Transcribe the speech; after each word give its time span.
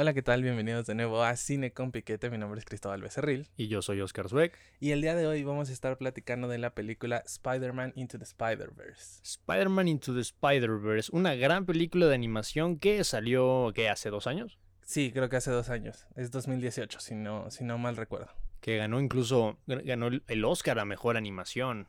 Hola, 0.00 0.14
¿qué 0.14 0.22
tal? 0.22 0.44
Bienvenidos 0.44 0.86
de 0.86 0.94
nuevo 0.94 1.24
a 1.24 1.34
Cine 1.34 1.72
con 1.72 1.90
Piquete. 1.90 2.30
Mi 2.30 2.38
nombre 2.38 2.60
es 2.60 2.64
Cristóbal 2.64 3.02
Becerril. 3.02 3.48
Y 3.56 3.66
yo 3.66 3.82
soy 3.82 4.00
Oscar 4.00 4.28
Zweck. 4.28 4.56
Y 4.78 4.92
el 4.92 5.02
día 5.02 5.16
de 5.16 5.26
hoy 5.26 5.42
vamos 5.42 5.70
a 5.70 5.72
estar 5.72 5.98
platicando 5.98 6.46
de 6.46 6.56
la 6.58 6.72
película 6.72 7.24
Spider-Man 7.26 7.94
Into 7.96 8.16
the 8.16 8.22
Spider-Verse. 8.22 9.20
Spider-Man 9.24 9.88
Into 9.88 10.14
the 10.14 10.20
Spider-Verse, 10.20 11.10
una 11.12 11.34
gran 11.34 11.66
película 11.66 12.06
de 12.06 12.14
animación 12.14 12.78
que 12.78 13.02
salió, 13.02 13.72
¿qué? 13.74 13.88
¿Hace 13.88 14.10
dos 14.10 14.28
años? 14.28 14.60
Sí, 14.84 15.10
creo 15.12 15.28
que 15.28 15.34
hace 15.34 15.50
dos 15.50 15.68
años. 15.68 16.06
Es 16.14 16.30
2018, 16.30 17.00
si 17.00 17.16
no, 17.16 17.50
si 17.50 17.64
no 17.64 17.76
mal 17.76 17.96
recuerdo. 17.96 18.28
Que 18.60 18.76
ganó 18.76 19.00
incluso, 19.00 19.58
ganó 19.66 20.10
el 20.28 20.44
Oscar 20.44 20.78
a 20.78 20.84
Mejor 20.84 21.16
Animación. 21.16 21.88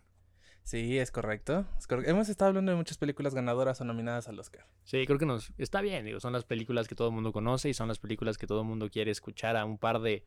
Sí, 0.64 1.00
es 1.00 1.12
correcto. 1.12 1.66
Hemos 2.06 2.30
estado 2.30 2.50
hablando 2.50 2.72
de 2.72 2.78
muchas 2.78 2.98
películas 2.98 3.34
ganadoras 3.34 3.82
o 3.82 3.86
nominadas 3.86 4.28
al 4.28 4.40
Oscar. 4.40 4.68
Sí, 4.84 5.06
creo 5.06 5.18
que 5.18 5.26
nos 5.26 5.52
está 5.58 5.82
bien, 5.82 6.06
digo, 6.06 6.20
son 6.20 6.34
las 6.34 6.46
películas 6.46 6.88
que 6.88 6.96
todo 6.96 7.08
el 7.08 7.14
mundo 7.14 7.32
conoce 7.32 7.70
y 7.70 7.74
son 7.74 7.88
las 7.88 8.00
películas 8.00 8.38
que 8.38 8.46
todo 8.46 8.62
el 8.62 8.68
mundo 8.68 8.90
quiere 8.90 9.10
escuchar 9.12 9.58
a 9.58 9.66
un 9.66 9.78
par 9.78 10.00
de, 10.00 10.26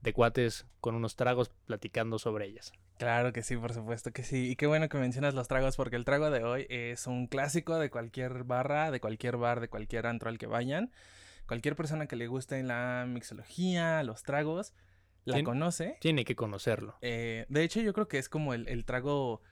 de 0.00 0.12
cuates 0.12 0.66
con 0.80 0.94
unos 0.94 1.16
tragos 1.16 1.50
platicando 1.66 2.18
sobre 2.18 2.46
ellas. 2.46 2.72
Claro 2.98 3.32
que 3.32 3.42
sí, 3.42 3.56
por 3.56 3.72
supuesto 3.72 4.12
que 4.12 4.22
sí. 4.22 4.50
Y 4.50 4.56
qué 4.56 4.66
bueno 4.66 4.88
que 4.88 4.98
mencionas 4.98 5.34
los 5.34 5.48
tragos 5.48 5.76
porque 5.76 5.96
el 5.96 6.04
trago 6.04 6.30
de 6.30 6.44
hoy 6.44 6.66
es 6.68 7.06
un 7.08 7.26
clásico 7.26 7.78
de 7.78 7.90
cualquier 7.90 8.44
barra, 8.44 8.90
de 8.90 9.00
cualquier 9.00 9.36
bar, 9.36 9.60
de 9.60 9.68
cualquier 9.68 10.06
antro 10.06 10.28
al 10.28 10.38
que 10.38 10.46
vayan. 10.46 10.92
Cualquier 11.46 11.74
persona 11.74 12.06
que 12.06 12.14
le 12.14 12.28
guste 12.28 12.62
la 12.62 13.04
mixología, 13.08 14.02
los 14.04 14.22
tragos, 14.22 14.74
la 15.24 15.42
conoce. 15.42 15.96
Tiene 16.00 16.24
que 16.24 16.36
conocerlo. 16.36 16.96
Eh, 17.00 17.46
de 17.48 17.64
hecho, 17.64 17.80
yo 17.80 17.92
creo 17.92 18.06
que 18.06 18.18
es 18.18 18.28
como 18.28 18.54
el, 18.54 18.68
el 18.68 18.84
trago 18.84 19.42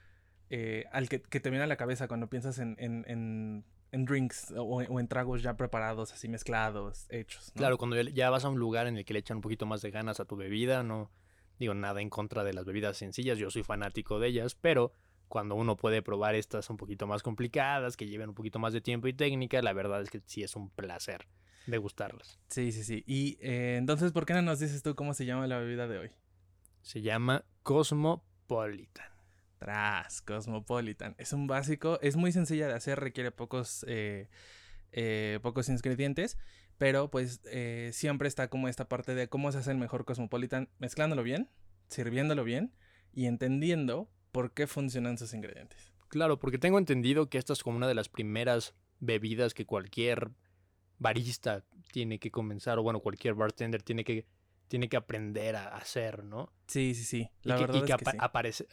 eh, 0.53 0.83
al 0.91 1.07
que, 1.07 1.19
te 1.19 1.49
viene 1.49 1.63
a 1.63 1.67
la 1.67 1.77
cabeza 1.77 2.09
cuando 2.09 2.29
piensas 2.29 2.59
en, 2.59 2.75
en, 2.77 3.05
en, 3.07 4.05
drinks 4.05 4.53
o, 4.57 4.81
en 4.81 5.07
tragos 5.07 5.41
ya 5.41 5.55
preparados, 5.55 6.11
así 6.11 6.27
mezclados, 6.27 7.05
hechos. 7.09 7.53
Claro, 7.55 7.77
cuando 7.77 7.99
ya 8.01 8.29
vas 8.29 8.43
a 8.43 8.49
un 8.49 8.59
lugar 8.59 8.87
en 8.87 8.97
el 8.97 9.05
que 9.05 9.13
le 9.13 9.19
echan 9.19 9.37
un 9.37 9.41
poquito 9.41 9.65
más 9.65 9.81
de 9.81 9.91
ganas 9.91 10.19
a 10.19 10.25
tu 10.25 10.35
bebida, 10.35 10.83
no 10.83 11.09
digo 11.57 11.73
nada 11.73 12.01
en 12.01 12.09
contra 12.09 12.43
de 12.43 12.51
las 12.51 12.65
bebidas 12.65 12.97
sencillas, 12.97 13.37
yo 13.37 13.49
soy 13.49 13.63
fanático 13.63 14.19
de 14.19 14.27
ellas, 14.27 14.53
pero 14.55 14.93
cuando 15.29 15.55
uno 15.55 15.77
puede 15.77 16.01
probar 16.01 16.35
estas 16.35 16.69
un 16.69 16.75
poquito 16.75 17.07
más 17.07 17.23
complicadas, 17.23 17.95
que 17.95 18.07
lleven 18.07 18.27
un 18.27 18.35
poquito 18.35 18.59
más 18.59 18.73
de 18.73 18.81
tiempo 18.81 19.07
y 19.07 19.13
técnica, 19.13 19.61
la 19.61 19.71
verdad 19.71 20.01
es 20.01 20.09
que 20.09 20.21
sí 20.25 20.43
es 20.43 20.57
un 20.57 20.69
placer 20.69 21.29
degustarlas. 21.65 22.39
Sí, 22.49 22.73
sí, 22.73 22.83
sí. 22.83 23.05
Y 23.07 23.37
eh, 23.39 23.77
entonces, 23.77 24.11
¿por 24.11 24.25
qué 24.25 24.33
no 24.33 24.41
nos 24.41 24.59
dices 24.59 24.83
tú 24.83 24.95
cómo 24.95 25.13
se 25.13 25.25
llama 25.25 25.47
la 25.47 25.59
bebida 25.59 25.87
de 25.87 25.99
hoy? 25.99 26.11
Se 26.81 27.01
llama 27.01 27.45
Cosmopolitan. 27.63 29.10
Tras, 29.61 30.23
Cosmopolitan. 30.23 31.13
Es 31.19 31.33
un 31.33 31.45
básico, 31.45 31.99
es 32.01 32.15
muy 32.15 32.31
sencilla 32.31 32.67
de 32.67 32.73
hacer, 32.73 32.99
requiere 32.99 33.29
pocos, 33.29 33.85
eh, 33.87 34.27
eh, 34.91 35.37
pocos 35.43 35.69
ingredientes, 35.69 36.39
pero 36.79 37.11
pues 37.11 37.41
eh, 37.45 37.91
siempre 37.93 38.27
está 38.27 38.47
como 38.47 38.69
esta 38.69 38.89
parte 38.89 39.13
de 39.13 39.27
cómo 39.27 39.51
se 39.51 39.59
hace 39.59 39.69
el 39.69 39.77
mejor 39.77 40.03
Cosmopolitan, 40.03 40.67
mezclándolo 40.79 41.21
bien, 41.21 41.47
sirviéndolo 41.89 42.43
bien 42.43 42.73
y 43.13 43.27
entendiendo 43.27 44.09
por 44.31 44.51
qué 44.51 44.65
funcionan 44.65 45.19
sus 45.19 45.31
ingredientes. 45.35 45.93
Claro, 46.07 46.39
porque 46.39 46.57
tengo 46.57 46.79
entendido 46.79 47.29
que 47.29 47.37
esta 47.37 47.53
es 47.53 47.61
como 47.61 47.77
una 47.77 47.87
de 47.87 47.93
las 47.93 48.09
primeras 48.09 48.73
bebidas 48.99 49.53
que 49.53 49.67
cualquier 49.67 50.31
barista 50.97 51.63
tiene 51.91 52.17
que 52.17 52.31
comenzar, 52.31 52.79
o 52.79 52.83
bueno, 52.83 52.99
cualquier 53.01 53.35
bartender 53.35 53.83
tiene 53.83 54.03
que, 54.03 54.25
tiene 54.67 54.89
que 54.89 54.97
aprender 54.97 55.55
a 55.55 55.77
hacer, 55.77 56.23
¿no? 56.23 56.51
Sí, 56.65 56.95
sí, 56.95 57.03
sí. 57.03 57.29
La 57.43 57.57
y 57.57 57.61
verdad 57.61 57.85
que, 57.85 58.03
que, 58.03 58.17
aparece, 58.17 58.65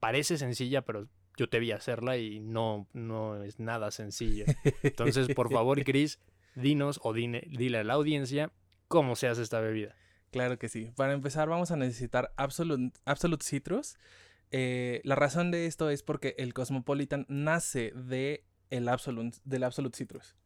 parece 0.00 0.38
sencilla, 0.38 0.82
pero 0.82 1.08
yo 1.36 1.48
te 1.48 1.60
vi 1.60 1.72
hacerla 1.72 2.16
y 2.18 2.40
no, 2.40 2.88
no 2.92 3.42
es 3.42 3.58
nada 3.60 3.90
sencilla. 3.90 4.44
Entonces, 4.82 5.28
por 5.34 5.50
favor, 5.52 5.82
Chris, 5.84 6.18
dinos 6.54 7.00
o 7.02 7.12
dile 7.12 7.78
a 7.78 7.84
la 7.84 7.94
audiencia 7.94 8.52
cómo 8.88 9.16
se 9.16 9.28
hace 9.28 9.42
esta 9.42 9.60
bebida. 9.60 9.94
Claro 10.30 10.58
que 10.58 10.68
sí. 10.68 10.92
Para 10.96 11.12
empezar, 11.12 11.48
vamos 11.48 11.70
a 11.70 11.76
necesitar 11.76 12.32
Absolute, 12.36 12.98
Absolute 13.04 13.44
Citrus. 13.44 13.96
Eh, 14.50 15.00
la 15.04 15.14
razón 15.14 15.50
de 15.50 15.66
esto 15.66 15.90
es 15.90 16.02
porque 16.02 16.34
el 16.38 16.54
Cosmopolitan 16.54 17.26
nace 17.28 17.92
de 17.94 18.44
el 18.70 18.88
Absolute, 18.88 19.38
del 19.44 19.64
Absolute 19.64 19.96
Citrus. 19.96 20.36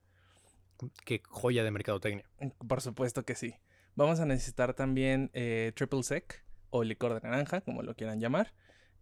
Qué 1.05 1.23
joya 1.25 1.65
de 1.65 1.71
mercadotecnia. 1.71 2.25
Por 2.67 2.81
supuesto 2.81 3.25
que 3.25 3.35
sí. 3.35 3.55
Vamos 3.95 4.21
a 4.21 4.27
necesitar 4.27 4.75
también 4.75 5.31
eh, 5.33 5.73
Triple 5.75 6.03
Sec 6.03 6.45
o 6.71 6.83
licor 6.83 7.15
de 7.15 7.21
naranja, 7.29 7.61
como 7.61 7.83
lo 7.83 7.95
quieran 7.95 8.21
llamar. 8.21 8.53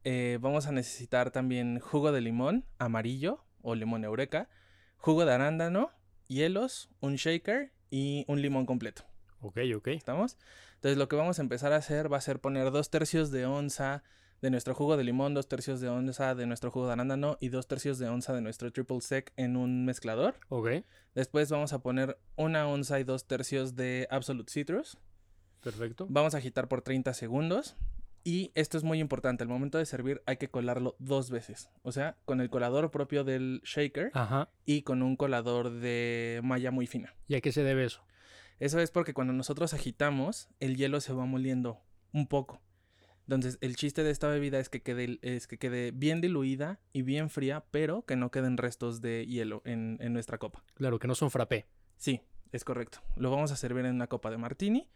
Eh, 0.05 0.39
vamos 0.41 0.67
a 0.67 0.73
necesitar 0.73 1.31
también 1.31 1.79
jugo 1.79 2.13
de 2.13 2.21
limón 2.21 2.65
amarillo 2.79 3.45
o 3.63 3.75
limón 3.75 4.05
eureka, 4.05 4.49
jugo 4.97 5.25
de 5.25 5.35
arándano, 5.35 5.91
hielos, 6.27 6.91
un 7.01 7.17
shaker 7.17 7.73
y 7.91 8.25
un 8.29 8.41
limón 8.41 8.67
completo. 8.67 9.05
Ok, 9.41 9.59
ok. 9.77 9.89
¿Estamos? 9.89 10.39
Entonces 10.77 10.97
lo 10.97 11.09
que 11.09 11.17
vamos 11.17 11.39
a 11.39 11.43
empezar 11.43 11.73
a 11.73 11.77
hacer 11.77 12.13
va 12.13 12.19
a 12.19 12.23
ser 12.23 12.41
poner 12.41 12.71
dos 12.71 12.91
tercios 12.91 13.31
de 13.31 13.47
onza 13.47 14.03
de 14.41 14.51
nuestro 14.51 14.75
jugo 14.75 14.97
de 14.97 15.05
limón, 15.05 15.35
dos 15.35 15.49
tercios 15.49 15.81
de 15.81 15.89
onza 15.89 16.35
de 16.35 16.47
nuestro 16.47 16.71
jugo 16.71 16.87
de 16.87 16.95
arándano 16.95 17.37
y 17.41 17.51
dos 17.51 17.67
tercios 17.67 17.99
de 17.99 18.09
onza 18.09 18.33
de 18.33 18.41
nuestro 18.41 18.73
triple 18.73 19.01
sec 19.01 19.33
en 19.37 19.57
un 19.57 19.85
mezclador. 19.85 20.37
Ok. 20.49 20.69
Después 21.15 21.51
vamos 21.51 21.73
a 21.75 21.81
poner 21.81 22.19
una 22.37 22.67
onza 22.67 22.99
y 23.01 23.05
dos 23.05 23.27
tercios 23.27 23.77
de 23.77 24.09
Absolute 24.11 24.51
Citrus. 24.51 24.97
Perfecto. 25.63 26.07
Vamos 26.09 26.35
a 26.35 26.39
agitar 26.39 26.69
por 26.69 26.81
30 26.81 27.13
segundos. 27.13 27.77
Y 28.23 28.53
esto 28.55 28.77
es 28.77 28.85
muy 28.85 29.01
importante, 29.01 29.45
al 29.45 29.49
momento 29.49 29.79
de 29.79 29.87
servir 29.87 30.23
hay 30.27 30.37
que 30.37 30.49
colarlo 30.49 30.95
dos 30.99 31.31
veces. 31.31 31.71
O 31.83 31.93
sea, 31.93 32.19
con 32.25 32.41
el 32.41 32.51
colador 32.51 32.91
propio 32.91 33.25
del 33.25 33.63
shaker 33.65 34.13
y 34.67 34.83
con 34.83 35.03
un 35.03 35.17
colador 35.17 35.71
de 35.71 36.41
malla 36.45 36.71
muy 36.71 36.87
fina. 36.87 37.15
¿Y 37.29 37.35
a 37.35 37.41
qué 37.41 37.53
se 37.53 37.63
debe 37.63 37.85
eso? 37.85 38.05
Eso 38.59 38.79
es 38.79 38.91
porque 38.91 39.15
cuando 39.15 39.33
nosotros 39.33 39.73
agitamos, 39.73 40.49
el 40.61 40.77
hielo 40.77 41.01
se 41.01 41.15
va 41.15 41.25
moliendo 41.25 41.81
un 42.13 42.27
poco. 42.27 42.61
Entonces, 43.23 43.59
el 43.61 43.77
chiste 43.77 44.03
de 44.03 44.11
esta 44.11 44.29
bebida 44.29 44.59
es 44.59 44.69
que 44.69 44.83
quede, 44.83 45.19
es 45.23 45.47
que 45.47 45.57
quede 45.57 45.93
bien 45.93 46.21
diluida 46.21 46.81
y 46.93 47.03
bien 47.03 47.31
fría, 47.31 47.65
pero 47.71 48.05
que 48.05 48.17
no 48.17 48.31
queden 48.31 48.57
restos 48.57 49.01
de 49.01 49.25
hielo 49.25 49.63
en, 49.65 49.99
en 50.01 50.13
nuestra 50.13 50.37
copa. 50.37 50.65
Claro, 50.75 50.99
que 50.99 51.07
no 51.07 51.15
son 51.15 51.31
frappé. 51.31 51.67
Sí, 51.97 52.23
es 52.53 52.65
correcto. 52.65 52.99
Lo 53.17 53.31
vamos 53.31 53.53
a 53.53 53.57
servir 53.57 53.85
en 53.87 53.95
una 53.95 54.09
copa 54.09 54.31
de 54.31 54.37
martini. 54.37 54.91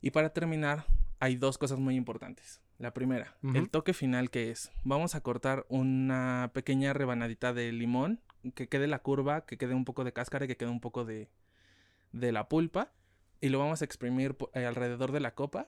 Y 0.00 0.10
para 0.10 0.32
terminar, 0.32 0.84
hay 1.20 1.36
dos 1.36 1.58
cosas 1.58 1.78
muy 1.78 1.96
importantes. 1.96 2.60
La 2.78 2.94
primera, 2.94 3.36
el 3.42 3.70
toque 3.70 3.92
final 3.92 4.30
que 4.30 4.52
es, 4.52 4.70
vamos 4.84 5.16
a 5.16 5.20
cortar 5.20 5.66
una 5.68 6.52
pequeña 6.54 6.92
rebanadita 6.92 7.52
de 7.52 7.72
limón, 7.72 8.20
que 8.54 8.68
quede 8.68 8.86
la 8.86 9.00
curva, 9.00 9.44
que 9.46 9.58
quede 9.58 9.74
un 9.74 9.84
poco 9.84 10.04
de 10.04 10.12
cáscara 10.12 10.44
y 10.44 10.48
que 10.48 10.56
quede 10.56 10.70
un 10.70 10.80
poco 10.80 11.04
de, 11.04 11.28
de 12.12 12.30
la 12.30 12.48
pulpa. 12.48 12.92
Y 13.40 13.48
lo 13.48 13.58
vamos 13.58 13.82
a 13.82 13.84
exprimir 13.84 14.36
eh, 14.54 14.64
alrededor 14.64 15.10
de 15.10 15.18
la 15.18 15.34
copa, 15.34 15.66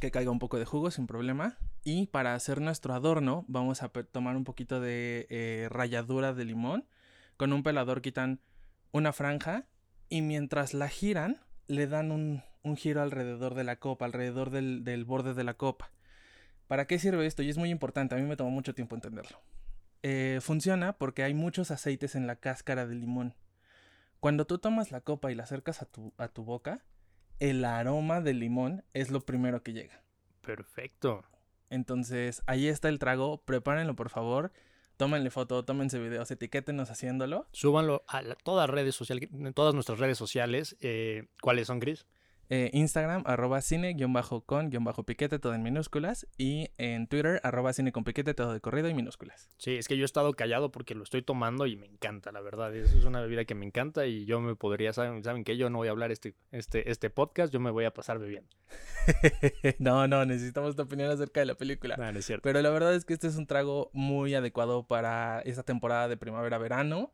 que 0.00 0.10
caiga 0.10 0.30
un 0.30 0.38
poco 0.38 0.58
de 0.58 0.64
jugo 0.64 0.90
sin 0.90 1.06
problema. 1.06 1.58
Y 1.82 2.06
para 2.06 2.34
hacer 2.34 2.62
nuestro 2.62 2.94
adorno, 2.94 3.44
vamos 3.46 3.82
a 3.82 3.88
tomar 3.88 4.36
un 4.36 4.44
poquito 4.44 4.80
de 4.80 5.26
eh, 5.28 5.68
ralladura 5.70 6.32
de 6.32 6.46
limón. 6.46 6.86
Con 7.36 7.52
un 7.52 7.62
pelador 7.62 8.00
quitan 8.00 8.40
una 8.92 9.12
franja 9.12 9.66
y 10.08 10.22
mientras 10.22 10.72
la 10.72 10.88
giran, 10.88 11.40
le 11.66 11.86
dan 11.86 12.12
un, 12.12 12.42
un 12.64 12.76
giro 12.76 13.02
alrededor 13.02 13.54
de 13.54 13.62
la 13.62 13.76
copa, 13.76 14.06
alrededor 14.06 14.50
del, 14.50 14.82
del, 14.82 15.04
borde 15.04 15.34
de 15.34 15.44
la 15.44 15.54
copa. 15.54 15.92
¿Para 16.66 16.86
qué 16.86 16.98
sirve 16.98 17.26
esto? 17.26 17.42
Y 17.42 17.50
es 17.50 17.58
muy 17.58 17.70
importante, 17.70 18.14
a 18.14 18.18
mí 18.18 18.24
me 18.24 18.36
tomó 18.36 18.50
mucho 18.50 18.74
tiempo 18.74 18.96
entenderlo. 18.96 19.40
Eh, 20.02 20.40
funciona 20.42 20.94
porque 20.94 21.22
hay 21.22 21.34
muchos 21.34 21.70
aceites 21.70 22.14
en 22.14 22.26
la 22.26 22.36
cáscara 22.36 22.86
del 22.86 23.00
limón. 23.00 23.34
Cuando 24.18 24.46
tú 24.46 24.58
tomas 24.58 24.90
la 24.90 25.02
copa 25.02 25.30
y 25.30 25.34
la 25.34 25.44
acercas 25.44 25.82
a 25.82 25.86
tu, 25.86 26.12
a 26.16 26.28
tu 26.28 26.44
boca, 26.44 26.82
el 27.38 27.64
aroma 27.64 28.20
del 28.20 28.40
limón 28.40 28.84
es 28.94 29.10
lo 29.10 29.20
primero 29.20 29.62
que 29.62 29.72
llega. 29.72 30.02
Perfecto. 30.40 31.24
Entonces, 31.70 32.42
ahí 32.46 32.68
está 32.68 32.88
el 32.88 32.98
trago, 32.98 33.42
prepárenlo 33.44 33.94
por 33.94 34.08
favor. 34.08 34.52
Tómenle 34.96 35.30
foto, 35.30 35.64
tómense 35.64 35.98
videos, 35.98 36.30
etiquétenos 36.30 36.90
haciéndolo. 36.90 37.48
Súbanlo 37.52 38.04
a 38.06 38.22
todas 38.44 38.70
redes 38.70 38.94
sociales, 38.94 39.28
todas 39.54 39.74
nuestras 39.74 39.98
redes 39.98 40.16
sociales. 40.16 40.76
Eh, 40.80 41.26
¿Cuáles 41.40 41.66
son, 41.66 41.80
Chris? 41.80 42.06
Eh, 42.50 42.70
Instagram, 42.72 43.22
arroba 43.26 43.60
cine-con-piquete, 43.60 45.38
todo 45.38 45.54
en 45.54 45.62
minúsculas. 45.62 46.26
Y 46.36 46.70
en 46.78 47.06
Twitter, 47.06 47.40
arroba 47.42 47.72
cine 47.72 47.92
con 47.92 48.04
piquete, 48.04 48.34
todo 48.34 48.52
de 48.52 48.60
corrido 48.60 48.88
y 48.88 48.94
minúsculas. 48.94 49.48
Sí, 49.56 49.76
es 49.76 49.88
que 49.88 49.96
yo 49.96 50.02
he 50.02 50.04
estado 50.04 50.32
callado 50.34 50.70
porque 50.70 50.94
lo 50.94 51.02
estoy 51.02 51.22
tomando 51.22 51.66
y 51.66 51.76
me 51.76 51.86
encanta, 51.86 52.32
la 52.32 52.40
verdad. 52.40 52.74
Eso 52.74 52.96
es 52.96 53.04
una 53.04 53.20
bebida 53.20 53.44
que 53.44 53.54
me 53.54 53.64
encanta 53.64 54.06
y 54.06 54.24
yo 54.26 54.40
me 54.40 54.56
podría, 54.56 54.92
saben, 54.92 55.22
saben 55.24 55.44
que 55.44 55.56
yo 55.56 55.70
no 55.70 55.78
voy 55.78 55.88
a 55.88 55.92
hablar 55.92 56.10
este, 56.10 56.34
este, 56.52 56.90
este 56.90 57.10
podcast, 57.10 57.52
yo 57.52 57.60
me 57.60 57.70
voy 57.70 57.84
a 57.84 57.92
pasar 57.92 58.18
bebiendo. 58.18 58.50
no, 59.78 60.06
no, 60.08 60.24
necesitamos 60.24 60.76
tu 60.76 60.82
opinión 60.82 61.10
acerca 61.10 61.40
de 61.40 61.46
la 61.46 61.54
película. 61.54 61.96
No, 61.96 62.10
no 62.10 62.18
es 62.18 62.26
cierto. 62.26 62.42
Pero 62.42 62.60
la 62.60 62.70
verdad 62.70 62.94
es 62.94 63.04
que 63.04 63.14
este 63.14 63.26
es 63.26 63.36
un 63.36 63.46
trago 63.46 63.90
muy 63.92 64.34
adecuado 64.34 64.86
para 64.86 65.40
esta 65.40 65.62
temporada 65.62 66.08
de 66.08 66.16
primavera-verano. 66.16 67.12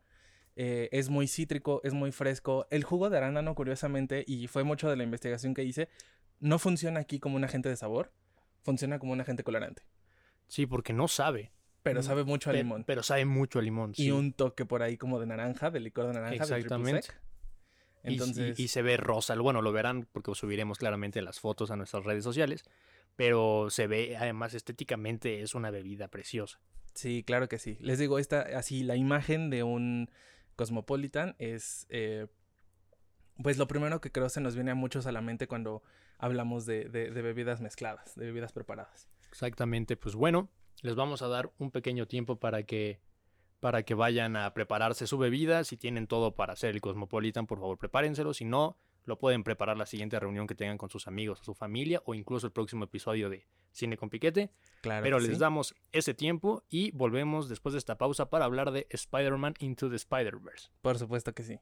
Eh, 0.55 0.89
es 0.91 1.09
muy 1.09 1.27
cítrico, 1.27 1.81
es 1.83 1.93
muy 1.93 2.11
fresco. 2.11 2.67
El 2.69 2.83
jugo 2.83 3.09
de 3.09 3.17
arándano, 3.17 3.55
curiosamente, 3.55 4.23
y 4.27 4.47
fue 4.47 4.63
mucho 4.63 4.89
de 4.89 4.95
la 4.97 5.03
investigación 5.03 5.53
que 5.53 5.63
hice, 5.63 5.89
no 6.39 6.59
funciona 6.59 6.99
aquí 6.99 7.19
como 7.19 7.35
un 7.35 7.43
agente 7.43 7.69
de 7.69 7.75
sabor, 7.77 8.11
funciona 8.63 8.99
como 8.99 9.13
un 9.13 9.21
agente 9.21 9.43
colorante. 9.43 9.83
Sí, 10.47 10.65
porque 10.65 10.91
no 10.93 11.07
sabe. 11.07 11.51
Pero 11.83 12.01
mm, 12.01 12.03
sabe 12.03 12.23
mucho 12.25 12.49
a 12.49 12.53
limón. 12.53 12.83
Pero 12.85 13.01
sabe 13.03 13.25
mucho 13.25 13.59
a 13.59 13.61
limón, 13.61 13.93
Y 13.95 14.11
un 14.11 14.33
toque 14.33 14.65
por 14.65 14.83
ahí 14.83 14.97
como 14.97 15.19
de 15.19 15.25
naranja, 15.27 15.71
de 15.71 15.79
licor 15.79 16.07
de 16.07 16.13
naranja. 16.13 16.35
Exactamente. 16.35 17.07
Y- 18.03 18.13
Entonces, 18.13 18.59
y, 18.59 18.63
y 18.63 18.67
se 18.67 18.81
ve 18.81 18.97
rosa. 18.97 19.35
Bueno, 19.35 19.61
lo 19.61 19.71
verán 19.71 20.07
porque 20.11 20.33
subiremos 20.35 20.77
claramente 20.77 21.21
las 21.21 21.39
fotos 21.39 21.71
a 21.71 21.75
nuestras 21.75 22.03
redes 22.03 22.23
sociales. 22.23 22.63
Pero 23.15 23.67
se 23.69 23.87
ve, 23.87 24.15
además, 24.17 24.53
estéticamente 24.53 25.41
es 25.41 25.53
una 25.55 25.69
bebida 25.71 26.07
preciosa. 26.07 26.59
sí, 26.93 27.23
claro 27.25 27.47
que 27.47 27.59
sí. 27.59 27.77
Les 27.79 27.99
digo, 27.99 28.19
esta, 28.19 28.41
así, 28.57 28.83
la 28.83 28.95
imagen 28.95 29.49
de 29.49 29.63
un 29.63 30.09
Cosmopolitan 30.61 31.35
es, 31.39 31.87
eh, 31.89 32.27
pues 33.41 33.57
lo 33.57 33.67
primero 33.67 33.99
que 33.99 34.11
creo 34.11 34.29
se 34.29 34.41
nos 34.41 34.53
viene 34.53 34.69
a 34.69 34.75
muchos 34.75 35.07
a 35.07 35.11
la 35.11 35.19
mente 35.21 35.47
cuando 35.47 35.81
hablamos 36.19 36.67
de, 36.67 36.85
de- 36.87 37.09
de 37.09 37.21
bebidas 37.23 37.61
mezcladas, 37.61 38.13
de 38.15 38.25
bebidas 38.25 38.51
preparadas. 38.53 39.09
Exactamente, 39.27 39.97
pues 39.97 40.13
bueno, 40.13 40.49
les 40.83 40.93
vamos 40.93 41.23
a 41.23 41.27
dar 41.27 41.51
un 41.57 41.71
pequeño 41.71 42.07
tiempo 42.07 42.35
para 42.39 42.61
que 42.63 42.99
para 43.59 43.81
que 43.83 43.93
vayan 43.95 44.35
a 44.35 44.53
prepararse 44.53 45.05
su 45.07 45.17
bebida. 45.19 45.63
Si 45.63 45.77
tienen 45.77 46.05
todo 46.07 46.35
para 46.35 46.53
hacer 46.53 46.71
el 46.75 46.81
Cosmopolitan, 46.81 47.45
por 47.47 47.59
favor, 47.59 47.77
prepárenselo. 47.77 48.33
Si 48.33 48.43
no, 48.45 48.77
lo 49.05 49.17
pueden 49.17 49.43
preparar 49.43 49.77
la 49.77 49.85
siguiente 49.85 50.19
reunión 50.19 50.47
que 50.47 50.55
tengan 50.55 50.77
con 50.77 50.89
sus 50.89 51.07
amigos 51.07 51.41
o 51.41 51.43
su 51.43 51.53
familia 51.53 52.01
o 52.05 52.13
incluso 52.13 52.47
el 52.47 52.53
próximo 52.53 52.85
episodio 52.85 53.29
de 53.29 53.47
Cine 53.71 53.97
con 53.97 54.09
Piquete. 54.09 54.51
Claro. 54.81 55.03
Pero 55.03 55.19
les 55.19 55.33
sí. 55.33 55.37
damos 55.37 55.75
ese 55.91 56.13
tiempo 56.13 56.63
y 56.69 56.91
volvemos 56.91 57.49
después 57.49 57.73
de 57.73 57.79
esta 57.79 57.97
pausa 57.97 58.29
para 58.29 58.45
hablar 58.45 58.71
de 58.71 58.87
Spider-Man 58.89 59.55
Into 59.59 59.89
the 59.89 59.95
Spider-Verse. 59.95 60.69
Por 60.81 60.97
supuesto 60.97 61.33
que 61.33 61.43
sí. 61.43 61.59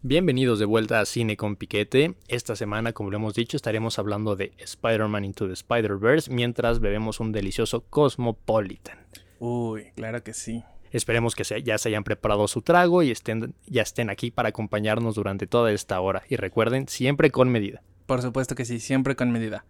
Bienvenidos 0.00 0.60
de 0.60 0.64
vuelta 0.64 1.00
a 1.00 1.04
Cine 1.04 1.36
con 1.36 1.56
Piquete. 1.56 2.14
Esta 2.28 2.54
semana, 2.54 2.92
como 2.92 3.10
lo 3.10 3.16
hemos 3.16 3.34
dicho, 3.34 3.56
estaremos 3.56 3.98
hablando 3.98 4.36
de 4.36 4.52
Spider-Man 4.56 5.24
Into 5.24 5.48
the 5.48 5.54
Spider-Verse 5.54 6.32
mientras 6.32 6.78
bebemos 6.78 7.18
un 7.18 7.32
delicioso 7.32 7.84
Cosmopolitan. 7.90 9.08
Uy, 9.38 9.92
claro 9.94 10.22
que 10.22 10.32
sí. 10.34 10.64
Esperemos 10.90 11.34
que 11.34 11.44
se- 11.44 11.62
ya 11.62 11.76
se 11.78 11.88
hayan 11.90 12.04
preparado 12.04 12.48
su 12.48 12.62
trago 12.62 13.02
y 13.02 13.10
estén, 13.10 13.54
ya 13.66 13.82
estén 13.82 14.08
aquí 14.10 14.30
para 14.30 14.48
acompañarnos 14.48 15.14
durante 15.16 15.46
toda 15.46 15.70
esta 15.72 16.00
hora. 16.00 16.22
Y 16.28 16.36
recuerden, 16.36 16.88
siempre 16.88 17.30
con 17.30 17.50
medida. 17.50 17.82
Por 18.06 18.22
supuesto 18.22 18.54
que 18.54 18.64
sí, 18.64 18.80
siempre 18.80 19.14
con 19.16 19.30
medida. 19.30 19.66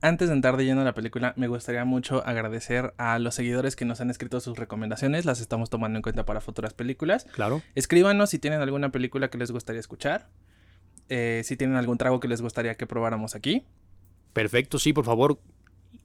Antes 0.00 0.28
de 0.30 0.34
entrar 0.34 0.56
de 0.56 0.64
lleno 0.64 0.80
a 0.80 0.84
la 0.84 0.94
película, 0.94 1.34
me 1.36 1.46
gustaría 1.46 1.84
mucho 1.84 2.26
agradecer 2.26 2.94
a 2.96 3.18
los 3.18 3.34
seguidores 3.36 3.76
que 3.76 3.84
nos 3.84 4.00
han 4.00 4.10
escrito 4.10 4.40
sus 4.40 4.58
recomendaciones. 4.58 5.26
Las 5.26 5.40
estamos 5.40 5.68
tomando 5.70 5.98
en 5.98 6.02
cuenta 6.02 6.24
para 6.24 6.40
futuras 6.40 6.72
películas. 6.74 7.24
Claro. 7.32 7.62
Escríbanos 7.76 8.30
si 8.30 8.38
tienen 8.38 8.60
alguna 8.62 8.90
película 8.90 9.28
que 9.28 9.38
les 9.38 9.52
gustaría 9.52 9.78
escuchar. 9.80 10.28
eh, 11.08 11.42
si 11.44 11.56
tienen 11.58 11.76
algún 11.76 11.98
trago 11.98 12.18
que 12.20 12.28
les 12.28 12.40
gustaría 12.40 12.76
que 12.76 12.86
probáramos 12.86 13.34
aquí. 13.34 13.66
Perfecto, 14.32 14.78
sí, 14.78 14.92
por 14.94 15.04
favor. 15.04 15.38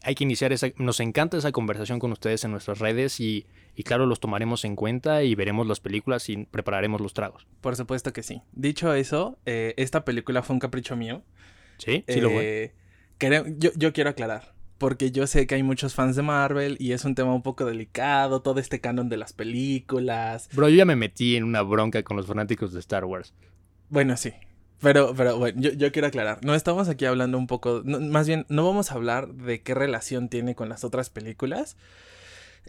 Hay 0.04 0.16
que 0.16 0.24
iniciar 0.24 0.54
esa... 0.54 0.68
Nos 0.78 1.00
encanta 1.00 1.38
esa 1.38 1.52
conversación 1.52 2.00
con 2.00 2.12
ustedes 2.12 2.44
en 2.44 2.52
nuestras 2.52 2.80
redes 2.80 3.20
y, 3.20 3.46
y 3.76 3.84
claro, 3.84 4.06
los 4.06 4.20
tomaremos 4.20 4.64
en 4.66 4.76
cuenta 4.76 5.24
y 5.24 5.36
veremos 5.36 5.68
las 5.68 5.80
películas 5.80 6.30
y 6.30 6.46
prepararemos 6.46 7.02
los 7.02 7.14
tragos. 7.14 7.48
Por 7.62 7.76
supuesto 7.76 8.14
que 8.14 8.24
sí. 8.24 8.42
Dicho 8.54 8.94
eso, 8.94 9.40
eh, 9.46 9.74
esta 9.78 10.06
película 10.06 10.44
fue 10.44 10.54
un 10.54 10.60
capricho 10.60 10.96
mío. 10.96 11.24
Sí, 11.78 12.04
sí 12.08 12.22
lo 12.22 12.30
fue. 12.30 12.74
Eh, 13.20 13.44
yo, 13.58 13.72
yo 13.76 13.94
quiero 13.94 14.10
aclarar. 14.10 14.56
Porque 14.78 15.10
yo 15.10 15.26
sé 15.26 15.48
que 15.48 15.56
hay 15.56 15.64
muchos 15.64 15.96
fans 15.96 16.16
de 16.16 16.22
Marvel 16.22 16.78
y 16.80 16.92
es 16.92 17.04
un 17.04 17.16
tema 17.16 17.34
un 17.34 17.42
poco 17.42 17.66
delicado, 17.66 18.44
todo 18.44 18.60
este 18.60 18.80
canon 18.80 19.10
de 19.10 19.18
las 19.18 19.34
películas. 19.34 20.50
Bro, 20.54 20.70
yo 20.70 20.76
ya 20.76 20.86
me 20.86 20.96
metí 20.96 21.36
en 21.36 21.46
una 21.46 21.64
bronca 21.64 22.04
con 22.04 22.16
los 22.16 22.28
fanáticos 22.28 22.74
de 22.74 22.80
Star 22.80 23.04
Wars. 23.04 23.34
Bueno, 23.90 24.16
sí. 24.18 24.34
Pero, 24.82 25.14
pero 25.16 25.38
bueno, 25.38 25.60
yo, 25.60 25.72
yo 25.72 25.92
quiero 25.92 26.08
aclarar. 26.08 26.40
No 26.44 26.54
estamos 26.54 26.88
aquí 26.90 27.06
hablando 27.06 27.38
un 27.38 27.48
poco. 27.48 27.82
no, 27.84 28.00
más 28.00 28.28
bien, 28.28 28.46
no 28.50 28.66
vamos 28.66 28.92
a 28.92 28.96
hablar 28.96 29.34
de 29.34 29.62
qué 29.62 29.74
relación 29.74 30.30
tiene 30.30 30.56
con 30.56 30.70
las 30.70 30.84
otras 30.84 31.10
películas. 31.10 31.78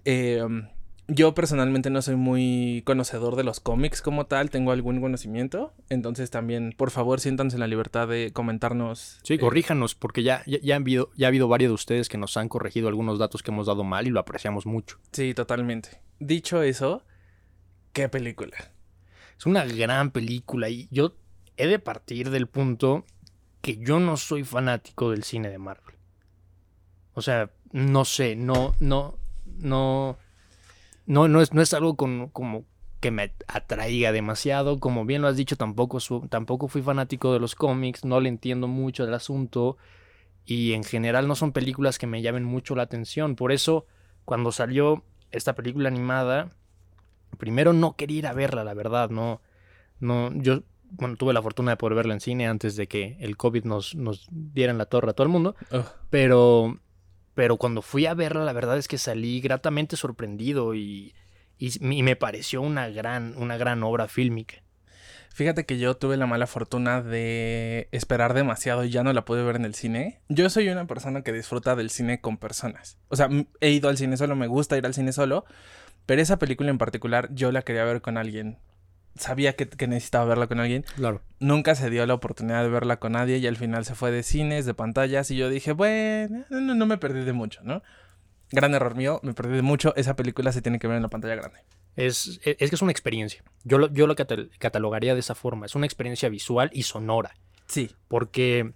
Eh, 0.04 0.42
yo 1.10 1.34
personalmente 1.34 1.88
no 1.88 2.02
soy 2.02 2.16
muy 2.16 2.82
conocedor 2.84 3.34
de 3.34 3.42
los 3.42 3.60
cómics 3.60 4.02
como 4.02 4.26
tal. 4.26 4.50
Tengo 4.50 4.72
algún 4.72 5.00
conocimiento. 5.00 5.72
Entonces 5.88 6.30
también, 6.30 6.74
por 6.76 6.90
favor, 6.90 7.20
siéntanse 7.20 7.56
en 7.56 7.60
la 7.60 7.66
libertad 7.66 8.06
de 8.06 8.30
comentarnos. 8.32 9.18
Sí, 9.22 9.34
eh, 9.34 9.38
corríjanos, 9.38 9.94
porque 9.94 10.22
ya, 10.22 10.42
ya, 10.46 10.58
ya 10.62 10.76
han 10.76 10.82
habido, 10.82 11.10
ya 11.16 11.26
ha 11.26 11.28
habido 11.28 11.48
varios 11.48 11.70
de 11.70 11.74
ustedes 11.74 12.08
que 12.10 12.18
nos 12.18 12.36
han 12.36 12.48
corregido 12.48 12.88
algunos 12.88 13.18
datos 13.18 13.42
que 13.42 13.50
hemos 13.50 13.66
dado 13.66 13.84
mal 13.84 14.06
y 14.06 14.10
lo 14.10 14.20
apreciamos 14.20 14.66
mucho. 14.66 14.98
Sí, 15.12 15.32
totalmente. 15.32 16.00
Dicho 16.20 16.62
eso, 16.62 17.02
¿qué 17.94 18.10
película? 18.10 18.56
Es 19.38 19.46
una 19.46 19.64
gran 19.64 20.10
película 20.10 20.68
y 20.68 20.88
yo 20.90 21.14
he 21.58 21.66
de 21.66 21.78
partir 21.78 22.30
del 22.30 22.46
punto 22.46 23.04
que 23.60 23.76
yo 23.76 24.00
no 24.00 24.16
soy 24.16 24.44
fanático 24.44 25.10
del 25.10 25.24
cine 25.24 25.50
de 25.50 25.58
Marvel. 25.58 25.96
O 27.14 27.20
sea, 27.20 27.50
no 27.72 28.04
sé, 28.04 28.36
no, 28.36 28.74
no, 28.80 29.18
no, 29.58 30.16
no, 31.06 31.28
no 31.28 31.40
es, 31.42 31.52
no 31.52 31.60
es 31.60 31.74
algo 31.74 31.96
con, 31.96 32.28
como 32.28 32.64
que 33.00 33.10
me 33.10 33.34
atraiga 33.48 34.12
demasiado. 34.12 34.78
Como 34.78 35.04
bien 35.04 35.22
lo 35.22 35.28
has 35.28 35.36
dicho, 35.36 35.56
tampoco, 35.56 35.98
tampoco 36.28 36.68
fui 36.68 36.80
fanático 36.80 37.32
de 37.32 37.40
los 37.40 37.54
cómics, 37.54 38.04
no 38.04 38.20
le 38.20 38.28
entiendo 38.28 38.68
mucho 38.68 39.04
del 39.04 39.14
asunto 39.14 39.76
y 40.44 40.72
en 40.72 40.84
general 40.84 41.28
no 41.28 41.34
son 41.34 41.52
películas 41.52 41.98
que 41.98 42.06
me 42.06 42.22
llamen 42.22 42.44
mucho 42.44 42.74
la 42.74 42.84
atención. 42.84 43.36
Por 43.36 43.52
eso, 43.52 43.84
cuando 44.24 44.52
salió 44.52 45.04
esta 45.30 45.54
película 45.54 45.88
animada, 45.88 46.52
primero 47.36 47.72
no 47.72 47.96
quería 47.96 48.18
ir 48.18 48.26
a 48.28 48.32
verla, 48.32 48.64
la 48.64 48.74
verdad, 48.74 49.10
no, 49.10 49.42
no, 50.00 50.32
yo, 50.34 50.62
bueno, 50.90 51.16
tuve 51.16 51.32
la 51.32 51.42
fortuna 51.42 51.72
de 51.72 51.76
poder 51.76 51.94
verla 51.94 52.14
en 52.14 52.20
cine 52.20 52.46
antes 52.46 52.76
de 52.76 52.86
que 52.86 53.16
el 53.20 53.36
COVID 53.36 53.64
nos, 53.64 53.94
nos 53.94 54.26
diera 54.30 54.72
en 54.72 54.78
la 54.78 54.86
torre 54.86 55.10
a 55.10 55.12
todo 55.12 55.26
el 55.26 55.32
mundo, 55.32 55.56
Ugh, 55.72 55.84
pero, 56.10 56.80
pero 57.34 57.56
cuando 57.56 57.82
fui 57.82 58.06
a 58.06 58.14
verla, 58.14 58.44
la 58.44 58.52
verdad 58.52 58.78
es 58.78 58.88
que 58.88 58.98
salí 58.98 59.40
gratamente 59.40 59.96
sorprendido 59.96 60.74
y, 60.74 61.14
y, 61.58 61.72
y 61.80 62.02
me 62.02 62.16
pareció 62.16 62.62
una 62.62 62.88
gran, 62.88 63.34
una 63.36 63.56
gran 63.56 63.82
obra 63.82 64.08
fílmica. 64.08 64.62
Fíjate 65.38 65.66
que 65.66 65.78
yo 65.78 65.96
tuve 65.96 66.16
la 66.16 66.26
mala 66.26 66.48
fortuna 66.48 67.00
de 67.00 67.88
esperar 67.92 68.34
demasiado 68.34 68.82
y 68.82 68.90
ya 68.90 69.04
no 69.04 69.12
la 69.12 69.24
pude 69.24 69.44
ver 69.44 69.54
en 69.54 69.64
el 69.64 69.76
cine. 69.76 70.20
Yo 70.28 70.50
soy 70.50 70.68
una 70.68 70.88
persona 70.88 71.22
que 71.22 71.32
disfruta 71.32 71.76
del 71.76 71.90
cine 71.90 72.20
con 72.20 72.38
personas. 72.38 72.98
O 73.06 73.14
sea, 73.14 73.28
he 73.60 73.70
ido 73.70 73.88
al 73.88 73.96
cine 73.96 74.16
solo, 74.16 74.34
me 74.34 74.48
gusta 74.48 74.76
ir 74.76 74.84
al 74.84 74.94
cine 74.94 75.12
solo, 75.12 75.44
pero 76.06 76.20
esa 76.20 76.40
película 76.40 76.70
en 76.70 76.78
particular 76.78 77.28
yo 77.32 77.52
la 77.52 77.62
quería 77.62 77.84
ver 77.84 78.00
con 78.00 78.16
alguien. 78.16 78.58
Sabía 79.18 79.54
que, 79.54 79.68
que 79.68 79.86
necesitaba 79.86 80.24
verla 80.24 80.46
con 80.46 80.60
alguien. 80.60 80.84
Claro. 80.96 81.20
Nunca 81.40 81.74
se 81.74 81.90
dio 81.90 82.06
la 82.06 82.14
oportunidad 82.14 82.62
de 82.62 82.68
verla 82.70 82.98
con 82.98 83.12
nadie 83.12 83.38
y 83.38 83.46
al 83.46 83.56
final 83.56 83.84
se 83.84 83.94
fue 83.94 84.10
de 84.10 84.22
cines, 84.22 84.64
de 84.64 84.74
pantallas 84.74 85.30
y 85.30 85.36
yo 85.36 85.50
dije, 85.50 85.72
bueno, 85.72 86.44
no, 86.50 86.74
no 86.74 86.86
me 86.86 86.98
perdí 86.98 87.24
de 87.24 87.32
mucho, 87.32 87.60
¿no? 87.64 87.82
Gran 88.50 88.74
error 88.74 88.94
mío, 88.94 89.20
me 89.22 89.34
perdí 89.34 89.56
de 89.56 89.62
mucho. 89.62 89.94
Esa 89.96 90.16
película 90.16 90.52
se 90.52 90.62
tiene 90.62 90.78
que 90.78 90.86
ver 90.86 90.96
en 90.96 91.02
la 91.02 91.08
pantalla 91.08 91.34
grande. 91.34 91.60
Es, 91.96 92.40
es 92.44 92.70
que 92.70 92.74
es 92.76 92.80
una 92.82 92.92
experiencia. 92.92 93.42
Yo 93.64 93.76
lo, 93.78 93.92
yo 93.92 94.06
lo 94.06 94.14
catal- 94.14 94.50
catalogaría 94.58 95.14
de 95.14 95.20
esa 95.20 95.34
forma. 95.34 95.66
Es 95.66 95.74
una 95.74 95.84
experiencia 95.84 96.28
visual 96.28 96.70
y 96.72 96.84
sonora. 96.84 97.34
Sí. 97.66 97.90
Porque, 98.06 98.72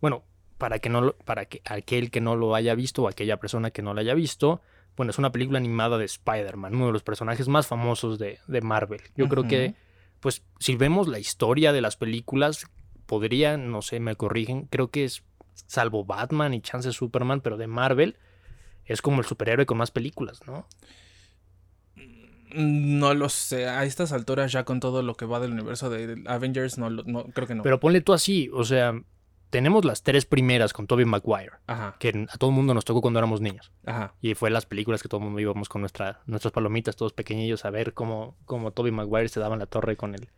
bueno, 0.00 0.22
para 0.58 0.78
que 0.78 0.88
no 0.88 1.12
para 1.24 1.46
que 1.46 1.62
aquel 1.64 2.10
que 2.12 2.20
no 2.20 2.36
lo 2.36 2.54
haya 2.54 2.74
visto 2.76 3.02
o 3.02 3.08
aquella 3.08 3.38
persona 3.38 3.70
que 3.72 3.82
no 3.82 3.94
lo 3.94 4.00
haya 4.00 4.14
visto, 4.14 4.60
bueno, 4.96 5.10
es 5.10 5.18
una 5.18 5.32
película 5.32 5.58
animada 5.58 5.98
de 5.98 6.04
Spider-Man, 6.04 6.74
uno 6.74 6.86
de 6.86 6.92
los 6.92 7.02
personajes 7.02 7.48
más 7.48 7.66
famosos 7.66 8.18
de, 8.18 8.38
de 8.46 8.60
Marvel. 8.60 9.00
Yo 9.16 9.28
creo 9.28 9.44
que, 9.44 9.74
pues, 10.20 10.42
si 10.58 10.76
vemos 10.76 11.08
la 11.08 11.18
historia 11.18 11.72
de 11.72 11.80
las 11.80 11.96
películas, 11.96 12.66
podría, 13.06 13.56
no 13.56 13.82
sé, 13.82 14.00
me 14.00 14.16
corrigen, 14.16 14.66
creo 14.66 14.90
que 14.90 15.04
es 15.04 15.22
salvo 15.66 16.04
Batman 16.04 16.54
y 16.54 16.60
Chance 16.60 16.92
Superman, 16.92 17.40
pero 17.40 17.56
de 17.56 17.66
Marvel 17.66 18.16
es 18.84 19.02
como 19.02 19.20
el 19.20 19.26
superhéroe 19.26 19.66
con 19.66 19.78
más 19.78 19.90
películas, 19.90 20.40
¿no? 20.46 20.66
No 22.54 23.14
lo 23.14 23.30
sé, 23.30 23.66
a 23.66 23.84
estas 23.84 24.12
alturas 24.12 24.52
ya 24.52 24.64
con 24.64 24.78
todo 24.80 25.02
lo 25.02 25.14
que 25.14 25.24
va 25.24 25.40
del 25.40 25.52
universo 25.52 25.88
de 25.88 26.22
Avengers, 26.26 26.76
no, 26.76 26.90
no 26.90 27.24
creo 27.24 27.48
que 27.48 27.54
no. 27.54 27.62
Pero 27.62 27.80
ponle 27.80 28.02
tú 28.02 28.12
así, 28.12 28.50
o 28.52 28.64
sea, 28.64 29.00
tenemos 29.52 29.84
las 29.84 30.02
tres 30.02 30.24
primeras 30.26 30.72
con 30.72 30.86
Tobey 30.86 31.04
Maguire, 31.04 31.52
Ajá, 31.66 31.94
que 32.00 32.26
a 32.28 32.36
todo 32.38 32.50
el 32.50 32.56
mundo 32.56 32.72
nos 32.74 32.84
tocó 32.84 33.00
cuando 33.02 33.18
éramos 33.20 33.40
niños. 33.40 33.70
ajá. 33.86 34.14
Y 34.20 34.34
fue 34.34 34.50
las 34.50 34.66
películas 34.66 35.02
que 35.02 35.08
todo 35.08 35.20
el 35.20 35.26
mundo 35.26 35.38
íbamos 35.40 35.68
con 35.68 35.82
nuestra, 35.82 36.22
nuestras 36.26 36.52
palomitas, 36.52 36.96
todos 36.96 37.12
pequeñillos, 37.12 37.64
a 37.64 37.70
ver 37.70 37.92
cómo, 37.94 38.34
cómo 38.46 38.72
Toby 38.72 38.90
Maguire 38.90 39.28
se 39.28 39.38
daba 39.40 39.54
en 39.54 39.60
la 39.60 39.66
torre 39.66 39.96
con 39.96 40.14
el, 40.14 40.30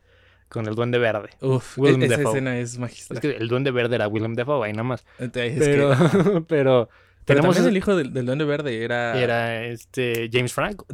con 0.48 0.66
el 0.66 0.74
duende 0.74 0.98
verde. 0.98 1.30
Uf, 1.40 1.78
Willem 1.78 2.02
e- 2.02 2.06
esa 2.06 2.16
Dafoe. 2.16 2.30
escena 2.32 2.58
es 2.58 2.76
magistral. 2.78 3.16
Es 3.16 3.20
que 3.22 3.30
el 3.36 3.48
duende 3.48 3.70
verde 3.70 3.94
era 3.94 4.08
Willem 4.08 4.34
Dafoe, 4.34 4.66
ahí 4.66 4.72
nada 4.72 4.82
más. 4.84 5.06
Entonces, 5.18 5.54
es 5.54 5.58
Pero, 5.60 5.90
que- 5.90 5.96
pero, 6.46 6.46
pero 6.46 6.88
tenemos 7.24 7.54
también 7.56 7.70
el 7.72 7.76
hijo 7.78 7.96
del, 7.96 8.12
del 8.12 8.26
Duende 8.26 8.44
Verde 8.44 8.84
era... 8.84 9.18
era 9.18 9.64
este 9.64 10.28
James 10.30 10.52
Franco. 10.52 10.84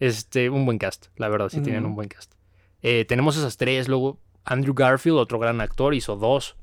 Este, 0.00 0.48
un 0.48 0.64
buen 0.64 0.78
cast, 0.78 1.06
la 1.16 1.28
verdad, 1.28 1.48
sí 1.48 1.60
tienen 1.60 1.84
un 1.86 1.94
buen 1.96 2.08
cast. 2.08 2.32
Eh, 2.82 3.04
tenemos 3.04 3.36
esas 3.36 3.56
tres, 3.56 3.88
luego 3.88 4.20
Andrew 4.44 4.74
Garfield, 4.74 5.18
otro 5.18 5.38
gran 5.40 5.60
actor, 5.60 5.94
hizo 5.94 6.14
dos. 6.16 6.56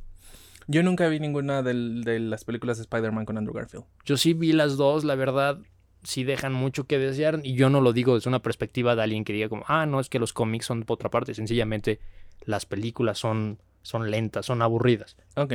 Yo 0.67 0.84
nunca 0.84 1.07
vi 1.07 1.19
ninguna 1.19 1.62
del- 1.63 2.03
de 2.03 2.19
las 2.19 2.43
películas 2.43 2.77
de 2.77 2.84
Spider-Man 2.84 3.25
con 3.25 3.38
Andrew 3.38 3.53
Garfield. 3.55 3.86
Yo 4.05 4.17
sí 4.17 4.34
vi 4.34 4.51
las 4.51 4.77
dos, 4.77 5.03
la 5.03 5.15
verdad, 5.15 5.60
sí 6.03 6.24
dejan 6.24 6.53
mucho 6.53 6.86
que 6.86 6.98
desear. 7.00 7.39
Y 7.43 7.55
yo 7.55 7.69
no 7.69 7.81
lo 7.81 7.93
digo 7.93 8.15
desde 8.15 8.29
una 8.29 8.41
perspectiva 8.41 8.95
de 8.95 9.03
alguien 9.03 9.24
que 9.24 9.34
diga 9.34 9.50
como, 9.50 9.63
ah, 9.67 9.86
no, 9.86 10.00
es 10.00 10.10
que 10.10 10.19
los 10.19 10.34
cómics 10.34 10.65
son 10.65 10.84
por 10.84 10.95
otra 10.95 11.10
parte. 11.10 11.34
Sencillamente 11.34 12.00
las 12.45 12.65
películas 12.65 13.17
son, 13.17 13.60
son 13.81 14.10
lentas, 14.12 14.45
son 14.45 14.62
aburridas. 14.62 15.17
Ok. 15.36 15.53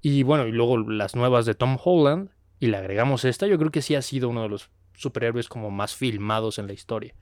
Y 0.00 0.22
bueno, 0.24 0.46
y 0.46 0.52
luego 0.52 0.78
las 0.78 1.14
nuevas 1.14 1.46
de 1.46 1.54
Tom 1.54 1.76
Holland, 1.82 2.30
y 2.58 2.66
le 2.68 2.76
agregamos 2.76 3.24
esta, 3.24 3.46
yo 3.46 3.58
creo 3.58 3.70
que 3.70 3.82
sí 3.82 3.94
ha 3.94 4.02
sido 4.02 4.28
uno 4.28 4.42
de 4.42 4.48
los 4.48 4.70
superhéroes 4.94 5.48
como 5.48 5.70
más 5.70 5.94
filmados 5.96 6.58
en 6.58 6.66
la 6.68 6.72
historia. 6.72 7.14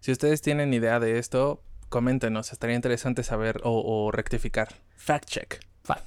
Si 0.00 0.12
ustedes 0.12 0.40
tienen 0.42 0.72
idea 0.72 1.00
de 1.00 1.18
esto, 1.18 1.62
coméntenos, 1.88 2.52
estaría 2.52 2.76
interesante 2.76 3.22
saber 3.22 3.60
o, 3.62 4.10
rectificar. 4.12 4.68
Fact 4.96 5.28
check. 5.28 5.60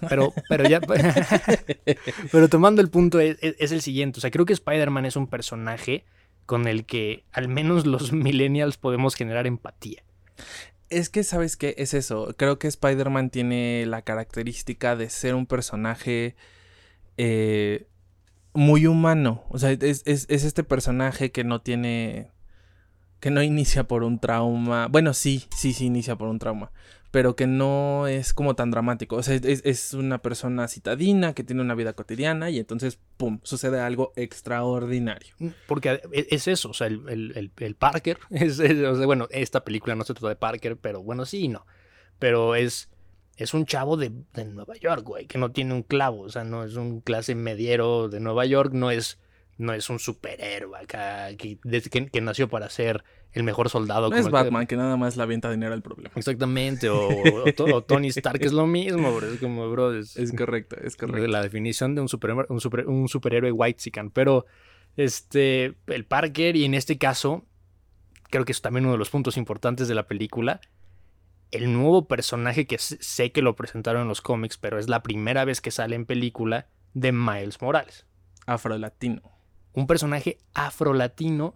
Pero, 0.07 0.33
pero 0.47 0.67
ya. 0.67 0.79
pero 2.31 2.49
tomando 2.49 2.81
el 2.81 2.89
punto, 2.89 3.19
es, 3.19 3.37
es, 3.41 3.71
el 3.71 3.81
siguiente. 3.81 4.19
O 4.19 4.21
sea, 4.21 4.31
creo 4.31 4.45
que 4.45 4.53
Spider-Man 4.53 5.05
es 5.05 5.15
un 5.15 5.27
personaje 5.27 6.05
con 6.45 6.67
el 6.67 6.85
que 6.85 7.25
al 7.31 7.47
menos 7.47 7.85
los 7.85 8.11
millennials 8.13 8.77
podemos 8.77 9.15
generar 9.15 9.47
empatía. 9.47 10.03
Es 10.89 11.09
que, 11.09 11.23
¿sabes 11.23 11.57
qué? 11.57 11.75
Es 11.77 11.93
eso. 11.93 12.33
Creo 12.37 12.57
que 12.57 12.67
Spider-Man 12.67 13.29
tiene 13.29 13.85
la 13.85 14.01
característica 14.01 14.95
de 14.95 15.09
ser 15.09 15.35
un 15.35 15.45
personaje 15.45 16.35
eh, 17.17 17.87
muy 18.53 18.87
humano. 18.87 19.43
O 19.49 19.59
sea, 19.59 19.71
es, 19.71 20.03
es, 20.05 20.29
este 20.29 20.63
personaje 20.63 21.31
que 21.31 21.43
no 21.43 21.61
tiene. 21.61 22.31
que 23.19 23.29
no 23.29 23.43
inicia 23.43 23.83
por 23.83 24.03
un 24.03 24.19
trauma. 24.19 24.87
Bueno, 24.87 25.13
sí, 25.13 25.45
sí, 25.55 25.73
sí 25.73 25.85
inicia 25.85 26.15
por 26.15 26.29
un 26.29 26.39
trauma 26.39 26.71
pero 27.11 27.35
que 27.35 27.47
no 27.47 28.07
es 28.07 28.33
como 28.33 28.55
tan 28.55 28.69
dramático. 28.69 29.15
O 29.15 29.23
sea, 29.23 29.35
es, 29.35 29.93
una 29.93 30.21
persona 30.21 30.67
citadina 30.67 31.33
que 31.33 31.43
tiene 31.43 31.61
una 31.61 31.73
vida 31.73 31.93
cotidiana 31.93 32.49
y 32.49 32.59
entonces, 32.59 32.99
¡pum!, 33.17 33.39
sucede 33.43 33.79
algo 33.79 34.13
extraordinario. 34.15 35.33
Mm, 35.39 35.47
porque 35.67 36.01
e, 36.11 36.27
es 36.29 36.47
eso, 36.47 36.69
o 36.69 36.73
sea, 36.73 36.87
el, 36.87 37.51
Parker, 37.77 38.19
es, 38.29 38.59
o 38.59 38.95
sea, 38.95 39.05
bueno, 39.05 39.27
esta 39.31 39.63
película 39.63 39.95
no 39.95 40.03
se 40.03 40.13
trata 40.13 40.29
de 40.29 40.35
Parker, 40.35 40.77
pero 40.77 41.01
bueno, 41.01 41.25
sí 41.25 41.45
y 41.45 41.47
no. 41.47 41.65
Pero 42.19 42.55
es, 42.55 42.89
es 43.37 43.53
un 43.53 43.65
chavo 43.65 43.97
de, 43.97 44.11
Nueva 44.45 44.75
York, 44.75 45.03
güey, 45.03 45.25
que 45.25 45.39
no 45.39 45.51
tiene 45.51 45.73
un 45.73 45.83
clavo, 45.83 46.21
o 46.21 46.29
sea, 46.29 46.43
no 46.43 46.63
es 46.63 46.75
un 46.75 47.01
clase 47.01 47.33
mediero 47.33 48.07
de 48.09 48.19
Nueva 48.19 48.45
York, 48.45 48.73
no 48.73 48.91
es, 48.91 49.17
no 49.57 49.73
es 49.73 49.89
un 49.89 49.97
superhéroe 49.97 50.77
acá 50.77 51.35
que, 51.37 51.57
que 52.11 52.21
nació 52.21 52.49
para 52.49 52.69
ser 52.69 53.03
el 53.33 53.43
mejor 53.43 53.69
soldado. 53.69 54.09
No 54.09 54.15
es 54.15 54.29
Batman, 54.29 54.65
que... 54.65 54.75
nada 54.75 54.97
más 54.97 55.17
la 55.17 55.25
venta 55.25 55.51
dinero 55.51 55.73
el 55.73 55.81
problema. 55.81 56.11
Exactamente, 56.15 56.89
o, 56.89 57.83
Tony 57.87 58.07
Stark 58.07 58.41
es 58.41 58.53
lo 58.53 58.65
mismo, 58.65 59.13
bro. 59.13 59.27
Es 59.27 59.39
como, 59.39 59.69
bro, 59.69 59.93
es, 59.93 60.15
correcto, 60.35 60.75
es 60.81 60.95
correcto. 60.95 61.27
La 61.27 61.41
definición 61.41 61.95
de 61.95 62.01
un, 62.01 62.09
superhéroe, 62.09 62.45
un, 62.49 62.59
super, 62.59 62.87
un 62.87 63.07
superhéroe 63.07 63.51
white 63.51 63.79
sican. 63.79 64.09
Pero, 64.09 64.45
este, 64.97 65.75
el 65.87 66.05
Parker, 66.05 66.55
y 66.55 66.65
en 66.65 66.73
este 66.73 66.97
caso, 66.97 67.45
creo 68.29 68.45
que 68.45 68.51
es 68.51 68.61
también 68.61 68.85
uno 68.85 68.93
de 68.93 68.99
los 68.99 69.09
puntos 69.09 69.37
importantes 69.37 69.87
de 69.87 69.95
la 69.95 70.07
película, 70.07 70.59
el 71.51 71.71
nuevo 71.73 72.07
personaje 72.07 72.65
que 72.67 72.77
sé 72.77 73.31
que 73.31 73.41
lo 73.41 73.55
presentaron 73.55 74.03
en 74.03 74.07
los 74.07 74.21
cómics, 74.21 74.57
pero 74.57 74.79
es 74.79 74.87
la 74.87 75.01
primera 75.01 75.45
vez 75.45 75.61
que 75.61 75.71
sale 75.71 75.95
en 75.95 76.05
película 76.05 76.67
de 76.93 77.11
Miles 77.11 77.61
Morales. 77.61 78.05
Afrolatino. 78.45 79.21
Un 79.73 79.87
personaje 79.87 80.39
afrolatino 80.53 81.55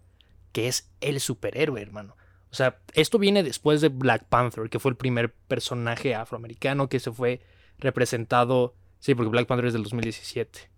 que 0.53 0.69
es 0.69 0.93
el 1.01 1.19
superhéroe, 1.19 1.81
hermano. 1.81 2.15
O 2.53 2.55
sea, 2.55 2.79
esto 2.93 3.17
viene 3.17 3.41
después 3.43 3.81
de 3.81 3.89
Black 3.89 4.25
Panther, 4.25 4.69
que 4.69 4.79
fue 4.79 4.91
el 4.91 4.95
primer 4.95 5.33
personaje 5.33 6.13
afroamericano 6.13 6.87
que 6.87 6.99
se 6.99 7.11
fue 7.11 7.41
representado. 7.79 8.75
Sí, 8.99 9.15
porque 9.15 9.31
Black 9.31 9.47
Panther 9.47 9.65
es 9.65 9.73
del 9.73 9.83
2017. 9.83 10.69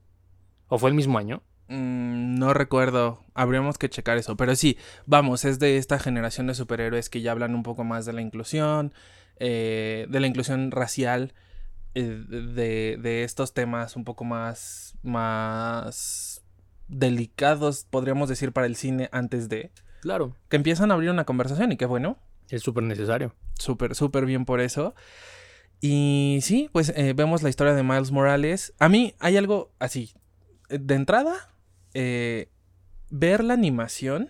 ¿O 0.69 0.79
fue 0.79 0.89
el 0.89 0.95
mismo 0.95 1.17
año? 1.17 1.43
Mm, 1.67 2.35
no 2.39 2.53
recuerdo. 2.53 3.25
Habríamos 3.33 3.77
que 3.77 3.89
checar 3.89 4.17
eso. 4.17 4.37
Pero 4.37 4.55
sí, 4.55 4.77
vamos, 5.05 5.43
es 5.43 5.59
de 5.59 5.77
esta 5.77 5.99
generación 5.99 6.47
de 6.47 6.55
superhéroes 6.55 7.09
que 7.09 7.21
ya 7.21 7.33
hablan 7.33 7.53
un 7.53 7.63
poco 7.63 7.83
más 7.83 8.05
de 8.05 8.13
la 8.13 8.21
inclusión, 8.21 8.93
eh, 9.37 10.07
de 10.09 10.19
la 10.21 10.27
inclusión 10.27 10.71
racial, 10.71 11.33
eh, 11.93 12.23
de, 12.29 12.97
de, 13.01 13.23
estos 13.23 13.53
temas 13.53 13.97
un 13.97 14.05
poco 14.05 14.23
más, 14.23 14.95
más 15.03 16.44
delicados, 16.87 17.85
podríamos 17.89 18.29
decir, 18.29 18.51
para 18.51 18.67
el 18.67 18.75
cine 18.75 19.09
antes 19.11 19.49
de. 19.49 19.71
Claro. 20.01 20.35
Que 20.49 20.57
empiezan 20.57 20.91
a 20.91 20.93
abrir 20.93 21.09
una 21.09 21.25
conversación 21.25 21.71
y 21.71 21.77
qué 21.77 21.85
bueno. 21.85 22.17
Es 22.49 22.61
súper 22.61 22.83
necesario. 22.83 23.33
Súper, 23.57 23.95
súper 23.95 24.25
bien 24.25 24.45
por 24.45 24.59
eso. 24.59 24.93
Y 25.81 26.39
sí, 26.41 26.69
pues 26.71 26.93
eh, 26.95 27.13
vemos 27.15 27.43
la 27.43 27.49
historia 27.49 27.73
de 27.73 27.83
Miles 27.83 28.11
Morales. 28.11 28.73
A 28.79 28.89
mí 28.89 29.15
hay 29.19 29.37
algo 29.37 29.73
así. 29.79 30.13
Eh, 30.69 30.79
de 30.79 30.95
entrada, 30.95 31.53
eh, 31.93 32.49
ver 33.09 33.43
la 33.43 33.53
animación 33.53 34.29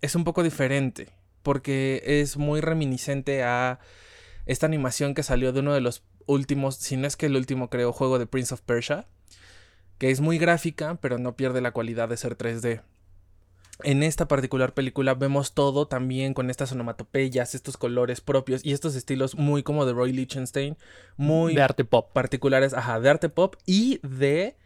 es 0.00 0.14
un 0.14 0.24
poco 0.24 0.42
diferente. 0.42 1.10
Porque 1.42 2.02
es 2.04 2.36
muy 2.36 2.60
reminiscente 2.60 3.42
a 3.44 3.78
esta 4.46 4.66
animación 4.66 5.14
que 5.14 5.22
salió 5.22 5.52
de 5.52 5.60
uno 5.60 5.74
de 5.74 5.80
los 5.80 6.04
últimos, 6.26 6.76
si 6.76 6.96
no 6.96 7.06
es 7.06 7.16
que 7.16 7.26
el 7.26 7.36
último, 7.36 7.68
creo, 7.68 7.92
juego 7.92 8.18
de 8.18 8.26
Prince 8.26 8.54
of 8.54 8.62
Persia 8.62 9.06
que 9.98 10.10
es 10.10 10.20
muy 10.20 10.38
gráfica, 10.38 10.98
pero 11.00 11.18
no 11.18 11.36
pierde 11.36 11.60
la 11.60 11.72
cualidad 11.72 12.08
de 12.08 12.16
ser 12.16 12.36
3D. 12.36 12.82
En 13.82 14.04
esta 14.04 14.28
particular 14.28 14.72
película 14.72 15.14
vemos 15.14 15.52
todo 15.52 15.88
también 15.88 16.32
con 16.32 16.48
estas 16.48 16.70
onomatopeyas, 16.70 17.56
estos 17.56 17.76
colores 17.76 18.20
propios 18.20 18.64
y 18.64 18.72
estos 18.72 18.94
estilos 18.94 19.34
muy 19.34 19.64
como 19.64 19.84
de 19.84 19.92
Roy 19.92 20.12
Lichtenstein, 20.12 20.76
muy 21.16 21.56
de 21.56 21.62
arte 21.62 21.84
pop, 21.84 22.12
particulares, 22.12 22.72
ajá, 22.72 23.00
de 23.00 23.10
arte 23.10 23.28
pop 23.28 23.56
y 23.66 23.98
de 24.06 24.56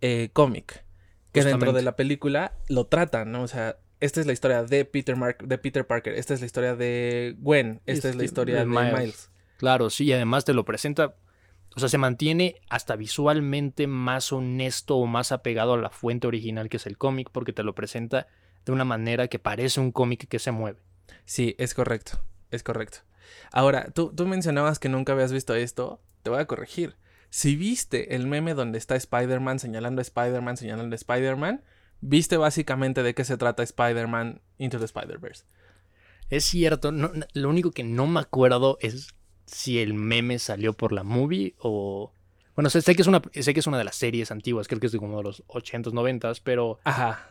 eh, 0.00 0.30
cómic, 0.32 0.84
que 1.32 1.44
dentro 1.44 1.74
de 1.74 1.82
la 1.82 1.96
película 1.96 2.54
lo 2.68 2.86
tratan, 2.86 3.30
¿no? 3.30 3.42
O 3.42 3.48
sea, 3.48 3.76
esta 4.00 4.20
es 4.20 4.26
la 4.26 4.32
historia 4.32 4.62
de 4.62 4.86
Peter, 4.86 5.16
Mark, 5.16 5.46
de 5.46 5.58
Peter 5.58 5.86
Parker, 5.86 6.14
esta 6.14 6.32
es 6.32 6.40
la 6.40 6.46
historia 6.46 6.74
de 6.76 7.36
Gwen, 7.38 7.82
esta 7.84 8.08
es 8.08 8.16
la 8.16 8.24
historia 8.24 8.60
de, 8.60 8.66
Miles. 8.66 9.30
Claro, 9.58 9.90
sí, 9.90 10.04
y 10.04 10.12
además 10.14 10.46
te 10.46 10.54
lo 10.54 10.64
presenta 10.64 11.14
o 11.76 11.80
sea, 11.80 11.90
se 11.90 11.98
mantiene 11.98 12.56
hasta 12.70 12.96
visualmente 12.96 13.86
más 13.86 14.32
honesto 14.32 14.96
o 14.96 15.06
más 15.06 15.30
apegado 15.30 15.74
a 15.74 15.78
la 15.78 15.90
fuente 15.90 16.26
original 16.26 16.70
que 16.70 16.78
es 16.78 16.86
el 16.86 16.96
cómic 16.96 17.28
porque 17.30 17.52
te 17.52 17.62
lo 17.62 17.74
presenta 17.74 18.28
de 18.64 18.72
una 18.72 18.86
manera 18.86 19.28
que 19.28 19.38
parece 19.38 19.80
un 19.80 19.92
cómic 19.92 20.26
que 20.26 20.38
se 20.38 20.52
mueve. 20.52 20.80
Sí, 21.26 21.54
es 21.58 21.74
correcto, 21.74 22.18
es 22.50 22.62
correcto. 22.62 23.00
Ahora, 23.52 23.90
tú, 23.94 24.10
tú 24.16 24.26
mencionabas 24.26 24.78
que 24.78 24.88
nunca 24.88 25.12
habías 25.12 25.32
visto 25.32 25.54
esto, 25.54 26.00
te 26.22 26.30
voy 26.30 26.40
a 26.40 26.46
corregir. 26.46 26.96
Si 27.28 27.56
viste 27.56 28.14
el 28.14 28.26
meme 28.26 28.54
donde 28.54 28.78
está 28.78 28.96
Spider-Man 28.96 29.58
señalando 29.58 30.00
a 30.00 30.02
Spider-Man, 30.02 30.56
señalando 30.56 30.94
a 30.94 30.96
Spider-Man, 30.96 31.62
viste 32.00 32.38
básicamente 32.38 33.02
de 33.02 33.14
qué 33.14 33.24
se 33.24 33.36
trata 33.36 33.62
Spider-Man 33.62 34.40
Into 34.56 34.78
the 34.78 34.86
Spider-Verse. 34.86 35.44
Es 36.30 36.44
cierto, 36.44 36.90
lo 36.90 37.48
único 37.48 37.70
que 37.70 37.84
no 37.84 38.06
me 38.06 38.20
acuerdo 38.20 38.78
es 38.80 39.14
si 39.46 39.78
el 39.78 39.94
meme 39.94 40.38
salió 40.38 40.72
por 40.72 40.92
la 40.92 41.02
movie 41.02 41.54
o... 41.58 42.12
Bueno, 42.54 42.70
sé, 42.70 42.82
que 42.94 43.02
es 43.02 43.08
una, 43.08 43.22
sé 43.32 43.52
que 43.52 43.60
es 43.60 43.66
una 43.66 43.78
de 43.78 43.84
las 43.84 43.96
series 43.96 44.30
antiguas, 44.30 44.66
creo 44.66 44.80
que 44.80 44.86
es 44.86 44.92
de 44.92 44.98
como 44.98 45.18
de 45.18 45.22
los 45.22 45.46
80s, 45.46 45.92
90s, 45.92 46.40
pero... 46.42 46.78
Ajá. 46.84 47.30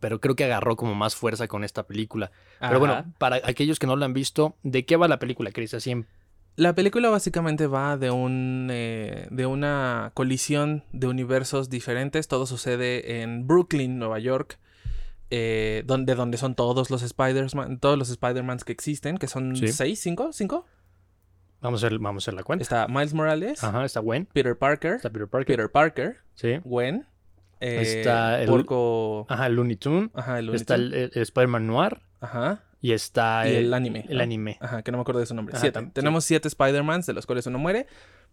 Pero 0.00 0.20
creo 0.20 0.36
que 0.36 0.44
agarró 0.44 0.76
como 0.76 0.94
más 0.94 1.16
fuerza 1.16 1.48
con 1.48 1.64
esta 1.64 1.82
película. 1.82 2.30
Pero 2.60 2.78
bueno, 2.78 3.12
para 3.18 3.40
aquellos 3.44 3.78
que 3.78 3.88
no 3.88 3.96
lo 3.96 4.04
han 4.04 4.12
visto, 4.12 4.56
¿de 4.62 4.84
qué 4.84 4.96
va 4.96 5.08
la 5.08 5.18
película, 5.18 5.50
Chris? 5.50 5.74
Así 5.74 6.04
La 6.54 6.76
película 6.76 7.10
básicamente 7.10 7.66
va 7.66 7.96
de 7.96 8.12
un 8.12 8.68
eh, 8.70 9.26
de 9.32 9.46
una 9.46 10.12
colisión 10.14 10.84
de 10.92 11.08
universos 11.08 11.70
diferentes. 11.70 12.28
Todo 12.28 12.46
sucede 12.46 13.22
en 13.22 13.48
Brooklyn, 13.48 13.98
Nueva 13.98 14.20
York. 14.20 14.60
Eh, 15.32 15.82
donde, 15.86 16.14
donde 16.14 16.38
son 16.38 16.54
todos 16.54 16.90
los 16.90 17.02
Spider-Man, 17.02 17.78
todos 17.78 17.98
los 17.98 18.10
Spider-Mans 18.10 18.64
que 18.64 18.72
existen, 18.72 19.16
que 19.16 19.26
son 19.26 19.56
seis, 19.56 20.00
cinco, 20.00 20.32
cinco. 20.32 20.66
Vamos 21.60 21.82
a, 21.82 21.86
hacer, 21.86 21.98
vamos 21.98 22.22
a 22.22 22.24
hacer 22.24 22.34
la 22.34 22.42
cuenta. 22.42 22.62
Está 22.62 22.88
Miles 22.88 23.12
Morales. 23.12 23.62
Ajá, 23.62 23.84
está 23.84 24.00
Gwen. 24.00 24.26
Peter 24.26 24.56
Parker. 24.56 24.94
Está 24.94 25.10
Peter 25.10 25.28
Parker. 25.28 25.56
Peter 25.56 25.70
Parker. 25.70 26.16
Sí. 26.34 26.58
Gwen. 26.64 27.06
Eh, 27.60 27.82
está 27.82 28.40
el... 28.40 28.48
Porco... 28.48 29.26
Ajá, 29.28 29.46
el 29.46 29.56
Looney 29.56 29.76
Tunes. 29.76 30.10
Ajá, 30.14 30.38
el 30.38 30.46
Looney 30.46 30.60
Está 30.60 30.76
el, 30.76 31.10
Spider-Man 31.14 31.66
Noir. 31.66 32.00
Ajá. 32.20 32.62
Y 32.80 32.92
está 32.92 33.46
y 33.46 33.56
el, 33.56 33.74
anime. 33.74 34.06
El 34.08 34.22
anime. 34.22 34.56
Ajá, 34.60 34.82
que 34.82 34.90
no 34.90 34.96
me 34.96 35.02
acuerdo 35.02 35.20
de 35.20 35.26
su 35.26 35.34
nombre. 35.34 35.54
siete. 35.58 35.90
Tenemos 35.92 36.24
siete 36.24 36.48
Spider-Mans, 36.48 37.04
de 37.04 37.12
los 37.12 37.26
cuales 37.26 37.46
uno 37.46 37.58
muere. 37.58 37.86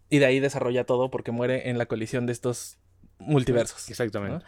Y 0.10 0.20
de 0.20 0.26
ahí 0.26 0.40
desarrolla 0.40 0.86
todo 0.86 1.12
porque 1.12 1.32
muere 1.32 1.70
en 1.70 1.78
la 1.78 1.86
colisión 1.86 2.26
de 2.26 2.32
estos 2.32 2.78
multiversos. 3.20 3.90
Exactamente. 3.90 4.46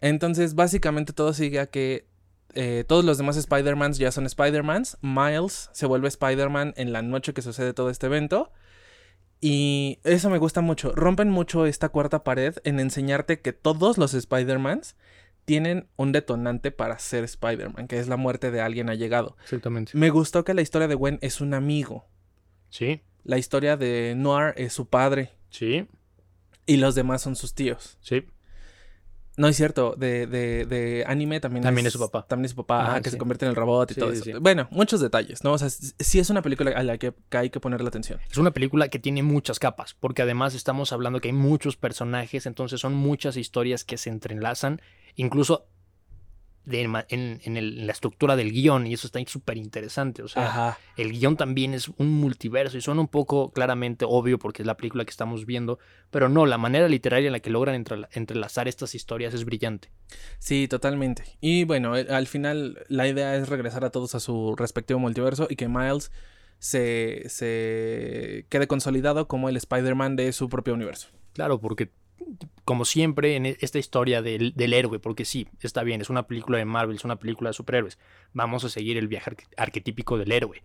Entonces, 0.00 0.54
básicamente 0.54 1.12
todo 1.12 1.32
sigue 1.32 1.58
a 1.58 1.66
que 1.66 2.06
eh, 2.54 2.84
todos 2.86 3.04
los 3.04 3.18
demás 3.18 3.36
Spider-Mans 3.36 3.98
ya 3.98 4.12
son 4.12 4.26
Spider-Mans. 4.26 4.98
Miles 5.02 5.70
se 5.72 5.86
vuelve 5.86 6.08
Spider-Man 6.08 6.74
en 6.76 6.92
la 6.92 7.02
noche 7.02 7.32
que 7.32 7.42
sucede 7.42 7.72
todo 7.72 7.90
este 7.90 8.06
evento. 8.06 8.52
Y 9.40 10.00
eso 10.04 10.28
me 10.28 10.38
gusta 10.38 10.60
mucho. 10.60 10.92
Rompen 10.92 11.30
mucho 11.30 11.64
esta 11.66 11.88
cuarta 11.88 12.24
pared 12.24 12.56
en 12.64 12.78
enseñarte 12.78 13.40
que 13.40 13.52
todos 13.52 13.96
los 13.96 14.12
Spider-Mans 14.14 14.96
tienen 15.46 15.88
un 15.96 16.12
detonante 16.12 16.70
para 16.70 16.98
ser 16.98 17.24
Spider-Man, 17.24 17.88
que 17.88 17.98
es 17.98 18.06
la 18.06 18.16
muerte 18.16 18.50
de 18.50 18.60
alguien 18.60 18.90
allegado. 18.90 19.36
Exactamente. 19.42 19.92
Me 19.94 20.10
gustó 20.10 20.44
que 20.44 20.54
la 20.54 20.62
historia 20.62 20.88
de 20.88 20.94
Gwen 20.94 21.18
es 21.22 21.40
un 21.40 21.54
amigo. 21.54 22.06
Sí. 22.68 23.02
La 23.24 23.38
historia 23.38 23.76
de 23.76 24.14
Noir 24.16 24.54
es 24.56 24.72
su 24.72 24.88
padre. 24.88 25.32
Sí. 25.48 25.88
Y 26.66 26.76
los 26.76 26.94
demás 26.94 27.22
son 27.22 27.34
sus 27.34 27.54
tíos. 27.54 27.98
Sí. 28.00 28.26
No 29.36 29.48
es 29.48 29.56
cierto, 29.56 29.94
de, 29.96 30.26
de, 30.26 30.66
de 30.66 31.04
anime 31.06 31.40
también, 31.40 31.62
también 31.62 31.86
es, 31.86 31.92
su 31.92 31.98
papá. 31.98 32.26
También 32.26 32.46
es 32.46 32.50
su 32.50 32.56
papá, 32.56 33.00
que 33.00 33.10
se 33.10 33.18
convierte 33.18 33.46
en 33.46 33.50
el 33.50 33.56
robot 33.56 33.92
y 33.92 33.94
todo 33.94 34.12
eso. 34.12 34.40
Bueno, 34.40 34.68
muchos 34.70 35.00
detalles, 35.00 35.44
¿no? 35.44 35.52
O 35.52 35.58
sea, 35.58 35.70
sí 35.70 36.18
es 36.18 36.30
una 36.30 36.42
película 36.42 36.72
a 36.72 36.82
la 36.82 36.98
que, 36.98 37.14
hay 37.30 37.50
que 37.50 37.60
ponerle 37.60 37.88
atención. 37.88 38.20
Es 38.30 38.38
una 38.38 38.50
película 38.50 38.88
que 38.88 38.98
tiene 38.98 39.22
muchas 39.22 39.58
capas, 39.58 39.94
porque 39.94 40.22
además 40.22 40.54
estamos 40.54 40.92
hablando 40.92 41.20
que 41.20 41.28
hay 41.28 41.34
muchos 41.34 41.76
personajes, 41.76 42.46
entonces 42.46 42.80
son 42.80 42.94
muchas 42.94 43.36
historias 43.36 43.84
que 43.84 43.96
se 43.96 44.10
entrelazan. 44.10 44.82
Incluso 45.16 45.66
en, 46.72 47.86
la 47.86 47.92
estructura 47.92 48.36
del 48.36 48.52
guion 48.52 48.86
y 48.86 48.94
eso 48.94 49.06
está 49.06 49.20
súper 49.26 49.56
interesante. 49.56 50.22
O 50.22 50.28
sea, 50.28 50.78
el 50.96 51.12
guion 51.12 51.36
también 51.36 51.74
es 51.74 51.88
un 51.96 52.08
multiverso 52.08 52.76
y 52.76 52.80
suena 52.80 53.00
un 53.00 53.08
poco 53.08 53.52
claramente 53.52 54.04
obvio 54.08 54.38
porque 54.38 54.62
es 54.62 54.66
la 54.66 54.76
película 54.76 55.04
que 55.04 55.10
estamos 55.10 55.46
viendo, 55.46 55.78
pero 56.10 56.28
no, 56.28 56.46
la 56.46 56.58
manera 56.58 56.88
literaria 56.88 57.28
en 57.28 57.32
la 57.32 57.40
que 57.40 57.50
logran 57.50 57.84
entrelazar 58.12 58.68
estas 58.68 58.94
historias 58.94 59.34
es 59.34 59.44
brillante. 59.44 59.90
Sí, 60.38 60.68
totalmente. 60.68 61.24
Y 61.40 61.64
bueno, 61.64 61.96
eh, 61.96 62.06
al 62.10 62.26
final 62.26 62.84
la 62.88 63.08
idea 63.08 63.36
es 63.36 63.48
regresar 63.48 63.84
a 63.84 63.90
todos 63.90 64.14
a 64.14 64.20
su 64.20 64.54
respectivo 64.56 64.98
multiverso 64.98 65.46
y 65.50 65.56
que 65.56 65.68
Miles 65.68 66.10
se, 66.58 67.24
se 67.28 68.46
quede 68.48 68.66
consolidado 68.66 69.28
como 69.28 69.48
el 69.48 69.56
Spider-Man 69.56 70.16
de 70.16 70.32
su 70.32 70.48
propio 70.48 70.74
universo. 70.74 71.08
Claro, 71.32 71.60
porque 71.60 71.90
como 72.64 72.84
siempre 72.84 73.36
en 73.36 73.46
e, 73.46 73.56
esta 73.60 73.78
historia 73.78 74.22
del, 74.22 74.54
héroe, 74.72 74.98
porque 74.98 75.24
sí, 75.24 75.48
está 75.60 75.82
bien, 75.82 76.00
es 76.00 76.10
una 76.10 76.26
película 76.26 76.58
de 76.58 76.64
Marvel, 76.64 76.96
es 76.96 77.04
una 77.04 77.16
película 77.16 77.50
de 77.50 77.54
superhéroes, 77.54 77.98
vamos 78.32 78.64
a 78.64 78.68
seguir 78.68 78.96
el 78.96 79.08
viaje 79.08 79.36
arquetípico 79.56 80.18
del 80.18 80.32
héroe. 80.32 80.62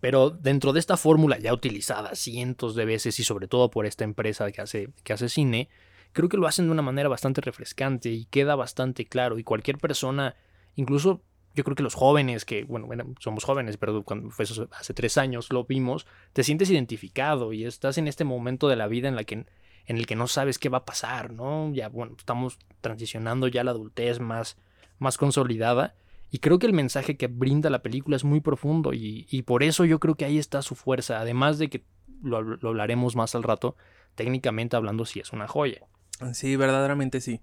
Pero 0.00 0.30
dentro 0.30 0.72
de 0.72 0.80
esta 0.80 0.96
fórmula 0.96 1.38
ya 1.38 1.54
utilizada 1.54 2.14
cientos 2.14 2.74
de 2.74 2.84
veces 2.84 3.18
y 3.20 3.24
sobre 3.24 3.46
todo 3.46 3.70
por 3.70 3.86
esta 3.86 4.04
empresa 4.04 4.50
que 4.50 4.60
hace, 4.60 4.88
que 5.02 5.12
hace 5.12 5.28
cine, 5.28 5.68
creo 6.12 6.28
que 6.28 6.36
lo 6.36 6.46
hacen 6.46 6.66
de 6.66 6.72
una 6.72 6.82
manera 6.82 7.08
bastante 7.08 7.40
refrescante 7.40 8.10
y 8.10 8.24
queda 8.26 8.54
bastante 8.56 9.06
claro. 9.06 9.38
Y 9.38 9.44
cualquier 9.44 9.78
persona, 9.78 10.34
incluso 10.74 11.22
yo 11.54 11.62
creo 11.62 11.76
que 11.76 11.82
los 11.82 11.94
jóvenes, 11.94 12.44
que 12.44 12.64
bueno, 12.64 12.86
somos 13.20 13.44
jóvenes, 13.44 13.76
pero 13.76 14.02
cuando 14.02 14.30
fue 14.30 14.44
hace 14.72 14.94
tres 14.94 15.16
años 15.16 15.52
lo 15.52 15.64
vimos, 15.64 16.06
te 16.32 16.42
sientes 16.42 16.68
identificado 16.70 17.52
y 17.52 17.64
estás 17.64 17.96
en 17.96 18.08
este 18.08 18.24
momento 18.24 18.68
de 18.68 18.76
la 18.76 18.88
vida 18.88 19.08
en 19.08 19.16
la 19.16 19.24
que 19.24 19.46
en 19.86 19.96
el 19.96 20.06
que 20.06 20.16
no 20.16 20.26
sabes 20.26 20.58
qué 20.58 20.68
va 20.68 20.78
a 20.78 20.84
pasar, 20.84 21.32
¿no? 21.32 21.72
Ya, 21.72 21.88
bueno, 21.88 22.14
estamos 22.18 22.58
transicionando 22.80 23.48
ya 23.48 23.60
a 23.60 23.64
la 23.64 23.72
adultez 23.72 24.20
más, 24.20 24.56
más 24.98 25.18
consolidada. 25.18 25.94
Y 26.30 26.38
creo 26.38 26.58
que 26.58 26.66
el 26.66 26.72
mensaje 26.72 27.16
que 27.16 27.28
brinda 27.28 27.70
la 27.70 27.82
película 27.82 28.16
es 28.16 28.24
muy 28.24 28.40
profundo 28.40 28.92
y, 28.92 29.42
por 29.42 29.62
eso 29.62 29.84
yo 29.84 30.00
creo 30.00 30.16
que 30.16 30.24
ahí 30.24 30.38
está 30.38 30.62
su 30.62 30.74
fuerza. 30.74 31.20
Además 31.20 31.58
de 31.58 31.68
que 31.68 31.84
lo, 32.22 32.38
hablaremos 32.38 33.14
más 33.14 33.34
al 33.34 33.44
rato, 33.44 33.76
técnicamente 34.16 34.74
hablando 34.74 35.04
sí 35.04 35.20
es 35.20 35.32
una 35.32 35.46
joya. 35.46 35.86
Sí, 36.32 36.56
verdaderamente 36.56 37.20
sí. 37.20 37.40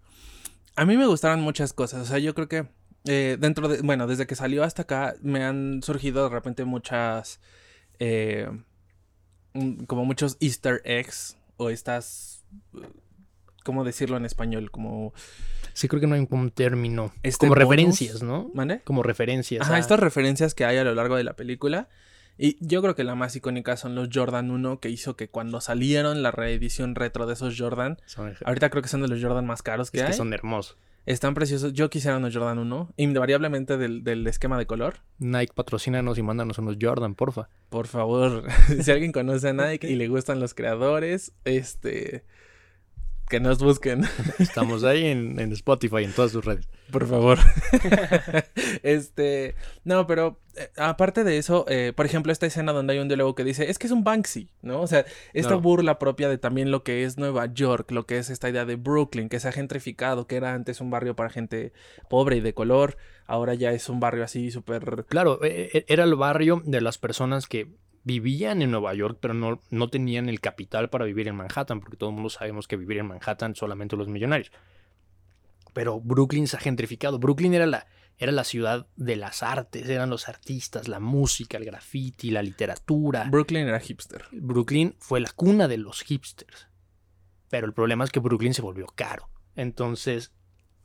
A 0.75 0.85
mí 0.85 0.97
me 0.97 1.05
gustaron 1.05 1.41
muchas 1.41 1.71
cosas. 1.71 2.01
O 2.01 2.05
sea, 2.05 2.19
yo 2.19 2.33
creo 2.33 2.49
que 2.49 2.67
eh, 3.05 3.37
dentro 3.39 3.67
de, 3.67 3.81
bueno, 3.81 4.07
desde 4.07 4.27
que 4.27 4.35
salió 4.35 4.63
hasta 4.63 4.81
acá 4.81 5.15
me 5.21 5.43
han 5.43 5.81
surgido 5.83 6.23
de 6.23 6.29
repente 6.29 6.65
muchas, 6.65 7.39
eh, 7.99 8.49
como 9.87 10.05
muchos 10.05 10.37
easter 10.41 10.81
eggs 10.83 11.37
o 11.61 11.69
estas, 11.69 12.43
¿cómo 13.63 13.83
decirlo 13.83 14.17
en 14.17 14.25
español? 14.25 14.71
Como... 14.71 15.13
Sí, 15.73 15.87
creo 15.87 16.01
que 16.01 16.07
no 16.07 16.15
hay 16.15 16.27
un 16.29 16.51
término. 16.51 17.13
Este 17.23 17.45
como 17.45 17.55
referencias, 17.55 18.23
¿no? 18.23 18.49
¿Mande? 18.53 18.81
Como 18.81 19.03
referencias. 19.03 19.61
Ajá, 19.61 19.77
estas 19.77 19.99
referencias 19.99 20.53
que 20.53 20.65
hay 20.65 20.77
a 20.77 20.83
lo 20.83 20.95
largo 20.95 21.15
de 21.15 21.23
la 21.23 21.35
película. 21.35 21.87
Y 22.37 22.57
yo 22.65 22.81
creo 22.81 22.95
que 22.95 23.03
la 23.03 23.13
más 23.13 23.35
icónica 23.35 23.77
son 23.77 23.93
los 23.93 24.09
Jordan 24.11 24.49
1, 24.49 24.79
que 24.79 24.89
hizo 24.89 25.15
que 25.15 25.29
cuando 25.29 25.61
salieron 25.61 26.23
la 26.23 26.31
reedición 26.31 26.95
retro 26.95 27.27
de 27.27 27.33
esos 27.33 27.55
Jordan, 27.57 27.99
ahorita 28.43 28.69
creo 28.71 28.81
que 28.81 28.89
son 28.89 29.03
de 29.03 29.07
los 29.07 29.21
Jordan 29.21 29.45
más 29.45 29.61
caros 29.61 29.91
que 29.91 29.99
es 29.99 30.03
hay. 30.03 30.09
Que 30.09 30.17
son 30.17 30.33
hermosos. 30.33 30.77
Están 31.05 31.33
preciosos. 31.33 31.73
Yo 31.73 31.89
quisiera 31.89 32.17
unos 32.17 32.33
Jordan 32.33 32.59
1, 32.59 32.93
invariablemente 32.97 33.77
del, 33.77 34.03
del 34.03 34.27
esquema 34.27 34.57
de 34.57 34.67
color. 34.67 34.97
Nike, 35.17 35.53
patrocínanos 35.53 36.17
y 36.17 36.21
mándanos 36.21 36.59
unos 36.59 36.77
Jordan, 36.79 37.15
porfa. 37.15 37.49
Por 37.69 37.87
favor, 37.87 38.43
si 38.81 38.91
alguien 38.91 39.11
conoce 39.11 39.49
a 39.49 39.53
Nike 39.53 39.89
y 39.89 39.95
le 39.95 40.07
gustan 40.07 40.39
los 40.39 40.53
creadores, 40.53 41.33
este 41.43 42.23
que 43.31 43.39
nos 43.39 43.59
busquen. 43.59 44.03
Estamos 44.39 44.83
ahí 44.83 45.05
en, 45.05 45.39
Spotify, 45.53 46.03
en 46.03 46.11
todas 46.11 46.31
sus 46.31 46.43
redes. 46.43 46.67
Por 46.91 47.07
favor. 47.07 47.39
este, 48.83 49.55
no, 49.85 50.05
pero 50.05 50.41
eh, 50.57 50.69
aparte 50.75 51.23
de 51.23 51.37
eso, 51.37 51.63
eh, 51.69 51.93
por 51.95 52.05
ejemplo, 52.05 52.33
esta 52.33 52.45
escena 52.45 52.73
donde 52.73 52.91
hay 52.91 52.99
un 52.99 53.07
diálogo 53.07 53.33
que 53.33 53.45
dice, 53.45 53.71
es 53.71 53.79
que 53.79 53.87
es 53.87 53.93
un 53.93 54.03
Banksy, 54.03 54.51
¿no? 54.61 54.81
O 54.81 54.87
sea, 54.87 55.05
esta 55.33 55.55
burla 55.55 55.97
propia 55.97 56.27
de 56.27 56.37
también 56.37 56.71
lo 56.71 56.83
que 56.83 57.05
es 57.05 57.17
Nueva 57.17 57.45
York, 57.45 57.89
lo 57.91 58.05
que 58.05 58.17
es 58.17 58.29
esta 58.29 58.49
idea 58.49 58.65
de 58.65 58.75
Brooklyn, 58.75 59.29
que 59.29 59.39
se 59.39 59.47
ha 59.47 59.53
gentrificado, 59.53 60.27
que 60.27 60.35
era 60.35 60.53
antes 60.53 60.81
un 60.81 60.89
barrio 60.89 61.15
para 61.15 61.29
gente 61.29 61.71
pobre 62.09 62.35
y 62.35 62.41
de 62.41 62.53
color, 62.53 62.97
ahora 63.27 63.53
ya 63.53 63.71
es 63.71 63.87
un 63.87 64.01
barrio 64.01 64.25
así 64.25 64.51
súper... 64.51 65.05
Claro, 65.07 65.41
e, 65.41 65.69
e, 65.73 65.85
era 65.87 66.03
el 66.03 66.15
barrio 66.15 66.61
de 66.65 66.81
las 66.81 66.97
personas 66.97 67.47
que 67.47 67.69
vivían 68.03 68.61
en 68.61 68.71
Nueva 68.71 68.93
York, 68.93 69.17
pero 69.21 69.33
no, 69.33 69.61
no 69.69 69.89
tenían 69.89 70.29
el 70.29 70.39
capital 70.39 70.89
para 70.89 71.05
vivir 71.05 71.27
en 71.27 71.35
Manhattan, 71.35 71.79
porque 71.79 71.97
todo 71.97 72.09
el 72.09 72.15
mundo 72.15 72.29
sabemos 72.29 72.67
que 72.67 72.77
vivir 72.77 72.97
en 72.97 73.07
Manhattan 73.07 73.55
solamente 73.55 73.95
los 73.95 74.07
millonarios. 74.07 74.51
Pero 75.73 76.01
Brooklyn 76.01 76.47
se 76.47 76.57
ha 76.57 76.59
gentrificado. 76.59 77.19
Brooklyn 77.19 77.53
era 77.53 77.65
la, 77.65 77.87
era 78.17 78.31
la 78.31 78.43
ciudad 78.43 78.87
de 78.95 79.15
las 79.15 79.43
artes, 79.43 79.87
eran 79.87 80.09
los 80.09 80.27
artistas, 80.27 80.87
la 80.87 80.99
música, 80.99 81.57
el 81.57 81.65
graffiti, 81.65 82.31
la 82.31 82.43
literatura. 82.43 83.27
Brooklyn 83.29 83.67
era 83.67 83.79
hipster. 83.79 84.25
Brooklyn 84.31 84.95
fue 84.99 85.19
la 85.21 85.31
cuna 85.31 85.67
de 85.67 85.77
los 85.77 86.01
hipsters. 86.01 86.67
Pero 87.49 87.67
el 87.67 87.73
problema 87.73 88.03
es 88.03 88.11
que 88.11 88.19
Brooklyn 88.19 88.53
se 88.53 88.61
volvió 88.61 88.87
caro. 88.87 89.29
Entonces, 89.55 90.33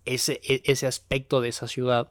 ese, 0.04 0.40
e, 0.44 0.62
ese 0.64 0.86
aspecto 0.86 1.40
de 1.40 1.48
esa 1.48 1.68
ciudad 1.68 2.08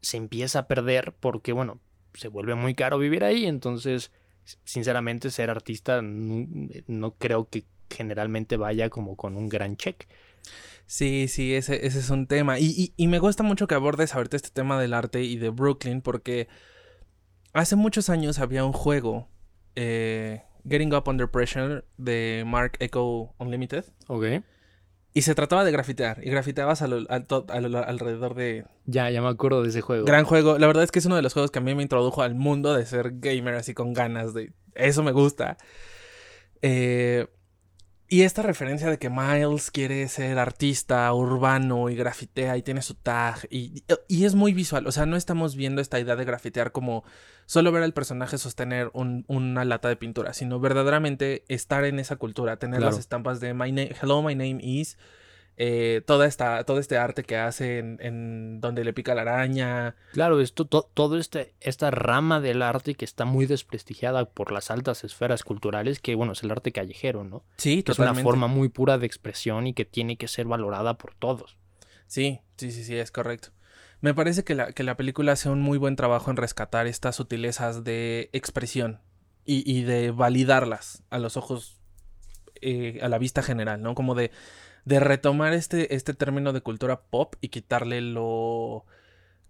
se 0.00 0.16
empieza 0.16 0.60
a 0.60 0.68
perder 0.68 1.14
porque, 1.18 1.52
bueno, 1.52 1.80
se 2.14 2.28
vuelve 2.28 2.54
muy 2.54 2.74
caro 2.74 2.98
vivir 2.98 3.24
ahí, 3.24 3.46
entonces 3.46 4.10
sinceramente 4.64 5.30
ser 5.30 5.50
artista 5.50 6.00
no, 6.02 7.14
creo 7.18 7.48
que 7.48 7.64
generalmente 7.88 8.56
vaya 8.56 8.90
como 8.90 9.16
con 9.16 9.36
un 9.36 9.48
gran 9.48 9.76
check. 9.76 10.06
Sí, 10.86 11.28
sí, 11.28 11.54
ese, 11.54 11.86
ese 11.86 12.00
es 12.00 12.10
un 12.10 12.26
tema. 12.26 12.58
Y, 12.58 12.92
y, 12.96 13.06
me 13.06 13.20
gusta 13.20 13.42
mucho 13.44 13.68
que 13.68 13.76
abordes 13.76 14.14
ahorita 14.14 14.36
este 14.36 14.50
tema 14.50 14.80
del 14.80 14.94
arte 14.94 15.22
y 15.22 15.36
de 15.36 15.50
Brooklyn 15.50 16.00
porque 16.02 16.48
hace 17.52 17.76
muchos 17.76 18.10
años 18.10 18.40
había 18.40 18.64
un 18.64 18.72
juego, 18.72 19.28
eh, 19.76 20.42
Getting 20.68 20.92
Up 20.94 21.04
Under 21.06 21.30
Pressure, 21.30 21.84
de 21.96 22.44
Mark 22.46 22.76
Echo 22.80 23.34
Unlimited. 23.38 23.84
Ok. 24.08 24.42
Y 25.12 25.22
se 25.22 25.34
trataba 25.34 25.64
de 25.64 25.72
grafitear. 25.72 26.24
Y 26.24 26.30
grafiteabas 26.30 26.82
alrededor 26.82 28.34
de. 28.34 28.64
Ya, 28.86 29.10
ya 29.10 29.20
me 29.20 29.28
acuerdo 29.28 29.62
de 29.62 29.70
ese 29.70 29.80
juego. 29.80 30.04
Gran 30.04 30.24
juego. 30.24 30.58
La 30.58 30.66
verdad 30.66 30.84
es 30.84 30.92
que 30.92 31.00
es 31.00 31.06
uno 31.06 31.16
de 31.16 31.22
los 31.22 31.32
juegos 31.32 31.50
que 31.50 31.58
a 31.58 31.62
mí 31.62 31.74
me 31.74 31.82
introdujo 31.82 32.22
al 32.22 32.34
mundo 32.34 32.74
de 32.74 32.86
ser 32.86 33.18
gamer 33.18 33.54
así 33.54 33.74
con 33.74 33.92
ganas 33.92 34.34
de. 34.34 34.52
Eso 34.74 35.02
me 35.02 35.10
gusta. 35.10 35.56
Eh, 36.62 37.26
y 38.12 38.22
esta 38.22 38.42
referencia 38.42 38.90
de 38.90 38.98
que 38.98 39.08
Miles 39.08 39.70
quiere 39.70 40.08
ser 40.08 40.40
artista 40.40 41.14
urbano 41.14 41.88
y 41.88 41.94
grafitea 41.94 42.56
y 42.56 42.62
tiene 42.62 42.82
su 42.82 42.94
tag 42.94 43.46
y, 43.50 43.84
y, 44.08 44.24
es 44.24 44.34
muy 44.34 44.52
visual, 44.52 44.84
o 44.88 44.92
sea, 44.92 45.06
no 45.06 45.16
estamos 45.16 45.54
viendo 45.54 45.80
esta 45.80 46.00
idea 46.00 46.16
de 46.16 46.24
grafitear 46.24 46.72
como 46.72 47.04
solo 47.46 47.70
ver 47.70 47.84
al 47.84 47.92
personaje 47.92 48.36
sostener 48.36 48.90
una 48.94 49.64
lata 49.64 49.88
de 49.88 49.94
pintura, 49.94 50.34
sino 50.34 50.58
verdaderamente 50.58 51.44
estar 51.46 51.84
en 51.84 52.00
esa 52.00 52.16
cultura, 52.16 52.56
tener 52.56 52.82
las 52.82 52.98
estampas 52.98 53.38
de 53.38 53.54
my 53.54 53.70
Hello, 54.02 54.22
my 54.22 54.34
name 54.34 54.58
is, 54.60 54.98
eh, 55.62 56.00
toda 56.06 56.26
esta, 56.26 56.64
todo 56.64 56.78
este 56.78 56.96
arte 56.96 57.22
que 57.22 57.36
hace 57.36 57.80
en, 57.80 58.62
donde 58.62 58.82
le 58.82 58.94
pica 58.94 59.14
la 59.14 59.20
araña. 59.20 59.94
Claro, 60.14 60.40
esto, 60.40 60.64
todo 60.64 61.18
este, 61.18 61.54
esta 61.60 61.90
rama 61.90 62.40
del 62.40 62.62
arte 62.62 62.94
que 62.94 63.04
está 63.04 63.26
muy 63.26 63.44
desprestigiada 63.44 64.24
por 64.24 64.52
las 64.52 64.70
altas 64.70 65.04
esferas 65.04 65.44
culturales, 65.44 66.00
que 66.00 66.14
bueno, 66.14 66.32
es 66.32 66.42
el 66.42 66.50
arte 66.50 66.72
callejero, 66.72 67.24
¿no? 67.24 67.44
Sí, 67.58 67.82
que 67.82 67.92
es 67.92 67.98
una 67.98 68.14
forma 68.14 68.46
muy 68.46 68.70
pura 68.70 68.96
de 68.96 69.04
expresión 69.04 69.66
y 69.66 69.74
que 69.74 69.84
tiene 69.84 70.16
que 70.16 70.28
ser 70.28 70.46
valorada 70.46 70.96
por 70.96 71.12
todos. 71.12 71.58
Sí, 72.06 72.40
sí, 72.56 72.72
sí, 72.72 72.82
sí, 72.82 72.96
es 72.96 73.10
correcto. 73.10 73.50
Me 74.00 74.14
parece 74.14 74.44
que 74.44 74.54
la, 74.54 74.72
que 74.72 74.82
la 74.82 74.96
película 74.96 75.32
hace 75.32 75.50
un 75.50 75.60
muy 75.60 75.76
buen 75.76 75.94
trabajo 75.94 76.30
en 76.30 76.38
rescatar 76.38 76.86
estas 76.86 77.16
sutilezas 77.16 77.84
de 77.84 78.30
expresión 78.32 79.00
y, 79.44 79.70
y 79.70 79.82
de 79.82 80.10
validarlas 80.10 81.02
a 81.10 81.18
los 81.18 81.36
ojos, 81.36 81.82
eh, 82.62 82.98
a 83.02 83.10
la 83.10 83.18
vista 83.18 83.42
general, 83.42 83.82
¿no? 83.82 83.94
Como 83.94 84.14
de 84.14 84.30
de 84.84 85.00
retomar 85.00 85.52
este, 85.52 85.94
este 85.94 86.14
término 86.14 86.52
de 86.52 86.60
cultura 86.60 87.02
pop 87.02 87.34
y 87.40 87.48
quitarle 87.48 88.00
lo 88.00 88.84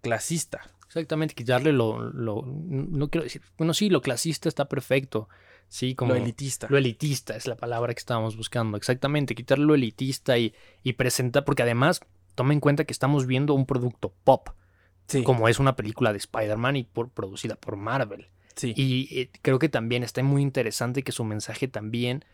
clasista. 0.01 0.71
Exactamente, 0.87 1.35
quitarle 1.35 1.73
lo, 1.73 2.01
lo, 2.11 2.43
no 2.45 3.11
quiero 3.11 3.23
decir, 3.23 3.43
bueno, 3.57 3.75
sí, 3.75 3.91
lo 3.91 4.03
clasista 4.03 4.49
está 4.49 4.69
perfecto, 4.69 5.29
sí, 5.69 5.95
como... 5.95 6.15
Lo 6.15 6.19
elitista. 6.21 6.67
Lo 6.69 6.79
elitista 6.79 7.37
es 7.37 7.47
la 7.47 7.55
palabra 7.55 7.95
que 7.95 8.01
estábamos 8.01 8.37
buscando, 8.37 8.77
exactamente, 8.77 9.37
quitarle 9.37 9.67
lo 9.67 9.77
elitista 9.77 10.37
y, 10.37 10.53
y 10.83 10.95
presentar, 10.95 11.45
porque 11.45 11.63
además, 11.63 12.01
toma 12.35 12.55
en 12.55 12.61
cuenta 12.61 12.85
que 12.85 12.93
estamos 12.93 13.27
viendo 13.27 13.55
un 13.55 13.67
producto 13.67 14.13
pop, 14.25 14.49
sí. 15.07 15.23
como 15.23 15.49
es 15.49 15.61
una 15.61 15.77
película 15.77 16.11
de 16.11 16.19
Spider-Man 16.19 16.75
y 16.75 16.83
por, 16.83 17.11
producida 17.11 17.55
por 17.55 17.77
Marvel. 17.77 18.27
Sí. 18.57 18.75
Y 18.77 19.17
eh, 19.17 19.31
creo 19.43 19.61
que 19.61 19.69
también 19.69 20.03
está 20.03 20.25
muy 20.25 20.43
interesante 20.43 21.05
que 21.05 21.13
su 21.13 21.23
mensaje 21.23 21.69
también 21.69 22.25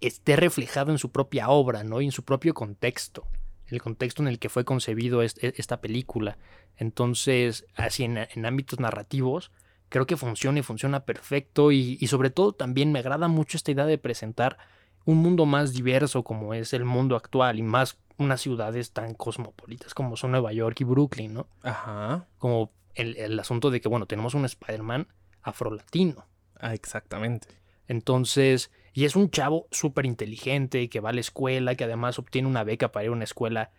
esté 0.00 0.36
reflejado 0.36 0.92
en 0.92 0.98
su 0.98 1.10
propia 1.10 1.48
obra, 1.48 1.84
¿no? 1.84 2.00
Y 2.00 2.06
en 2.06 2.12
su 2.12 2.24
propio 2.24 2.54
contexto, 2.54 3.26
el 3.66 3.80
contexto 3.80 4.22
en 4.22 4.28
el 4.28 4.38
que 4.38 4.48
fue 4.48 4.64
concebido 4.64 5.22
e, 5.22 5.30
esta 5.40 5.80
película. 5.80 6.38
Entonces, 6.76 7.66
así 7.74 8.04
en, 8.04 8.46
ámbitos 8.46 8.80
narrativos, 8.80 9.50
creo 9.88 10.06
que 10.06 10.16
funciona 10.16 10.60
y 10.60 10.62
funciona 10.62 11.04
perfecto 11.04 11.72
y, 11.72 11.98
sobre 12.06 12.30
todo 12.30 12.52
también 12.52 12.92
me 12.92 13.00
agrada 13.00 13.28
mucho 13.28 13.56
esta 13.56 13.72
idea 13.72 13.86
de 13.86 13.98
presentar 13.98 14.58
un 15.04 15.18
mundo 15.18 15.46
más 15.46 15.72
diverso 15.72 16.22
como 16.22 16.54
es 16.54 16.72
el 16.72 16.84
mundo 16.84 17.16
actual 17.16 17.58
y 17.58 17.62
más 17.62 17.98
unas 18.18 18.40
ciudades 18.40 18.92
tan 18.92 19.14
cosmopolitas 19.14 19.94
como 19.94 20.16
son 20.16 20.30
Nueva 20.30 20.52
York 20.52 20.80
y 20.80 20.84
Brooklyn, 20.84 21.34
¿no? 21.34 21.48
Ajá. 21.62 22.28
Como 22.38 22.70
el, 22.94 23.16
el 23.16 23.38
asunto 23.40 23.70
de 23.70 23.80
que, 23.80 23.88
bueno, 23.88 24.06
tenemos 24.06 24.34
un 24.34 24.44
Spider-Man 24.44 25.08
afrolatino. 25.42 26.26
Ah, 26.60 26.74
exactamente. 26.74 27.48
Entonces, 27.88 28.70
y 28.92 29.04
es 29.04 29.16
un 29.16 29.30
chavo 29.30 29.68
súper 29.70 30.06
inteligente, 30.06 30.88
que 30.88 31.00
va 31.00 31.10
a 31.10 31.12
la 31.14 31.20
escuela, 31.20 31.74
que 31.74 31.84
además 31.84 32.18
obtiene 32.18 32.48
una 32.48 32.64
beca 32.64 32.92
para 32.92 33.04
ir 33.04 33.10
a 33.10 33.12
una 33.12 33.24
escuela 33.24 33.70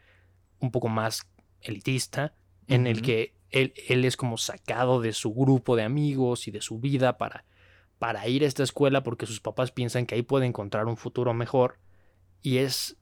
un 0.59 0.71
poco 0.71 0.87
más 0.87 1.27
elitista, 1.61 2.33
en 2.67 2.87
el 2.87 3.01
que 3.01 3.35
él, 3.49 3.73
él 3.89 4.05
es 4.05 4.17
como 4.17 4.37
sacado 4.37 5.01
de 5.01 5.13
su 5.13 5.33
grupo 5.33 5.75
de 5.75 5.83
amigos 5.83 6.47
y 6.47 6.51
de 6.51 6.61
su 6.61 6.79
vida 6.79 7.17
para, 7.17 7.45
para 7.99 8.27
ir 8.27 8.43
a 8.43 8.47
esta 8.47 8.63
escuela 8.63 9.03
porque 9.03 9.25
sus 9.25 9.41
papás 9.41 9.71
piensan 9.71 10.05
que 10.05 10.15
ahí 10.15 10.23
puede 10.23 10.45
encontrar 10.45 10.87
un 10.87 10.97
futuro 10.97 11.33
mejor. 11.33 11.77
Y 12.41 12.57
es, 12.57 12.97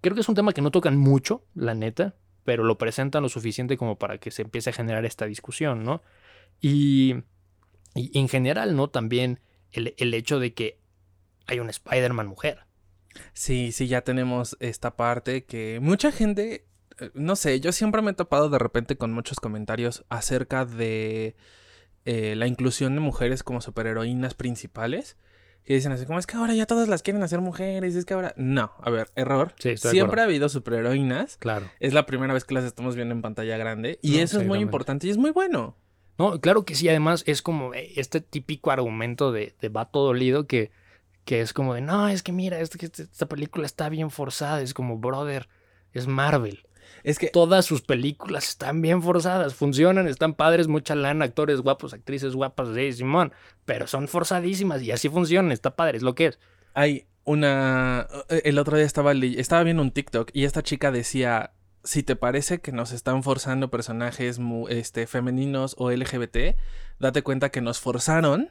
creo 0.00 0.14
que 0.14 0.20
es 0.20 0.28
un 0.28 0.34
tema 0.34 0.52
que 0.52 0.60
no 0.60 0.70
tocan 0.70 0.96
mucho, 0.96 1.44
la 1.54 1.74
neta, 1.74 2.16
pero 2.44 2.64
lo 2.64 2.78
presentan 2.78 3.22
lo 3.22 3.28
suficiente 3.28 3.76
como 3.76 3.98
para 3.98 4.18
que 4.18 4.30
se 4.30 4.42
empiece 4.42 4.70
a 4.70 4.74
generar 4.74 5.04
esta 5.04 5.26
discusión, 5.26 5.84
¿no? 5.84 6.02
Y, 6.60 7.14
y 7.94 8.18
en 8.18 8.28
general, 8.28 8.76
¿no? 8.76 8.88
También 8.88 9.40
el, 9.72 9.94
el 9.98 10.12
hecho 10.14 10.38
de 10.40 10.52
que 10.52 10.80
hay 11.50 11.58
una 11.60 11.70
Spider-Man 11.70 12.28
mujer. 12.28 12.60
Sí, 13.32 13.72
sí, 13.72 13.88
ya 13.88 14.02
tenemos 14.02 14.56
esta 14.60 14.96
parte 14.96 15.44
que 15.44 15.80
mucha 15.82 16.12
gente, 16.12 16.66
eh, 16.98 17.10
no 17.14 17.34
sé, 17.34 17.60
yo 17.60 17.72
siempre 17.72 18.02
me 18.02 18.12
he 18.12 18.14
topado 18.14 18.48
de 18.48 18.58
repente 18.58 18.96
con 18.96 19.12
muchos 19.12 19.40
comentarios 19.40 20.04
acerca 20.08 20.64
de 20.64 21.34
eh, 22.04 22.34
la 22.36 22.46
inclusión 22.46 22.94
de 22.94 23.00
mujeres 23.00 23.42
como 23.42 23.60
superheroínas 23.60 24.34
principales. 24.34 25.16
Que 25.64 25.74
dicen 25.74 25.92
así, 25.92 26.06
como 26.06 26.18
es 26.18 26.26
que 26.26 26.36
ahora 26.36 26.54
ya 26.54 26.64
todas 26.64 26.88
las 26.88 27.02
quieren 27.02 27.22
hacer 27.22 27.40
mujeres, 27.40 27.94
es 27.94 28.06
que 28.06 28.14
ahora... 28.14 28.32
No, 28.36 28.72
a 28.80 28.90
ver, 28.90 29.10
error. 29.14 29.54
Sí, 29.58 29.76
Siempre 29.76 30.20
ha 30.20 30.24
habido 30.24 30.48
superheroínas. 30.48 31.36
Claro. 31.36 31.70
Es 31.80 31.92
la 31.92 32.06
primera 32.06 32.32
vez 32.32 32.44
que 32.44 32.54
las 32.54 32.64
estamos 32.64 32.96
viendo 32.96 33.14
en 33.14 33.20
pantalla 33.20 33.58
grande. 33.58 33.98
Y 34.00 34.12
No, 34.12 34.18
eso 34.20 34.40
es 34.40 34.46
muy 34.46 34.60
importante 34.60 35.06
y 35.06 35.10
es 35.10 35.18
muy 35.18 35.32
bueno. 35.32 35.76
No, 36.16 36.40
claro 36.40 36.64
que 36.64 36.74
sí, 36.74 36.88
además 36.88 37.24
es 37.26 37.42
como 37.42 37.74
eh, 37.74 37.92
este 37.96 38.20
típico 38.20 38.70
argumento 38.70 39.32
de, 39.32 39.54
de 39.60 39.68
vato 39.68 40.00
dolido 40.00 40.46
que, 40.46 40.70
que 41.30 41.40
es 41.42 41.52
como 41.52 41.74
de, 41.74 41.80
no, 41.80 42.08
es 42.08 42.24
que 42.24 42.32
mira, 42.32 42.58
es 42.58 42.70
que 42.70 42.86
esta- 42.86 43.04
esta 43.04 43.26
película 43.26 43.64
está 43.64 43.88
bien 43.88 44.10
forzada, 44.10 44.60
es 44.62 44.74
como, 44.74 44.98
brother, 44.98 45.48
es 45.92 46.08
Marvel. 46.08 46.66
Es 47.04 47.20
que 47.20 47.28
Todas 47.28 47.64
sus 47.66 47.82
películas 47.82 48.48
están 48.48 48.82
bien 48.82 49.00
forzadas, 49.00 49.54
funcionan, 49.54 50.08
están 50.08 50.34
padres, 50.34 50.66
mucha 50.66 50.96
lana, 50.96 51.24
actores 51.26 51.60
guapos, 51.60 51.94
actrices 51.94 52.34
guapas, 52.34 52.70
sí, 52.74 52.92
Simón, 52.94 53.32
pero 53.64 53.86
son 53.86 54.08
forzadísimas 54.08 54.82
y 54.82 54.90
así 54.90 55.08
funcionan, 55.08 55.52
está 55.52 55.76
padre, 55.76 55.98
es 55.98 56.02
lo 56.02 56.16
que 56.16 56.26
es. 56.26 56.40
hay 56.74 57.06
una... 57.22 58.08
eh, 58.28 58.42
El 58.46 58.58
otro 58.58 58.76
día 58.76 58.84
estaba, 58.86 59.12
estaba 59.12 59.62
viendo 59.62 59.84
un 59.84 59.92
TikTok 59.92 60.30
y 60.32 60.42
esta 60.46 60.64
chica 60.64 60.90
decía, 60.90 61.52
si 61.84 62.02
te 62.02 62.16
parece 62.16 62.60
que 62.60 62.72
nos 62.72 62.90
están 62.90 63.22
forzando 63.22 63.70
personajes 63.70 64.40
este, 64.68 65.06
femeninos 65.06 65.76
o 65.78 65.92
LGBT, 65.92 66.56
date 66.98 67.22
cuenta 67.22 67.50
que 67.50 67.60
nos 67.60 67.78
forzaron 67.78 68.50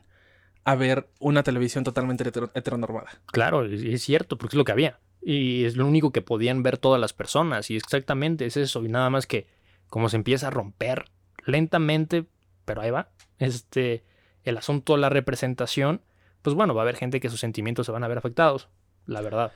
a 0.72 0.76
ver 0.76 1.10
una 1.20 1.44
televisión 1.44 1.84
totalmente 1.84 2.24
hetero- 2.24 2.52
heteronormada. 2.54 3.10
Claro, 3.28 3.66
es, 3.66 4.02
cierto, 4.04 4.38
porque 4.38 4.56
es 4.56 4.58
lo 4.58 4.66
que 4.66 4.72
había. 4.72 5.00
Y 5.22 5.66
es 5.66 5.76
lo 5.76 5.86
único 5.86 6.12
que 6.12 6.22
podían 6.22 6.64
ver 6.64 6.78
todas 6.78 7.00
las 7.02 7.14
personas. 7.14 7.70
Y 7.72 7.76
exactamente 7.76 8.46
es 8.46 8.58
eso. 8.58 8.84
Y 8.86 8.90
nada 8.90 9.10
más 9.10 9.26
que 9.28 9.48
como 9.88 10.10
se 10.10 10.18
empieza 10.18 10.48
a 10.48 10.52
romper 10.52 11.06
lentamente, 11.46 12.26
pero 12.66 12.82
ahí 12.82 12.92
va, 12.92 13.10
este, 13.40 14.04
el 14.44 14.58
asunto 14.58 14.94
de 14.94 15.00
la 15.00 15.10
representación, 15.10 16.02
pues 16.42 16.56
bueno, 16.56 16.74
va 16.76 16.82
a 16.82 16.84
haber 16.84 16.96
gente 16.96 17.20
que 17.20 17.30
sus 17.30 17.40
sentimientos 17.40 17.86
se 17.86 17.92
van 17.92 18.04
a 18.04 18.08
ver 18.08 18.18
afectados, 18.18 18.70
la 19.06 19.22
verdad. 19.22 19.52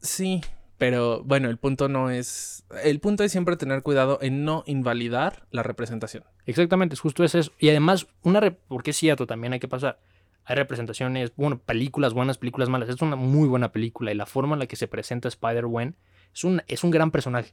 Sí, 0.00 0.40
pero 0.78 1.22
bueno, 1.24 1.48
el 1.50 1.58
punto 1.58 1.88
no 1.88 2.10
es... 2.10 2.64
El 2.84 3.00
punto 3.00 3.24
es 3.24 3.32
siempre 3.32 3.56
tener 3.56 3.82
cuidado 3.82 4.18
en 4.22 4.44
no 4.44 4.62
invalidar 4.66 5.46
la 5.50 5.62
representación. 5.62 6.24
Exactamente, 6.46 6.94
es 6.94 7.00
justo 7.00 7.24
es 7.24 7.34
eso. 7.34 7.52
Y 7.58 7.68
además, 7.68 8.06
una 8.22 8.40
re- 8.40 8.52
porque 8.68 8.90
es 8.92 8.96
cierto, 8.96 9.26
también 9.26 9.52
hay 9.52 9.60
que 9.60 9.68
pasar. 9.68 10.00
Hay 10.44 10.56
representaciones, 10.56 11.32
bueno, 11.36 11.58
películas 11.60 12.14
buenas, 12.14 12.38
películas 12.38 12.68
malas. 12.68 12.88
Es 12.88 13.00
una 13.02 13.16
muy 13.16 13.48
buena 13.48 13.70
película 13.72 14.10
y 14.10 14.14
la 14.14 14.26
forma 14.26 14.54
en 14.54 14.58
la 14.60 14.66
que 14.66 14.76
se 14.76 14.88
presenta 14.88 15.28
Spider-Gwen 15.28 15.96
es 16.34 16.44
un, 16.44 16.62
es 16.66 16.82
un 16.82 16.90
gran 16.90 17.10
personaje. 17.10 17.52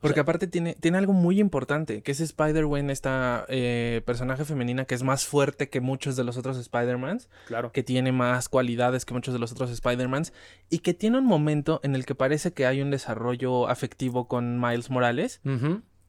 Porque 0.00 0.14
sea- 0.14 0.22
aparte 0.22 0.46
tiene, 0.46 0.74
tiene 0.74 0.96
algo 0.98 1.12
muy 1.12 1.38
importante, 1.38 2.02
que 2.02 2.10
es 2.12 2.20
Spider-Gwen, 2.20 2.88
esta 2.90 3.44
eh, 3.48 4.00
personaje 4.06 4.44
femenina 4.46 4.84
que 4.86 4.94
es 4.94 5.02
más 5.02 5.26
fuerte 5.26 5.68
que 5.68 5.80
muchos 5.80 6.16
de 6.16 6.24
los 6.24 6.36
otros 6.38 6.56
Spider-Mans, 6.56 7.28
Claro. 7.46 7.70
que 7.70 7.82
tiene 7.82 8.12
más 8.12 8.48
cualidades 8.48 9.04
que 9.04 9.14
muchos 9.14 9.34
de 9.34 9.40
los 9.40 9.52
otros 9.52 9.70
Spider-Mans, 9.70 10.32
y 10.70 10.78
que 10.78 10.94
tiene 10.94 11.18
un 11.18 11.26
momento 11.26 11.80
en 11.84 11.94
el 11.94 12.06
que 12.06 12.14
parece 12.14 12.52
que 12.54 12.66
hay 12.66 12.80
un 12.80 12.90
desarrollo 12.90 13.68
afectivo 13.68 14.26
con 14.26 14.58
Miles 14.60 14.90
Morales, 14.90 15.40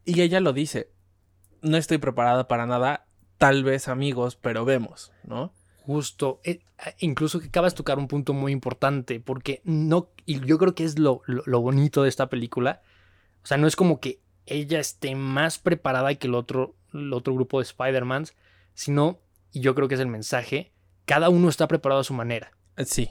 y 0.05 0.21
ella 0.21 0.39
lo 0.39 0.53
dice, 0.53 0.89
no 1.61 1.75
estoy 1.77 1.97
preparada 1.97 2.47
para 2.47 2.65
nada, 2.65 3.05
tal 3.37 3.63
vez 3.65 3.89
amigos, 3.89 4.37
pero 4.37 4.63
vemos, 4.65 5.11
¿no? 5.23 5.51
Justo, 5.85 6.39
eh, 6.43 6.61
incluso 6.99 7.39
que 7.39 7.47
acabas 7.47 7.73
de 7.73 7.77
tocar 7.77 7.99
un 7.99 8.07
punto 8.07 8.33
muy 8.33 8.51
importante, 8.51 9.19
porque 9.19 9.61
no, 9.65 10.09
y 10.25 10.39
yo 10.45 10.57
creo 10.57 10.73
que 10.73 10.83
es 10.83 10.97
lo, 10.97 11.21
lo, 11.27 11.43
lo 11.45 11.61
bonito 11.61 12.01
de 12.01 12.09
esta 12.09 12.27
película, 12.27 12.81
o 13.43 13.45
sea, 13.45 13.57
no 13.57 13.67
es 13.67 13.75
como 13.75 13.99
que 13.99 14.19
ella 14.47 14.79
esté 14.79 15.13
más 15.15 15.59
preparada 15.59 16.15
que 16.15 16.25
el 16.25 16.33
otro, 16.33 16.75
el 16.93 17.13
otro 17.13 17.35
grupo 17.35 17.59
de 17.59 17.63
Spider-Mans, 17.65 18.33
sino, 18.73 19.19
y 19.51 19.59
yo 19.61 19.75
creo 19.75 19.87
que 19.87 19.93
es 19.93 20.01
el 20.01 20.07
mensaje, 20.07 20.71
cada 21.05 21.29
uno 21.29 21.49
está 21.49 21.67
preparado 21.67 22.01
a 22.01 22.05
su 22.05 22.15
manera. 22.15 22.51
Eh, 22.77 22.85
Sí, 22.85 23.09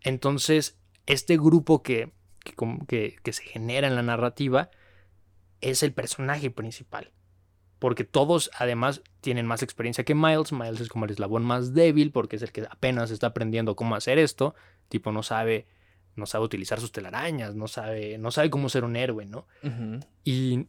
Entonces, 0.00 0.78
este 1.06 1.36
grupo 1.36 1.82
que, 1.82 2.12
que, 2.40 2.54
que- 2.88 3.16
que 3.22 3.32
se 3.32 3.44
genera 3.44 3.86
en 3.86 3.94
la 3.94 4.02
narrativa 4.02 4.70
es 5.60 5.82
el 5.84 5.92
personaje 5.92 6.50
principal. 6.50 7.12
Porque 7.82 8.04
todos 8.04 8.48
además 8.56 9.02
tienen 9.22 9.44
más 9.44 9.64
experiencia 9.64 10.04
que 10.04 10.14
Miles. 10.14 10.52
Miles 10.52 10.80
es 10.80 10.88
como 10.88 11.04
el 11.04 11.10
eslabón 11.10 11.42
más 11.42 11.74
débil 11.74 12.12
porque 12.12 12.36
es 12.36 12.42
el 12.42 12.52
que 12.52 12.64
apenas 12.70 13.10
está 13.10 13.26
aprendiendo 13.26 13.74
cómo 13.74 13.96
hacer 13.96 14.20
esto. 14.20 14.54
Tipo, 14.88 15.10
no 15.10 15.24
sabe, 15.24 15.66
no 16.14 16.26
sabe 16.26 16.44
utilizar 16.44 16.78
sus 16.78 16.92
telarañas, 16.92 17.56
no 17.56 17.66
sabe, 17.66 18.18
no 18.18 18.30
sabe 18.30 18.50
cómo 18.50 18.68
ser 18.68 18.84
un 18.84 18.94
héroe, 18.94 19.26
¿no? 19.26 19.48
y 20.22 20.66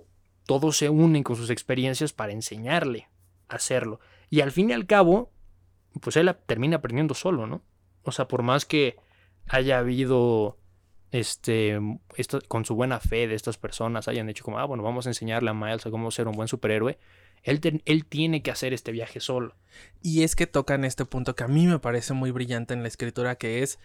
todos 0.48 0.76
se 0.76 0.90
unen 0.90 1.22
con 1.22 1.36
sus 1.36 1.52
experiencias 1.52 2.14
para 2.14 2.32
enseñarle 2.32 3.10
a 3.48 3.58
hacerlo. 3.58 4.00
Y 4.32 4.42
al 4.42 4.52
fin 4.52 4.72
y 4.72 4.74
al 4.74 4.88
cabo, 4.88 5.32
pues 6.02 6.18
él 6.18 6.36
termina 6.48 6.78
aprendiendo 6.78 7.14
solo, 7.14 7.46
¿no? 7.46 7.62
O 8.02 8.12
sea, 8.12 8.28
por 8.28 8.42
más 8.42 8.66
que 8.66 8.96
haya 9.48 9.78
habido, 9.78 10.58
este, 11.14 11.80
esto, 12.18 12.40
con 12.48 12.66
su 12.66 12.76
buena 12.76 13.00
fe 13.00 13.28
de 13.28 13.36
estas 13.36 13.58
personas, 13.58 14.08
hayan 14.08 14.28
dicho 14.28 14.44
como, 14.44 14.60
ah, 14.60 14.66
bueno, 14.66 14.84
vamos 14.84 15.06
a 15.06 15.12
enseñarle 15.12 15.52
a 15.52 15.54
Miles 15.54 15.86
a 15.86 15.92
cómo 15.92 16.12
ser 16.12 16.28
un 16.28 16.34
buen 16.36 16.48
superhéroe, 16.48 16.98
él, 17.44 17.60
te- 17.62 17.82
él 17.86 18.06
tiene 18.06 18.42
que 18.42 18.52
hacer 18.52 18.74
este 18.74 18.92
viaje 18.92 19.20
solo. 19.20 19.56
Y 20.02 20.24
es 20.24 20.36
que 20.36 20.48
tocan 20.48 20.84
este 20.86 21.06
punto 21.06 21.36
que 21.36 21.44
a 21.44 21.48
mí 21.48 21.68
me 21.68 21.80
parece 21.80 22.14
muy 22.14 22.32
brillante 22.32 22.74
en 22.74 22.82
la 22.82 22.88
escritura, 22.88 23.36
que 23.36 23.62
es 23.64 23.80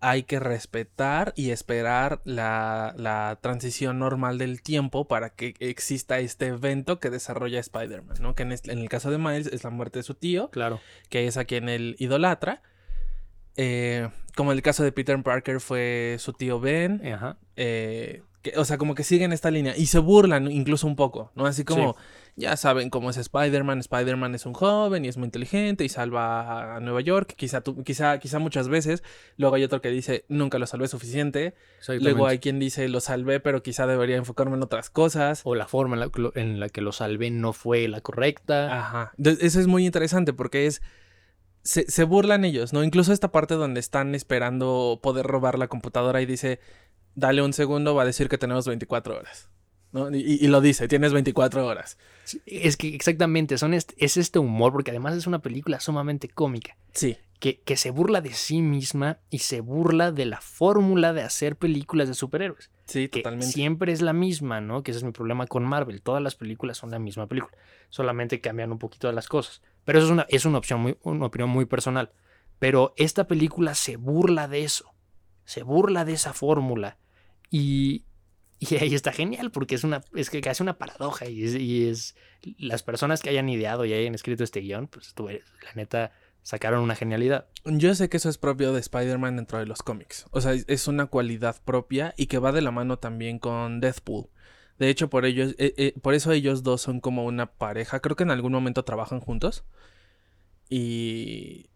hay 0.00 0.24
que 0.24 0.38
respetar 0.40 1.32
y 1.34 1.50
esperar 1.50 2.20
la, 2.24 2.94
la 2.98 3.38
transición 3.40 3.98
normal 4.00 4.36
del 4.36 4.60
tiempo 4.60 5.06
para 5.08 5.30
que 5.30 5.54
exista 5.60 6.18
este 6.18 6.48
evento 6.48 7.00
que 7.00 7.08
desarrolla 7.08 7.60
Spider-Man, 7.60 8.16
¿no? 8.20 8.34
Que 8.34 8.42
en, 8.42 8.52
este- 8.52 8.72
en 8.72 8.80
el 8.80 8.90
caso 8.90 9.10
de 9.10 9.16
Miles 9.16 9.46
es 9.46 9.64
la 9.64 9.70
muerte 9.70 10.00
de 10.00 10.02
su 10.02 10.12
tío, 10.14 10.50
Claro. 10.50 10.80
que 11.08 11.26
es 11.26 11.38
a 11.38 11.46
quien 11.46 11.70
él 11.70 11.96
idolatra. 11.98 12.60
Eh, 13.56 14.08
como 14.36 14.52
en 14.52 14.58
el 14.58 14.62
caso 14.62 14.82
de 14.82 14.92
Peter 14.92 15.20
Parker 15.22 15.60
fue 15.60 16.16
su 16.18 16.32
tío 16.32 16.60
Ben. 16.60 17.00
Ajá. 17.12 17.36
eh, 17.56 18.22
que- 18.42 18.58
o 18.58 18.64
sea, 18.66 18.76
como 18.76 18.94
que 18.94 19.04
siguen 19.04 19.32
esta 19.32 19.50
línea 19.50 19.74
y 19.76 19.86
se 19.86 19.98
burlan 20.00 20.50
incluso 20.52 20.86
un 20.86 20.96
poco, 20.96 21.30
¿no? 21.34 21.46
Así 21.46 21.64
como, 21.64 21.96
ya 22.36 22.56
saben 22.58 22.90
cómo 22.90 23.08
es 23.08 23.16
Spider-Man, 23.16 23.78
Spider-Man 23.78 24.34
es 24.34 24.44
un 24.44 24.52
joven 24.52 25.04
y 25.04 25.08
es 25.08 25.16
muy 25.16 25.24
inteligente 25.26 25.82
y 25.82 25.88
salva 25.88 26.76
a 26.76 26.80
Nueva 26.80 27.00
York, 27.00 27.32
quizá, 27.36 27.62
tú- 27.62 27.82
quizá, 27.84 28.18
quizá 28.18 28.38
muchas 28.40 28.68
veces, 28.68 29.02
luego 29.38 29.54
hay 29.54 29.64
otro 29.64 29.80
que 29.80 29.88
dice, 29.88 30.26
nunca 30.28 30.58
lo 30.58 30.66
salvé 30.66 30.88
suficiente, 30.88 31.54
luego 32.02 32.26
hay 32.26 32.38
quien 32.38 32.58
dice, 32.58 32.86
lo 32.90 33.00
salvé, 33.00 33.40
pero 33.40 33.62
quizá 33.62 33.86
debería 33.86 34.16
enfocarme 34.16 34.56
en 34.56 34.62
otras 34.62 34.90
cosas. 34.90 35.40
O 35.44 35.54
la 35.54 35.66
forma 35.66 35.94
en 35.96 36.00
la, 36.00 36.08
que 36.10 36.20
lo- 36.20 36.32
en 36.36 36.60
la 36.60 36.68
que 36.68 36.82
lo 36.82 36.92
salvé 36.92 37.30
no 37.30 37.54
fue 37.54 37.88
la 37.88 38.02
correcta. 38.02 38.78
Ajá. 38.80 39.12
Eso 39.16 39.58
es 39.60 39.66
muy 39.68 39.86
interesante 39.86 40.32
porque 40.34 40.66
es. 40.66 40.82
Se, 41.64 42.04
burlan 42.04 42.44
ellos, 42.44 42.74
¿no? 42.74 42.84
Incluso 42.84 43.12
esta 43.12 43.32
parte 43.32 43.54
donde 43.54 43.80
están 43.80 44.14
esperando 44.14 45.00
poder 45.02 45.26
robar 45.26 45.58
la 45.58 45.66
computadora 45.66 46.20
y 46.20 46.26
dice, 46.26 46.60
dale 47.14 47.42
un 47.42 47.54
segundo, 47.54 47.94
va 47.94 48.02
a 48.02 48.06
decir 48.06 48.28
que 48.28 48.36
tenemos 48.36 48.66
24 48.66 49.16
horas. 49.16 49.48
¿No? 49.94 50.14
Y, 50.14 50.38
y 50.44 50.48
lo 50.48 50.60
dice, 50.60 50.88
tienes 50.88 51.12
24 51.12 51.64
horas. 51.64 51.96
Sí, 52.24 52.42
Es 52.44 52.76
que 52.76 52.94
exactamente, 52.94 53.56
son 53.56 53.72
es 53.72 53.86
este 53.96 54.38
humor, 54.38 54.72
porque 54.72 54.90
además 54.90 55.14
es 55.14 55.26
una 55.26 55.38
película 55.38 55.80
sumamente 55.80 56.28
cómica, 56.28 56.76
Sí, 56.92 57.16
que, 57.38 57.60
que 57.60 57.76
se 57.76 57.90
burla 57.90 58.20
de 58.20 58.32
sí 58.32 58.60
misma 58.60 59.18
y 59.30 59.38
se 59.38 59.60
burla 59.60 60.10
de 60.10 60.26
la 60.26 60.40
fórmula 60.40 61.12
de 61.12 61.22
hacer 61.22 61.56
películas 61.56 62.08
de 62.08 62.14
superhéroes, 62.14 62.70
sí, 62.86 63.08
que 63.08 63.20
totalmente. 63.20 63.52
siempre 63.52 63.92
es 63.92 64.02
la 64.02 64.12
misma, 64.12 64.60
¿no? 64.60 64.82
Que 64.82 64.90
ese 64.90 64.98
es 64.98 65.04
mi 65.04 65.12
problema 65.12 65.46
con 65.46 65.64
Marvel, 65.64 66.02
todas 66.02 66.22
las 66.22 66.34
películas 66.34 66.76
son 66.76 66.90
la 66.90 66.98
misma 66.98 67.28
película, 67.28 67.56
solamente 67.88 68.40
cambian 68.40 68.72
un 68.72 68.78
poquito 68.78 69.06
de 69.06 69.14
las 69.14 69.28
cosas. 69.28 69.62
Pero 69.84 69.98
eso 69.98 70.06
es 70.06 70.12
una, 70.12 70.26
es 70.28 70.44
una, 70.44 70.58
opción 70.58 70.80
muy, 70.80 70.96
una 71.02 71.26
opinión 71.26 71.50
muy 71.50 71.66
personal. 71.66 72.10
Pero 72.58 72.94
esta 72.96 73.26
película 73.28 73.74
se 73.74 73.96
burla 73.96 74.48
de 74.48 74.64
eso, 74.64 74.92
se 75.44 75.62
burla 75.62 76.04
de 76.04 76.14
esa 76.14 76.32
fórmula 76.32 76.96
y, 77.50 78.06
Y 78.70 78.76
ahí 78.76 78.94
está 78.94 79.12
genial 79.12 79.50
porque 79.50 79.74
es 79.74 79.84
una 79.84 80.02
es 80.14 80.30
que 80.30 80.48
hace 80.48 80.62
una 80.62 80.78
paradoja 80.78 81.26
y 81.26 81.88
es, 81.88 82.16
las 82.58 82.82
personas 82.82 83.20
que 83.20 83.30
hayan 83.30 83.48
ideado 83.48 83.84
y 83.84 83.92
hayan 83.92 84.14
escrito 84.14 84.44
este 84.44 84.60
guion, 84.60 84.86
pues 84.88 85.14
tú, 85.14 85.28
la 85.28 85.72
neta 85.74 86.12
sacaron 86.42 86.82
una 86.82 86.94
genialidad. 86.94 87.46
Yo 87.64 87.94
sé 87.94 88.08
que 88.08 88.18
eso 88.18 88.28
es 88.28 88.38
propio 88.38 88.72
de 88.72 88.80
Spider-Man 88.80 89.36
dentro 89.36 89.58
de 89.58 89.66
los 89.66 89.82
cómics. 89.82 90.26
O 90.30 90.40
sea, 90.40 90.52
es 90.52 90.88
una 90.88 91.06
cualidad 91.06 91.56
propia 91.64 92.14
y 92.16 92.26
que 92.26 92.38
va 92.38 92.52
de 92.52 92.60
la 92.60 92.70
mano 92.70 92.98
también 92.98 93.38
con 93.38 93.80
Deathpool. 93.80 94.28
De 94.78 94.88
hecho, 94.90 95.08
por 95.08 95.24
ellos, 95.24 95.54
eh, 95.58 95.74
eh, 95.76 95.94
por 96.02 96.14
eso 96.14 96.32
ellos 96.32 96.62
dos 96.62 96.82
son 96.82 97.00
como 97.00 97.24
una 97.24 97.46
pareja. 97.46 98.00
Creo 98.00 98.16
que 98.16 98.24
en 98.24 98.30
algún 98.30 98.52
momento 98.52 98.84
trabajan 98.84 99.20
juntos. 99.20 99.64
Y 100.68 101.70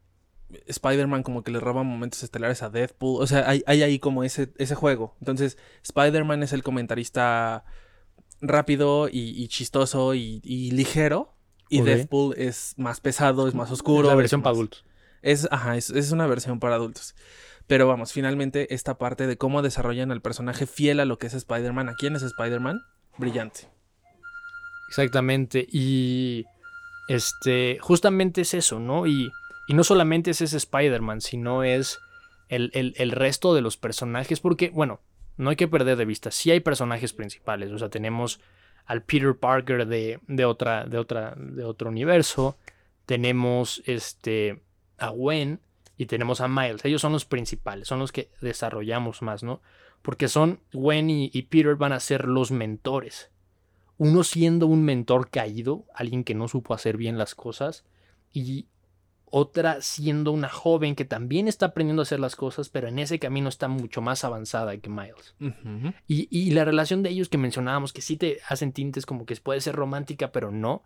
Spider-Man 0.67 1.23
como 1.23 1.43
que 1.43 1.51
le 1.51 1.61
roba 1.61 1.83
momentos 1.83 2.23
estelares 2.23 2.63
a 2.63 2.71
Deathpool. 2.71 3.23
O 3.23 3.27
sea, 3.27 3.49
hay, 3.49 3.63
ahí 3.67 3.99
como 3.99 4.25
ese, 4.25 4.53
ese 4.57 4.75
juego. 4.75 5.15
Entonces, 5.21 5.59
Spider-Man 5.83 6.43
es 6.43 6.53
el 6.53 6.63
comentarista 6.63 7.65
rápido 8.41 9.09
y, 9.11 9.47
chistoso 9.49 10.15
y, 10.15 10.71
ligero. 10.73 11.35
Y 11.69 11.83
Deathpool 11.83 12.35
es 12.39 12.75
más 12.79 13.01
pesado, 13.01 13.47
es 13.47 13.55
más 13.55 13.71
oscuro. 13.71 14.03
Es 14.03 14.09
la 14.09 14.15
versión 14.15 14.43
para 14.43 14.55
adultos. 14.55 14.85
Es, 15.21 15.49
ajá, 15.51 15.77
es, 15.77 16.13
una 16.13 16.27
versión 16.27 16.61
para 16.61 16.77
adultos. 16.77 17.15
Pero 17.67 17.87
vamos, 17.87 18.13
finalmente 18.13 18.75
esta 18.75 18.97
parte 18.97 19.27
de 19.27 19.37
cómo 19.37 19.61
desarrollan 19.61 20.11
al 20.11 20.23
personaje 20.23 20.67
fiel 20.67 21.01
a 21.01 21.05
lo 21.05 21.19
que 21.19 21.27
es 21.27 21.35
Spider-Man. 21.35 21.91
¿A 21.91 21.95
quién 21.95 22.17
es 22.17 22.23
Spider-Man? 22.23 22.81
Brillante. 23.19 23.69
Exactamente. 24.89 25.67
Y 25.71 26.47
este, 27.09 27.79
justamente 27.83 28.41
es 28.41 28.55
eso, 28.55 28.81
¿no? 28.81 29.07
Y, 29.07 29.31
y 29.69 29.75
no 29.75 29.85
solamente 29.85 30.31
es 30.31 30.41
ese 30.41 30.57
Spider-Man, 30.57 31.21
sino 31.21 31.63
es 31.63 31.99
el, 32.49 32.71
el, 32.73 33.11
resto 33.13 33.55
de 33.55 33.61
los 33.61 33.77
personajes. 33.77 34.41
Porque, 34.41 34.71
bueno, 34.71 35.01
no 35.37 35.51
hay 35.51 35.57
que 35.57 35.69
perder 35.69 35.97
de 35.97 36.07
vista. 36.07 36.31
Sí 36.31 36.51
hay 36.51 36.61
personajes 36.61 37.13
principales. 37.13 37.71
O 37.71 37.79
sea, 37.79 37.91
tenemos 37.91 38.41
al 38.87 39.03
Peter 39.03 39.37
Parker 39.37 39.87
de, 39.87 40.21
de, 40.27 40.45
otra, 40.47 40.85
de, 40.85 40.97
otra, 40.97 41.35
de 41.37 41.65
otro 41.65 41.91
universo. 41.91 42.57
Tenemos 43.05 43.83
este, 43.85 44.63
a 44.97 45.11
Gwen 45.11 45.61
y 45.99 46.07
tenemos 46.07 46.41
a 46.41 46.49
Miles. 46.49 46.85
Ellos 46.85 47.03
son 47.03 47.13
los 47.13 47.27
principales, 47.27 47.89
son 47.89 47.99
los 47.99 48.13
que 48.13 48.31
desarrollamos 48.41 49.21
más, 49.21 49.43
¿no? 49.43 49.61
Porque 50.01 50.29
son 50.29 50.61
Gwen 50.73 51.11
y, 51.11 51.43
Peter 51.43 51.75
van 51.75 51.93
a 51.93 52.01
ser 52.01 52.27
los 52.27 52.53
mentores. 52.53 53.31
Uno 53.99 54.23
siendo 54.23 54.67
un 54.67 54.85
mentor 54.85 55.29
caído, 55.29 55.85
alguien 55.93 56.23
que 56.25 56.35
no 56.35 56.47
supo 56.49 56.73
hacer 56.73 56.97
bien 56.97 57.19
las 57.19 57.35
cosas, 57.35 57.85
y 58.33 58.67
otra 59.31 59.81
siendo 59.81 60.33
una 60.33 60.49
joven 60.49 60.95
que 60.95 61.05
también 61.05 61.49
está 61.49 61.67
aprendiendo 61.67 62.03
a 62.03 62.05
hacer 62.05 62.21
las 62.21 62.37
cosas, 62.37 62.69
pero 62.69 62.89
en 62.89 62.99
ese 62.99 63.19
camino 63.19 63.49
está 63.49 63.69
mucho 63.69 64.01
más 64.01 64.25
avanzada 64.25 64.77
que 64.79 64.89
Miles. 64.89 65.35
y, 66.07 66.29
y, 66.31 66.51
la 66.51 66.65
relación 66.65 67.03
de 67.03 67.11
ellos 67.11 67.29
que 67.29 67.39
mencionábamos, 67.39 67.93
que 67.93 68.03
sí 68.03 68.17
te 68.17 68.39
hacen 68.49 68.73
tintes 68.73 69.07
como 69.07 69.27
que 69.27 69.37
puede 69.37 69.61
ser 69.61 69.75
romántica, 69.75 70.33
pero 70.33 70.51
no, 70.51 70.83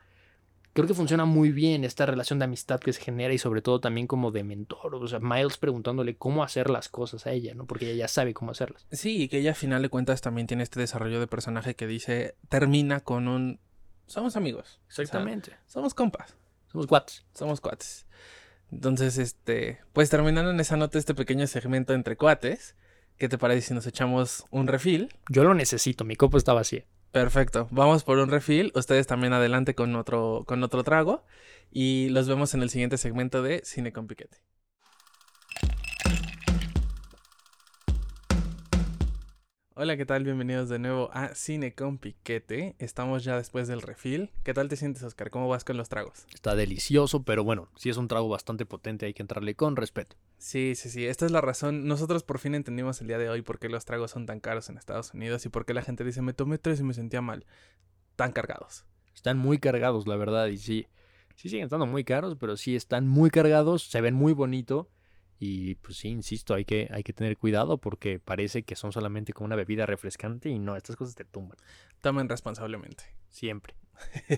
creo 0.72 0.86
que 0.86 0.94
funciona 0.94 1.24
muy 1.24 1.52
bien 1.52 1.84
esta 1.84 2.06
relación 2.06 2.38
de 2.38 2.46
amistad 2.46 2.80
que 2.80 2.92
se 2.92 3.02
genera 3.02 3.34
y 3.34 3.38
sobre 3.38 3.62
todo 3.62 3.80
también 3.80 4.06
como 4.06 4.30
de 4.30 4.44
mentor, 4.44 4.94
o 4.94 5.06
sea, 5.06 5.20
Miles 5.20 5.58
preguntándole 5.58 6.16
cómo 6.16 6.42
hacer 6.42 6.70
las 6.70 6.88
cosas 6.88 7.26
a 7.26 7.32
ella, 7.32 7.54
¿no? 7.54 7.66
Porque 7.66 7.86
ella 7.90 8.04
ya 8.04 8.08
sabe 8.08 8.34
cómo 8.34 8.50
hacerlas. 8.50 8.86
Sí, 8.90 9.22
y 9.22 9.28
que 9.28 9.38
ella 9.38 9.52
a 9.52 9.54
final 9.54 9.82
de 9.82 9.88
cuentas 9.88 10.20
también 10.20 10.46
tiene 10.46 10.62
este 10.62 10.80
desarrollo 10.80 11.20
de 11.20 11.26
personaje 11.26 11.74
que 11.74 11.86
dice, 11.86 12.36
termina 12.48 13.00
con 13.00 13.28
un, 13.28 13.60
somos 14.06 14.36
amigos. 14.36 14.80
Exactamente. 14.88 15.56
somos 15.66 15.94
compas. 15.94 16.36
Somos 16.72 16.86
cuates. 16.86 17.24
Somos 17.34 17.60
cuates. 17.60 18.06
Entonces, 18.72 19.18
este, 19.18 19.80
pues 19.92 20.08
terminando 20.08 20.50
en 20.50 20.58
esa 20.58 20.76
nota 20.76 20.98
este 20.98 21.14
pequeño 21.14 21.46
segmento 21.46 21.92
entre 21.92 22.16
cuates, 22.16 22.74
¿qué 23.18 23.28
te 23.28 23.38
parece 23.38 23.68
si 23.68 23.74
nos 23.74 23.86
echamos 23.86 24.44
un 24.50 24.66
refil? 24.66 25.14
Yo 25.28 25.44
lo 25.44 25.52
necesito, 25.54 26.04
mi 26.04 26.16
copa 26.16 26.38
está 26.38 26.54
vacía. 26.54 26.86
Perfecto. 27.12 27.68
Vamos 27.70 28.04
por 28.04 28.16
un 28.18 28.30
refill. 28.30 28.72
Ustedes 28.74 29.06
también 29.06 29.34
adelante 29.34 29.74
con 29.74 29.94
otro, 29.96 30.44
con 30.46 30.62
otro 30.62 30.82
trago. 30.82 31.24
Y 31.70 32.08
los 32.08 32.26
vemos 32.26 32.54
en 32.54 32.62
el 32.62 32.70
siguiente 32.70 32.96
segmento 32.96 33.42
de 33.42 33.60
Cine 33.64 33.92
con 33.92 34.06
Piquete. 34.06 34.38
Hola, 39.74 39.96
¿qué 39.96 40.04
tal? 40.04 40.22
Bienvenidos 40.22 40.68
de 40.68 40.78
nuevo 40.78 41.08
a 41.14 41.34
Cine 41.34 41.74
con 41.74 41.96
Piquete. 41.96 42.76
Estamos 42.78 43.24
ya 43.24 43.38
después 43.38 43.68
del 43.68 43.80
refill. 43.80 44.30
¿Qué 44.42 44.52
tal 44.52 44.68
te 44.68 44.76
sientes, 44.76 45.02
Oscar? 45.02 45.30
¿Cómo 45.30 45.48
vas 45.48 45.64
con 45.64 45.78
los 45.78 45.88
tragos? 45.88 46.26
Está 46.34 46.54
delicioso, 46.54 47.22
pero 47.22 47.42
bueno, 47.42 47.70
si 47.76 47.88
es 47.88 47.96
un 47.96 48.06
trago 48.06 48.28
bastante 48.28 48.66
potente, 48.66 49.06
hay 49.06 49.14
que 49.14 49.22
entrarle 49.22 49.54
con 49.54 49.76
respeto. 49.76 50.14
Sí, 50.36 50.74
sí, 50.76 50.90
sí. 50.90 51.06
Esta 51.06 51.24
es 51.24 51.32
la 51.32 51.40
razón. 51.40 51.86
Nosotros 51.86 52.22
por 52.22 52.38
fin 52.38 52.54
entendimos 52.54 53.00
el 53.00 53.06
día 53.06 53.16
de 53.16 53.30
hoy 53.30 53.40
por 53.40 53.58
qué 53.58 53.70
los 53.70 53.86
tragos 53.86 54.10
son 54.10 54.26
tan 54.26 54.40
caros 54.40 54.68
en 54.68 54.76
Estados 54.76 55.14
Unidos 55.14 55.46
y 55.46 55.48
por 55.48 55.64
qué 55.64 55.72
la 55.72 55.80
gente 55.80 56.04
dice, 56.04 56.20
me 56.20 56.34
tomé 56.34 56.58
tres 56.58 56.80
y 56.80 56.82
me 56.82 56.92
sentía 56.92 57.22
mal. 57.22 57.46
Tan 58.14 58.32
cargados. 58.32 58.84
Están 59.14 59.38
muy 59.38 59.56
cargados, 59.56 60.06
la 60.06 60.16
verdad, 60.16 60.48
y 60.48 60.58
sí. 60.58 60.86
Sí 61.34 61.48
siguen 61.48 61.64
estando 61.64 61.86
muy 61.86 62.04
caros, 62.04 62.36
pero 62.38 62.58
sí 62.58 62.76
están 62.76 63.08
muy 63.08 63.30
cargados, 63.30 63.84
se 63.84 64.02
ven 64.02 64.12
muy 64.12 64.34
bonito 64.34 64.90
y 65.44 65.74
pues 65.74 65.96
sí, 65.96 66.08
insisto, 66.08 66.54
hay 66.54 66.64
que, 66.64 66.88
hay 66.92 67.02
que 67.02 67.12
tener 67.12 67.36
cuidado 67.36 67.78
porque 67.78 68.20
parece 68.20 68.62
que 68.62 68.76
son 68.76 68.92
solamente 68.92 69.32
como 69.32 69.46
una 69.46 69.56
bebida 69.56 69.86
refrescante 69.86 70.48
y 70.48 70.60
no, 70.60 70.76
estas 70.76 70.94
cosas 70.94 71.16
te 71.16 71.24
tumban. 71.24 71.58
Tomen 72.00 72.28
responsablemente. 72.28 73.02
Siempre. 73.28 73.74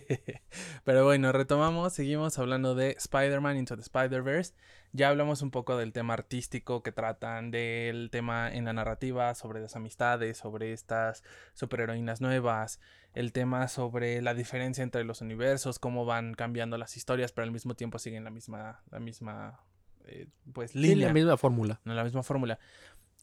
Pero 0.84 1.04
bueno, 1.04 1.30
retomamos, 1.30 1.92
seguimos 1.92 2.38
hablando 2.38 2.74
de 2.74 2.92
Spider-Man 2.92 3.58
Into 3.58 3.76
the 3.76 3.82
Spider-Verse. 3.82 4.54
Ya 4.92 5.10
hablamos 5.10 5.42
un 5.42 5.50
poco 5.50 5.76
del 5.76 5.92
tema 5.92 6.14
artístico 6.14 6.82
que 6.82 6.90
tratan, 6.90 7.50
del 7.50 8.08
tema 8.10 8.50
en 8.50 8.64
la 8.64 8.72
narrativa, 8.72 9.34
sobre 9.34 9.60
las 9.60 9.76
amistades, 9.76 10.38
sobre 10.38 10.72
estas 10.72 11.22
superheroínas 11.52 12.22
nuevas, 12.22 12.80
el 13.12 13.34
tema 13.34 13.68
sobre 13.68 14.22
la 14.22 14.32
diferencia 14.32 14.82
entre 14.82 15.04
los 15.04 15.20
universos, 15.20 15.78
cómo 15.78 16.06
van 16.06 16.32
cambiando 16.32 16.78
las 16.78 16.96
historias, 16.96 17.30
pero 17.32 17.44
al 17.44 17.52
mismo 17.52 17.74
tiempo 17.74 17.98
siguen 17.98 18.24
la 18.24 18.30
misma, 18.30 18.80
la 18.90 19.00
misma 19.00 19.60
eh, 20.04 20.28
pues 20.52 20.74
línea. 20.74 21.08
la 21.08 21.14
misma 21.14 21.36
fórmula. 21.36 21.80
No, 21.84 21.94
la 21.94 22.04
misma 22.04 22.22
fórmula. 22.22 22.58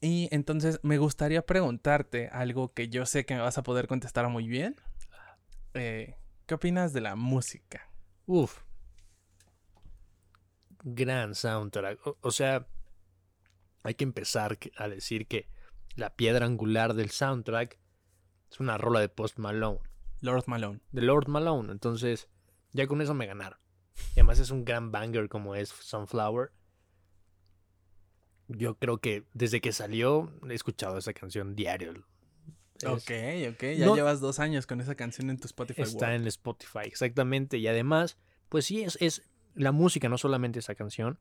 Y 0.00 0.28
entonces 0.32 0.80
me 0.82 0.98
gustaría 0.98 1.46
preguntarte 1.46 2.28
algo 2.28 2.72
que 2.72 2.88
yo 2.88 3.06
sé 3.06 3.24
que 3.24 3.34
me 3.34 3.40
vas 3.40 3.58
a 3.58 3.62
poder 3.62 3.86
contestar 3.86 4.28
muy 4.28 4.48
bien. 4.48 4.76
Eh, 5.74 6.16
¿Qué 6.46 6.54
opinas 6.54 6.92
de 6.92 7.00
la 7.00 7.14
música? 7.14 7.88
Uf. 8.26 8.62
Gran 10.82 11.36
soundtrack. 11.36 12.00
O, 12.20 12.30
sea, 12.32 12.66
hay 13.84 13.94
que 13.94 14.02
empezar 14.02 14.58
a 14.76 14.88
decir 14.88 15.28
que 15.28 15.48
la 15.94 16.16
piedra 16.16 16.46
angular 16.46 16.94
del 16.94 17.10
soundtrack 17.10 17.78
es 18.50 18.58
una 18.58 18.78
rola 18.78 18.98
de 18.98 19.08
Post 19.08 19.38
Malone. 19.38 19.78
Lord 20.20 20.44
Malone. 20.48 20.80
De 20.90 21.02
Lord 21.02 21.28
Malone. 21.28 21.70
Entonces, 21.70 22.28
ya 22.72 22.88
con 22.88 23.00
eso 23.00 23.14
me 23.14 23.26
ganaron. 23.26 23.58
Y 24.16 24.20
además 24.20 24.40
es 24.40 24.50
un 24.50 24.64
gran 24.64 24.90
banger 24.90 25.28
como 25.28 25.54
es 25.54 25.68
Sunflower 25.68 26.50
yo 28.56 28.78
creo 28.78 28.98
que 28.98 29.24
desde 29.34 29.60
que 29.60 29.72
salió 29.72 30.32
he 30.48 30.54
escuchado 30.54 30.98
esa 30.98 31.12
canción 31.12 31.54
diario. 31.54 31.92
ok, 32.86 33.10
ok. 33.52 33.62
Ya 33.76 33.94
llevas 33.94 34.20
dos 34.20 34.38
años 34.38 34.66
con 34.66 34.80
esa 34.80 34.94
canción 34.94 35.30
en 35.30 35.38
tu 35.38 35.46
Spotify. 35.46 35.82
Está 35.82 36.14
en 36.14 36.26
Spotify, 36.26 36.84
exactamente. 36.84 37.58
Y 37.58 37.66
además, 37.66 38.18
pues 38.48 38.66
sí, 38.66 38.82
es, 38.82 38.96
es 39.00 39.22
la 39.54 39.72
música, 39.72 40.08
no 40.08 40.18
solamente 40.18 40.58
esa 40.58 40.74
canción. 40.74 41.18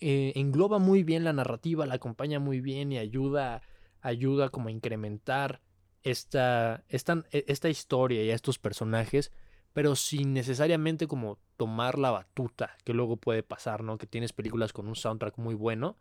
Eh, 0.00 0.32
engloba 0.34 0.78
muy 0.78 1.04
bien 1.04 1.24
la 1.24 1.32
narrativa, 1.32 1.86
la 1.86 1.94
acompaña 1.94 2.40
muy 2.40 2.60
bien 2.60 2.90
y 2.90 2.98
ayuda, 2.98 3.62
ayuda 4.00 4.48
como 4.48 4.68
a 4.68 4.72
incrementar 4.72 5.62
esta, 6.02 6.84
esta, 6.88 7.24
e, 7.30 7.44
esta 7.46 7.68
historia 7.68 8.24
y 8.24 8.30
a 8.30 8.34
estos 8.34 8.58
personajes, 8.58 9.30
pero 9.72 9.94
sin 9.94 10.32
necesariamente 10.32 11.06
como 11.06 11.38
tomar 11.56 11.98
la 11.98 12.10
batuta 12.10 12.76
que 12.84 12.94
luego 12.94 13.16
puede 13.16 13.44
pasar, 13.44 13.84
¿no? 13.84 13.96
Que 13.96 14.08
tienes 14.08 14.32
películas 14.32 14.72
con 14.72 14.88
un 14.88 14.96
soundtrack 14.96 15.38
muy 15.38 15.54
bueno 15.54 15.96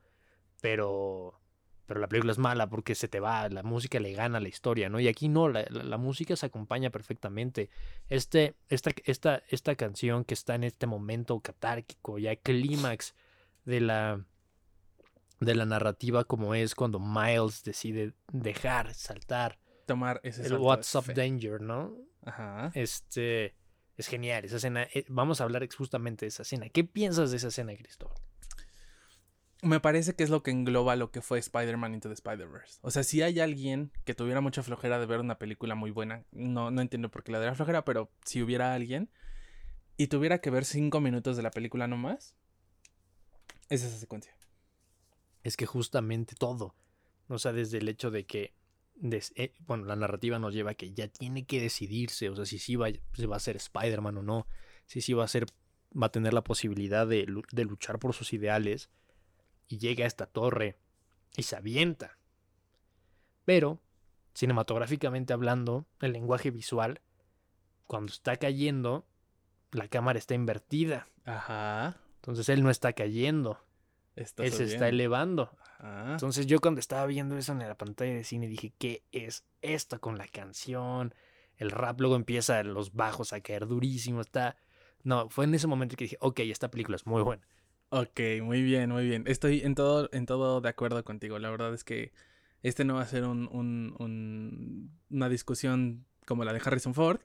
pero 0.61 1.41
pero 1.91 1.99
la 1.99 2.07
película 2.07 2.31
es 2.31 2.37
mala 2.37 2.69
porque 2.69 2.95
se 2.95 3.09
te 3.09 3.19
va, 3.19 3.49
la 3.49 3.63
música 3.63 3.99
le 3.99 4.13
gana 4.13 4.39
la 4.39 4.47
historia, 4.47 4.87
¿no? 4.87 5.01
Y 5.01 5.09
aquí 5.09 5.27
no, 5.27 5.49
la, 5.49 5.97
música 5.97 6.37
se 6.37 6.45
acompaña 6.45 6.89
perfectamente. 6.89 7.69
Este, 8.07 8.55
esta, 8.69 8.91
esta, 9.03 9.43
esta 9.49 9.75
canción 9.75 10.23
que 10.23 10.33
está 10.33 10.55
en 10.55 10.63
este 10.63 10.87
momento 10.87 11.41
catárquico, 11.41 12.17
ya 12.17 12.37
clímax 12.37 13.13
de 13.65 13.81
la, 13.81 14.23
de 15.41 15.53
la 15.53 15.65
narrativa 15.65 16.23
como 16.23 16.55
es 16.55 16.75
cuando 16.75 16.97
Miles 16.97 17.61
decide 17.65 18.13
dejar, 18.31 18.93
saltar. 18.93 19.59
Tomar 19.85 20.21
ese 20.23 20.45
El 20.45 20.59
What's 20.59 20.95
Up 20.95 21.13
Danger, 21.13 21.59
¿no? 21.59 21.93
Ajá. 22.23 22.71
Este, 22.73 23.53
es 23.97 24.07
genial, 24.07 24.45
esa 24.45 24.55
escena, 24.55 24.83
eh, 24.93 25.03
vamos 25.09 25.41
a 25.41 25.43
hablar 25.43 25.67
justamente 25.75 26.23
de 26.23 26.29
esa 26.29 26.43
escena. 26.43 26.69
¿Qué 26.69 26.85
piensas 26.85 27.31
de 27.31 27.35
esa 27.35 27.49
escena, 27.49 27.75
Cristóbal? 27.75 28.15
Me 29.61 29.79
parece 29.79 30.15
que 30.15 30.23
es 30.23 30.29
lo 30.29 30.41
que 30.43 30.51
engloba 30.51 30.95
lo 30.95 31.11
que 31.11 31.21
fue 31.21 31.37
Spider-Man 31.39 31.93
Into 31.93 32.09
the 32.09 32.13
Spider-Verse. 32.13 32.79
O 32.81 32.89
sea, 32.91 33.03
si 33.03 33.21
hay 33.21 33.39
alguien 33.39 33.91
que 34.05 34.15
tuviera 34.15 34.41
mucha 34.41 34.63
flojera 34.63 34.99
de 34.99 35.05
ver 35.05 35.19
una 35.19 35.37
película 35.37 35.75
muy 35.75 35.91
buena, 35.91 36.25
no, 36.31 36.71
no 36.71 36.81
entiendo 36.81 37.09
por 37.11 37.23
qué 37.23 37.31
la 37.31 37.39
daría 37.39 37.55
flojera, 37.55 37.85
pero 37.85 38.11
si 38.25 38.41
hubiera 38.41 38.73
alguien 38.73 39.09
y 39.97 40.07
tuviera 40.07 40.39
que 40.41 40.49
ver 40.49 40.65
cinco 40.65 40.99
minutos 40.99 41.37
de 41.37 41.43
la 41.43 41.51
película 41.51 41.87
nomás, 41.87 42.35
es 43.69 43.83
esa 43.83 43.97
secuencia. 43.97 44.35
Es 45.43 45.57
que 45.57 45.65
justamente 45.65 46.35
todo. 46.35 46.75
O 47.27 47.37
sea, 47.39 47.53
desde 47.53 47.77
el 47.77 47.87
hecho 47.87 48.11
de 48.11 48.25
que 48.25 48.53
des- 48.95 49.31
eh, 49.35 49.53
bueno, 49.59 49.85
la 49.85 49.95
narrativa 49.95 50.39
nos 50.39 50.53
lleva 50.53 50.71
a 50.71 50.75
que 50.75 50.91
ya 50.91 51.07
tiene 51.07 51.45
que 51.45 51.61
decidirse, 51.61 52.29
o 52.29 52.35
sea, 52.35 52.45
si 52.45 52.59
sí 52.59 52.75
va, 52.75 52.89
va 53.31 53.35
a 53.35 53.39
ser 53.39 53.55
Spider-Man 53.57 54.17
o 54.17 54.23
no, 54.23 54.47
si 54.85 55.01
sí 55.01 55.13
va 55.13 55.23
a 55.23 55.27
ser, 55.27 55.45
va 55.99 56.07
a 56.07 56.11
tener 56.11 56.33
la 56.33 56.43
posibilidad 56.43 57.07
de, 57.07 57.25
de 57.51 57.63
luchar 57.63 57.99
por 57.99 58.13
sus 58.13 58.33
ideales, 58.33 58.89
y 59.71 59.77
llega 59.77 60.03
a 60.03 60.07
esta 60.07 60.25
torre 60.25 60.77
y 61.37 61.43
se 61.43 61.55
avienta. 61.55 62.17
Pero, 63.45 63.81
cinematográficamente 64.33 65.33
hablando, 65.33 65.85
el 66.01 66.11
lenguaje 66.11 66.51
visual, 66.51 67.01
cuando 67.87 68.11
está 68.11 68.35
cayendo, 68.35 69.05
la 69.71 69.87
cámara 69.87 70.19
está 70.19 70.33
invertida. 70.33 71.07
Ajá. 71.23 72.01
Entonces 72.15 72.49
él 72.49 72.63
no 72.63 72.69
está 72.69 72.93
cayendo, 72.93 73.59
Está 74.15 74.43
él 74.43 74.51
se 74.51 74.65
está 74.65 74.89
elevando. 74.89 75.57
Ajá. 75.79 76.11
Entonces 76.11 76.45
yo 76.47 76.59
cuando 76.59 76.79
estaba 76.79 77.05
viendo 77.05 77.37
eso 77.37 77.53
en 77.53 77.59
la 77.59 77.77
pantalla 77.77 78.13
de 78.13 78.25
cine 78.25 78.47
dije, 78.47 78.73
¿qué 78.77 79.03
es 79.11 79.45
esto 79.61 80.01
con 80.01 80.17
la 80.17 80.27
canción? 80.27 81.15
El 81.55 81.71
rap 81.71 81.99
luego 82.01 82.17
empieza 82.17 82.61
los 82.63 82.93
bajos 82.93 83.33
a 83.33 83.41
caer 83.41 83.67
durísimo, 83.67 84.19
está... 84.21 84.57
No, 85.03 85.29
fue 85.29 85.45
en 85.45 85.55
ese 85.55 85.65
momento 85.65 85.95
que 85.95 86.03
dije, 86.03 86.17
ok, 86.19 86.41
esta 86.41 86.69
película 86.69 86.95
es 86.95 87.07
muy 87.07 87.23
buena. 87.23 87.47
Ok, 87.93 88.19
muy 88.41 88.61
bien, 88.63 88.89
muy 88.89 89.05
bien. 89.05 89.23
Estoy 89.27 89.61
en 89.61 89.75
todo, 89.75 90.09
en 90.13 90.25
todo 90.25 90.61
de 90.61 90.69
acuerdo 90.69 91.03
contigo. 91.03 91.39
La 91.39 91.49
verdad 91.49 91.73
es 91.73 91.83
que 91.83 92.13
este 92.63 92.85
no 92.85 92.95
va 92.95 93.01
a 93.01 93.07
ser 93.07 93.25
un, 93.25 93.49
un- 93.51 93.95
un- 93.99 94.91
una 95.09 95.27
discusión 95.29 96.05
como 96.25 96.45
la 96.45 96.53
de 96.53 96.61
Harrison 96.63 96.93
Ford. 96.93 97.19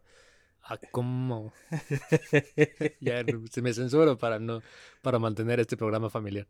Ah, 0.63 0.79
¿cómo? 0.93 1.53
ya 3.01 3.25
se 3.51 3.63
me 3.63 3.73
censuro 3.75 4.19
para 4.19 4.39
no, 4.39 4.63
para 5.03 5.19
mantener 5.19 5.61
este 5.61 5.77
programa 5.77 6.11
familiar. 6.11 6.47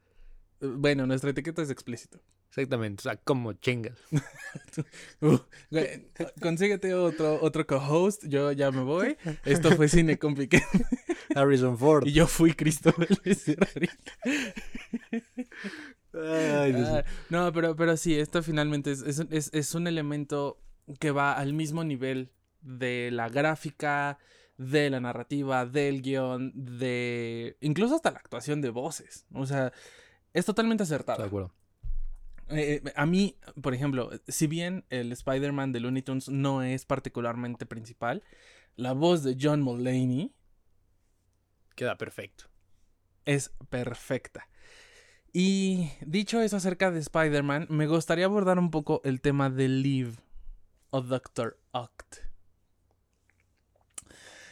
Bueno, 0.61 1.07
nuestra 1.07 1.31
etiqueta 1.31 1.63
es 1.63 1.71
explícito. 1.71 2.21
Exactamente, 2.49 3.01
o 3.01 3.05
sea, 3.05 3.17
como 3.17 3.53
chingas. 3.55 3.99
Uh, 5.21 5.39
consíguete 6.41 6.93
otro, 6.95 7.39
otro 7.43 7.67
co-host. 7.67 8.25
Yo 8.27 8.53
ya 8.53 8.71
me 8.71 8.83
voy. 8.83 9.17
Esto 9.45 9.71
fue 9.75 9.89
Cine 9.89 10.19
con 10.19 10.35
Piqué. 10.35 10.63
Harrison 11.35 11.77
Ford. 11.79 12.07
Y 12.07 12.13
yo 12.13 12.27
fui 12.27 12.53
Cristóbal. 12.55 13.09
Ay. 16.15 16.73
Ah, 16.77 17.05
no, 17.31 17.53
pero, 17.53 17.77
pero 17.77 17.97
sí, 17.97 18.19
esto 18.19 18.43
finalmente 18.43 18.93
es, 18.93 19.03
es, 19.03 19.21
es- 19.31 19.51
es 19.53 19.75
un 19.75 19.87
elemento 19.87 20.59
que 21.01 21.11
va 21.11 21.33
al 21.35 21.53
mismo 21.53 21.85
nivel 21.85 22.31
de 22.61 23.11
la 23.13 23.29
gráfica, 23.29 24.19
de 24.57 24.89
la 24.91 25.01
narrativa, 25.01 25.67
del 25.67 26.01
guion, 26.03 26.53
de... 26.55 27.57
incluso 27.61 27.97
hasta 27.97 28.11
la 28.13 28.19
actuación 28.19 28.61
de 28.63 28.71
voces. 28.71 29.27
O 29.33 29.45
sea, 29.47 29.73
es 30.37 30.45
totalmente 30.45 30.83
Estoy 30.85 30.97
acertado. 30.97 31.23
de 31.23 31.27
acuerdo. 31.27 31.53
Eh, 32.49 32.83
eh, 32.85 32.93
a 32.95 33.07
mí, 33.07 33.37
por 33.61 33.75
ejemplo, 33.75 34.11
si 34.29 34.47
bien 34.47 34.85
el 34.91 35.11
Spider-Man 35.11 35.73
de 35.73 35.81
Looney 35.81 36.03
Tunes 36.03 36.29
no 36.29 36.63
es 36.63 36.85
particularmente 36.85 37.67
principal, 37.67 38.23
la 38.77 38.93
voz 38.93 39.25
de 39.25 39.37
John 39.41 39.63
Mulaney 39.63 40.33
Queda 41.75 41.97
perfecto. 41.97 42.45
es 43.25 43.51
perfecta. 43.69 44.49
Y 45.33 45.91
dicho 46.07 46.41
eso 46.41 46.57
acerca 46.57 46.91
de 46.91 47.01
Spider-Man, 47.01 47.67
me 47.69 47.87
gustaría 47.87 48.27
abordar 48.27 48.59
un 48.59 48.71
poco 48.71 49.01
el 49.05 49.21
tema 49.21 49.51
de 49.51 49.69
Liv 49.69 50.19
o 50.91 51.01
Doctor 51.03 51.59
Oct. 51.73 52.19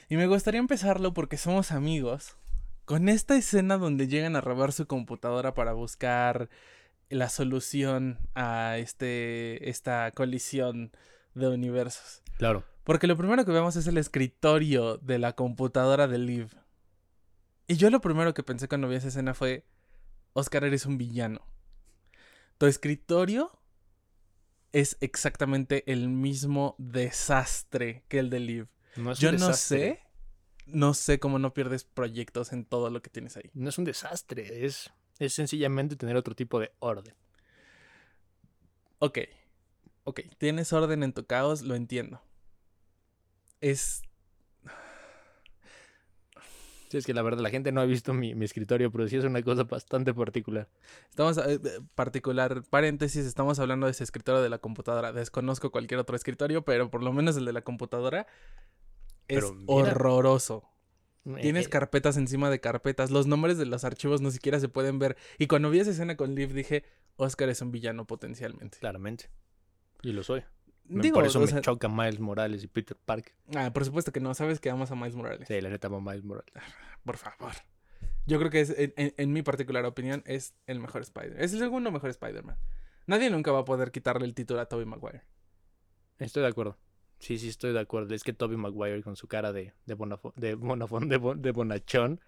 Y 0.09 0.17
me 0.17 0.27
gustaría 0.27 0.61
empezarlo 0.61 1.15
porque 1.15 1.37
somos 1.37 1.73
amigos 1.73 2.37
con 2.85 3.09
esta 3.09 3.37
escena 3.37 3.79
donde 3.79 4.09
llegan 4.09 4.37
a 4.37 4.41
robar 4.41 4.73
su 4.73 4.87
computadora 4.87 5.55
para 5.55 5.73
buscar 5.73 6.49
la 7.09 7.29
solución 7.29 8.19
a 8.35 8.79
este, 8.79 9.69
esta 9.69 10.11
colisión 10.13 10.93
de 11.35 11.49
universos. 11.49 12.23
Claro. 12.39 12.65
Porque 12.85 13.07
lo 13.07 13.17
primero 13.17 13.45
que 13.45 13.53
vemos 13.53 13.77
es 13.77 13.87
el 13.87 13.99
escritorio 13.99 14.99
de 14.99 15.19
la 15.19 15.35
computadora 15.35 16.07
de 16.07 16.19
Liv. 16.19 16.51
Y 17.67 17.77
yo 17.77 17.89
lo 17.91 18.01
primero 18.01 18.35
que 18.35 18.43
pensé 18.43 18.69
cuando 18.69 18.89
vi 18.89 18.97
esa 18.97 19.09
escena 19.09 19.33
fue, 19.33 19.65
Oscar, 20.35 20.65
eres 20.65 20.85
un 20.85 20.99
villano. 20.99 21.41
Tu 22.59 22.67
escritorio 22.67 23.59
es 24.73 24.99
exactamente 25.01 25.91
el 25.91 26.09
mismo 26.09 26.75
desastre 26.79 28.05
que 28.09 28.19
el 28.19 28.29
de 28.29 28.41
Liv. 28.41 28.69
No 28.97 29.15
Yo 29.15 29.33
no 29.33 29.55
sé, 29.55 30.04
no 30.67 30.95
sé 30.95 31.19
cómo 31.19 31.39
no 31.39 31.55
pierdes 31.55 31.85
proyectos 31.85 32.53
en 32.53 32.65
todo 32.65 32.91
lo 32.91 33.03
que 33.03 33.11
tienes 33.11 33.37
ahí. 33.37 33.51
No 33.55 33.69
es 33.69 33.79
un 33.79 33.85
desastre, 33.85 34.65
es, 34.65 34.93
es 35.19 35.35
sencillamente 35.35 35.97
tener 35.97 36.17
otro 36.17 36.35
tipo 36.35 36.61
de 36.61 36.73
orden. 36.79 37.15
Ok, 38.99 39.19
ok, 40.05 40.21
tienes 40.39 40.73
orden 40.73 41.03
en 41.03 41.13
tu 41.13 41.27
caos, 41.27 41.63
lo 41.63 41.75
entiendo. 41.75 42.21
Es 43.61 44.03
Sí, 46.95 46.99
es 46.99 47.07
que 47.07 47.13
la 47.13 47.23
verdad 47.23 47.41
la 47.43 47.51
gente 47.51 47.73
no 47.73 47.81
ha 47.81 47.87
visto 47.87 48.15
mi, 48.15 48.37
mi 48.37 48.45
escritorio, 48.45 48.89
pero 48.93 49.09
sí 49.09 49.17
es 49.17 49.25
una 49.25 49.43
cosa 49.43 49.65
bastante 49.65 50.15
particular. 50.15 50.69
Estamos, 51.11 51.39
eh, 51.39 51.55
eh, 51.65 51.81
particular, 51.97 52.63
paréntesis, 52.71 53.27
estamos 53.27 53.59
hablando 53.59 53.87
de 53.87 53.91
ese 53.91 54.05
escritorio 54.05 54.41
de 54.41 54.49
la 54.49 54.59
computadora. 54.59 55.13
Desconozco 55.13 55.73
cualquier 55.73 55.99
otro 55.99 56.15
escritorio, 56.15 56.65
pero 56.65 56.91
por 56.91 57.03
lo 57.03 57.13
menos 57.13 57.37
el 57.37 57.47
de 57.47 57.53
la 57.53 57.63
computadora 57.63 58.29
es 59.29 59.51
mira. 59.53 59.65
horroroso. 59.67 60.71
Tienes 61.41 61.67
Eh, 61.67 61.71
carpetas 61.71 62.17
encima 62.19 62.51
de 62.51 62.61
carpetas. 62.61 63.11
Los 63.11 63.27
nombres 63.27 63.57
de 63.57 63.65
los 63.65 63.85
archivos 63.85 64.21
no 64.21 64.31
siquiera 64.31 64.61
se 64.61 64.69
pueden 64.69 64.99
ver. 64.99 65.17
Y 65.39 65.47
cuando 65.47 65.71
vi 65.71 65.79
esa 65.81 65.91
escena 65.91 66.17
con 66.17 66.35
Liv 66.35 66.53
dije, 66.53 66.85
Oscar 67.17 67.49
es 67.49 67.63
un 67.63 67.73
villano 67.73 68.07
potencialmente. 68.07 68.79
Claramente. 68.79 69.31
Y 70.03 70.13
lo 70.13 70.23
soy. 70.23 70.45
Digo, 70.87 71.15
por 71.15 71.25
eso 71.27 71.39
o 71.39 71.43
me 71.43 71.49
sea, 71.49 71.63
choca 71.63 71.89
Miles 71.89 72.21
Morales 72.21 72.63
y 72.63 72.67
Peter 72.67 72.95
Parker. 72.95 73.33
ah, 73.57 73.73
por 73.73 73.87
supuesto 73.87 74.13
que 74.13 74.21
no. 74.21 74.35
Sabes 74.35 74.61
que 74.61 74.69
amas 74.69 74.91
a 74.91 74.95
Miles 74.97 75.15
Morales. 75.15 75.49
Sí, 75.49 75.59
la 75.63 75.71
neta, 75.71 75.87
amo 75.87 75.97
a 75.97 76.01
Miles 76.03 76.25
Morales. 76.25 76.53
Por 77.05 77.17
favor. 77.17 77.53
Yo 78.27 78.39
creo 78.39 78.51
que 78.51 78.61
es, 78.61 78.71
en, 78.71 78.93
en- 78.97 79.15
en 79.17 79.33
mi 79.33 79.41
particular 79.43 79.85
opinión, 79.87 80.23
es 80.27 80.55
el 80.67 80.79
mejor 80.81 81.01
Spider. 81.03 81.41
Es 81.43 81.55
el 81.55 81.59
segundo 81.59 81.91
mejor 81.91 82.11
Spider-Man. 82.11 82.59
Nadie 83.07 83.31
nunca 83.31 83.51
va 83.51 83.61
a 83.61 83.65
poder 83.65 83.93
quitarle 83.93 84.27
el 84.27 84.35
título 84.35 84.61
a 84.61 84.67
Tobey 84.67 84.85
Maguire. 84.85 85.23
Estoy 86.19 86.43
de 86.43 86.49
acuerdo. 86.49 86.77
Sí, 87.25 87.39
sí, 87.39 87.49
estoy 87.49 87.73
de 87.73 87.81
acuerdo. 87.81 88.15
Es 88.15 88.23
que 88.23 88.33
Toby 88.33 88.57
Maguire 88.57 89.03
con 89.03 89.17
su 89.17 89.27
cara 89.29 89.53
de, 89.53 89.73
de, 89.87 89.95
de, 89.95 89.97
bonafón- 89.97 90.35
de, 91.09 91.17
bon- 91.19 91.41
de 91.41 91.51
bonachón, 91.53 92.21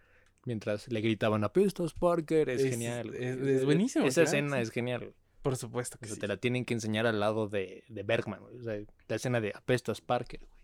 mientras 0.47 0.89
le 0.89 1.01
gritaban 1.03 1.45
a 1.45 1.53
pistas 1.53 1.93
Parker, 1.93 2.49
es, 2.49 2.63
Es- 2.63 2.71
genial. 2.71 3.15
es- 3.15 3.37
es 3.37 3.65
buenísimo, 3.65 4.07
Esa 4.07 4.23
claro, 4.23 4.37
escena 4.37 4.57
sí. 4.57 4.63
es 4.63 4.71
genial. 4.71 5.13
Por 5.43 5.57
supuesto 5.57 5.97
O 5.97 6.01
que 6.01 6.07
sea, 6.07 6.15
sí. 6.15 6.21
te 6.21 6.29
la 6.29 6.39
tienen 6.39 6.65
que 6.65 6.75
enseñar 6.75 7.07
al 7.07 7.21
lado 7.21 7.47
de, 7.47 7.85
de 7.89 8.03
Bergman. 8.03 8.41
güey. 8.41 8.57
O 8.59 8.63
sea, 8.63 8.79
la 9.09 9.17
escena 9.17 9.41
de 9.41 9.53
apestas 9.55 10.01
Parker. 10.01 10.41
güey. 10.41 10.57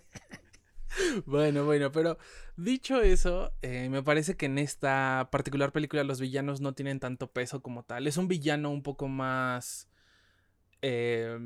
Bueno, 1.26 1.64
bueno, 1.64 1.90
pero 1.94 2.18
dicho 2.58 3.02
eso, 3.02 3.54
eh, 3.62 3.88
me 3.90 4.04
parece 4.04 4.36
que 4.36 4.48
en 4.48 4.58
esta 4.58 5.30
particular 5.32 5.72
película 5.72 6.04
los 6.04 6.20
villanos 6.20 6.60
no 6.60 6.74
tienen 6.74 7.00
tanto 7.00 7.32
peso 7.32 7.62
como 7.62 7.84
tal. 7.84 8.08
Es 8.08 8.18
un 8.18 8.28
villano 8.28 8.70
un 8.72 8.84
poco 8.84 9.08
más 9.08 9.88
eh, 10.82 11.38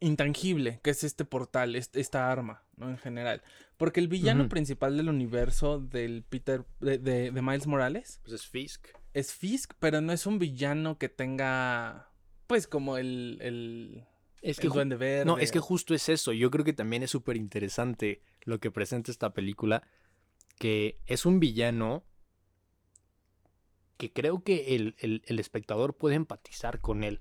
intangible, 0.00 0.80
que 0.82 0.90
es 0.90 1.04
este 1.04 1.24
portal, 1.24 1.76
est- 1.76 1.96
esta 1.96 2.30
arma, 2.32 2.62
¿no? 2.76 2.88
En 2.88 2.98
general. 2.98 3.42
Porque 3.76 4.00
el 4.00 4.08
villano 4.08 4.48
principal 4.48 4.96
del 4.96 5.08
universo 5.08 5.78
del 5.80 6.22
Peter, 6.22 6.64
de, 6.80 6.98
de- 6.98 7.30
de 7.30 7.42
Miles 7.42 7.66
Morales, 7.66 8.20
Pues 8.22 8.34
es 8.34 8.46
Fisk. 8.46 8.88
es 9.14 9.32
Fisk, 9.34 9.74
pero 9.78 10.00
no 10.00 10.12
es 10.12 10.26
un 10.26 10.38
villano 10.38 10.96
que 10.98 11.08
tenga, 11.08 12.10
pues, 12.46 12.66
como 12.66 12.96
el, 12.96 13.38
el, 13.42 14.04
Es 14.42 14.58
el 14.58 14.62
que 14.62 14.68
ju- 14.70 14.74
Duende 14.74 14.96
Verde. 14.96 15.24
No, 15.26 15.38
es 15.38 15.52
que 15.52 15.58
justo 15.60 15.94
es 15.94 16.08
eso. 16.08 16.32
Yo 16.32 16.50
creo 16.50 16.64
que 16.64 16.72
también 16.72 17.02
es 17.02 17.10
súper 17.10 17.36
interesante 17.36 18.22
lo 18.42 18.58
que 18.58 18.70
presenta 18.70 19.10
esta 19.10 19.32
película. 19.34 19.82
Que 20.58 20.98
es 21.06 21.24
un 21.26 21.40
villano 21.40 22.04
que 23.96 24.12
creo 24.12 24.42
que 24.42 24.74
el, 24.76 24.94
el- 24.98 25.22
el 25.26 25.38
espectador 25.38 25.96
puede 25.96 26.14
empatizar 26.16 26.80
con 26.80 27.04
él. 27.04 27.20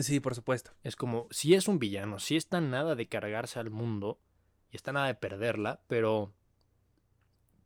Sí, 0.00 0.20
por 0.20 0.34
supuesto. 0.34 0.72
Es 0.82 0.96
como, 0.96 1.28
si 1.30 1.54
es 1.54 1.68
un 1.68 1.78
villano, 1.78 2.18
si 2.18 2.36
está 2.36 2.60
nada 2.60 2.94
de 2.94 3.08
cargarse 3.08 3.58
al 3.58 3.70
mundo 3.70 4.18
y 4.70 4.76
está 4.76 4.92
nada 4.92 5.06
de 5.06 5.14
perderla, 5.14 5.80
pero. 5.86 6.32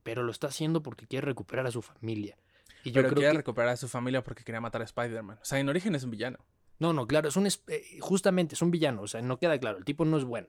Pero 0.02 0.22
lo 0.22 0.30
está 0.30 0.46
haciendo 0.48 0.82
porque 0.82 1.06
quiere 1.06 1.26
recuperar 1.26 1.66
a 1.66 1.70
su 1.70 1.82
familia. 1.82 2.38
Y 2.84 2.90
yo 2.90 2.94
Pero 3.02 3.08
creo 3.08 3.14
quiere 3.18 3.32
que. 3.32 3.36
recuperar 3.38 3.70
a 3.70 3.76
su 3.76 3.88
familia 3.88 4.22
porque 4.22 4.44
quería 4.44 4.60
matar 4.60 4.80
a 4.80 4.84
Spider-Man. 4.84 5.38
O 5.42 5.44
sea, 5.44 5.58
en 5.58 5.68
origen 5.68 5.94
es 5.94 6.04
un 6.04 6.10
villano. 6.10 6.38
No, 6.78 6.92
no, 6.92 7.06
claro, 7.06 7.28
es 7.28 7.36
un. 7.36 7.46
es- 7.46 7.62
eh, 7.68 7.98
justamente, 8.00 8.54
es 8.54 8.62
un 8.62 8.70
villano. 8.70 9.02
O 9.02 9.06
sea, 9.08 9.22
no 9.22 9.38
queda 9.38 9.58
claro. 9.58 9.78
El 9.78 9.84
tipo 9.84 10.04
no 10.04 10.16
es 10.16 10.24
bueno. 10.24 10.48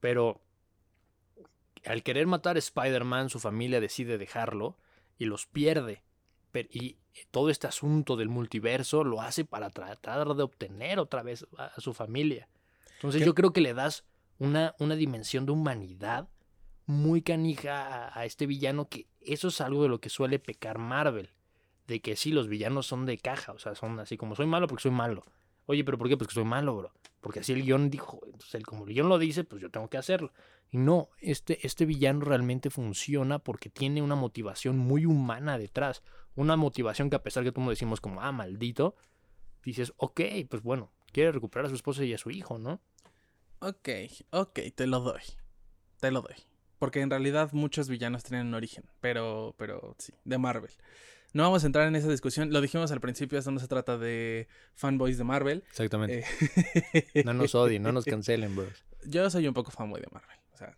Pero. 0.00 0.40
Al 1.84 2.02
querer 2.02 2.26
matar 2.26 2.56
a 2.56 2.58
Spider-Man, 2.58 3.28
su 3.30 3.38
familia 3.38 3.80
decide 3.80 4.18
dejarlo 4.18 4.76
y 5.16 5.26
los 5.26 5.46
pierde. 5.46 6.02
Pero- 6.52 6.68
y 6.72 6.96
todo 7.30 7.50
este 7.50 7.66
asunto 7.66 8.16
del 8.16 8.28
multiverso 8.28 9.04
lo 9.04 9.20
hace 9.20 9.44
para 9.44 9.70
tratar 9.70 10.34
de 10.34 10.42
obtener 10.42 10.98
otra 10.98 11.22
vez 11.22 11.46
a, 11.56 11.80
su 11.80 11.92
familia. 11.94 12.48
Entonces 12.96 13.20
¿Qué? 13.20 13.26
yo 13.26 13.34
creo 13.34 13.52
que 13.52 13.60
le 13.60 13.74
das 13.74 14.04
una, 14.38 14.74
una 14.78 14.96
dimensión 14.96 15.46
de 15.46 15.52
humanidad 15.52 16.28
muy 16.86 17.22
canija 17.22 18.06
a, 18.06 18.18
a 18.18 18.24
este 18.24 18.46
villano 18.46 18.88
que 18.88 19.06
eso 19.20 19.48
es 19.48 19.60
algo 19.60 19.82
de 19.82 19.88
lo 19.88 20.00
que 20.00 20.08
suele 20.08 20.38
pecar 20.38 20.78
Marvel. 20.78 21.30
De 21.86 22.00
que 22.00 22.16
sí, 22.16 22.32
los 22.32 22.48
villanos 22.48 22.86
son 22.86 23.06
de 23.06 23.16
caja, 23.18 23.52
o 23.52 23.58
sea, 23.58 23.74
son 23.74 23.98
así 23.98 24.16
como 24.16 24.34
soy 24.34 24.46
malo 24.46 24.66
porque 24.66 24.82
soy 24.82 24.90
malo. 24.90 25.24
Oye, 25.70 25.84
pero 25.84 25.98
¿por 25.98 26.08
qué? 26.08 26.16
Pues 26.16 26.28
que 26.28 26.34
soy 26.34 26.44
malo, 26.44 26.74
bro. 26.74 26.92
Porque 27.20 27.40
así 27.40 27.52
el 27.52 27.62
guion 27.62 27.90
dijo. 27.90 28.20
Entonces, 28.24 28.54
el, 28.54 28.64
como 28.64 28.86
el 28.86 28.94
guion 28.94 29.10
lo 29.10 29.18
dice, 29.18 29.44
pues 29.44 29.60
yo 29.60 29.70
tengo 29.70 29.90
que 29.90 29.98
hacerlo. 29.98 30.32
Y 30.70 30.78
no, 30.78 31.10
este, 31.20 31.66
este 31.66 31.84
villano 31.84 32.22
realmente 32.24 32.70
funciona 32.70 33.38
porque 33.38 33.68
tiene 33.68 34.00
una 34.00 34.14
motivación 34.14 34.78
muy 34.78 35.04
humana 35.04 35.58
detrás. 35.58 36.02
Una 36.36 36.56
motivación 36.56 37.10
que 37.10 37.16
a 37.16 37.22
pesar 37.22 37.44
que 37.44 37.52
tú 37.52 37.68
decimos 37.68 38.00
como, 38.00 38.22
ah, 38.22 38.32
maldito, 38.32 38.96
dices, 39.62 39.92
ok, 39.98 40.22
pues 40.48 40.62
bueno, 40.62 40.90
quiere 41.12 41.32
recuperar 41.32 41.66
a 41.66 41.68
su 41.68 41.74
esposa 41.74 42.02
y 42.02 42.14
a 42.14 42.18
su 42.18 42.30
hijo, 42.30 42.58
¿no? 42.58 42.80
Ok, 43.58 43.90
ok, 44.30 44.60
te 44.74 44.86
lo 44.86 45.00
doy. 45.00 45.20
Te 46.00 46.10
lo 46.10 46.22
doy. 46.22 46.36
Porque 46.78 47.02
en 47.02 47.10
realidad 47.10 47.50
muchos 47.52 47.90
villanos 47.90 48.24
tienen 48.24 48.46
un 48.46 48.54
origen, 48.54 48.84
pero, 49.00 49.54
pero 49.58 49.94
sí, 49.98 50.14
de 50.24 50.38
Marvel. 50.38 50.72
No 51.34 51.42
vamos 51.42 51.62
a 51.64 51.66
entrar 51.66 51.86
en 51.86 51.94
esa 51.94 52.08
discusión. 52.08 52.52
Lo 52.52 52.60
dijimos 52.60 52.90
al 52.90 53.00
principio, 53.00 53.38
esto 53.38 53.50
no 53.50 53.60
se 53.60 53.68
trata 53.68 53.98
de 53.98 54.48
fanboys 54.74 55.18
de 55.18 55.24
Marvel. 55.24 55.64
Exactamente. 55.68 56.24
Eh, 57.14 57.22
no 57.24 57.34
nos 57.34 57.54
odien, 57.54 57.82
no 57.82 57.92
nos 57.92 58.04
cancelen, 58.06 58.56
bros. 58.56 58.84
Yo 59.06 59.28
soy 59.30 59.46
un 59.46 59.54
poco 59.54 59.70
fanboy 59.70 60.00
de 60.00 60.08
Marvel. 60.10 60.38
O 60.52 60.56
sea, 60.56 60.76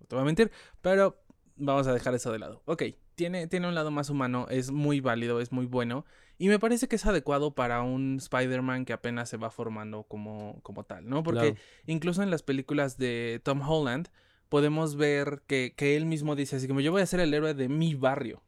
no 0.00 0.06
te 0.06 0.14
voy 0.14 0.22
a 0.22 0.24
mentir, 0.24 0.50
pero 0.80 1.22
vamos 1.56 1.86
a 1.86 1.92
dejar 1.92 2.14
eso 2.14 2.32
de 2.32 2.38
lado. 2.38 2.62
Ok, 2.64 2.84
tiene, 3.14 3.46
tiene 3.46 3.68
un 3.68 3.74
lado 3.74 3.90
más 3.90 4.08
humano, 4.08 4.46
es 4.50 4.70
muy 4.70 5.00
válido, 5.00 5.40
es 5.40 5.52
muy 5.52 5.66
bueno. 5.66 6.06
Y 6.38 6.48
me 6.48 6.58
parece 6.58 6.88
que 6.88 6.96
es 6.96 7.06
adecuado 7.06 7.54
para 7.54 7.82
un 7.82 8.16
Spider-Man 8.16 8.84
que 8.84 8.92
apenas 8.92 9.28
se 9.28 9.36
va 9.36 9.50
formando 9.50 10.04
como, 10.04 10.58
como 10.62 10.84
tal, 10.84 11.08
¿no? 11.08 11.22
Porque 11.22 11.56
incluso 11.86 12.22
en 12.22 12.30
las 12.30 12.42
películas 12.42 12.96
de 12.96 13.40
Tom 13.44 13.60
Holland 13.60 14.08
podemos 14.48 14.96
ver 14.96 15.42
que, 15.46 15.74
que 15.76 15.96
él 15.96 16.06
mismo 16.06 16.34
dice 16.34 16.56
así 16.56 16.66
como 16.66 16.80
yo 16.80 16.90
voy 16.90 17.02
a 17.02 17.06
ser 17.06 17.20
el 17.20 17.32
héroe 17.32 17.54
de 17.54 17.68
mi 17.68 17.94
barrio 17.94 18.42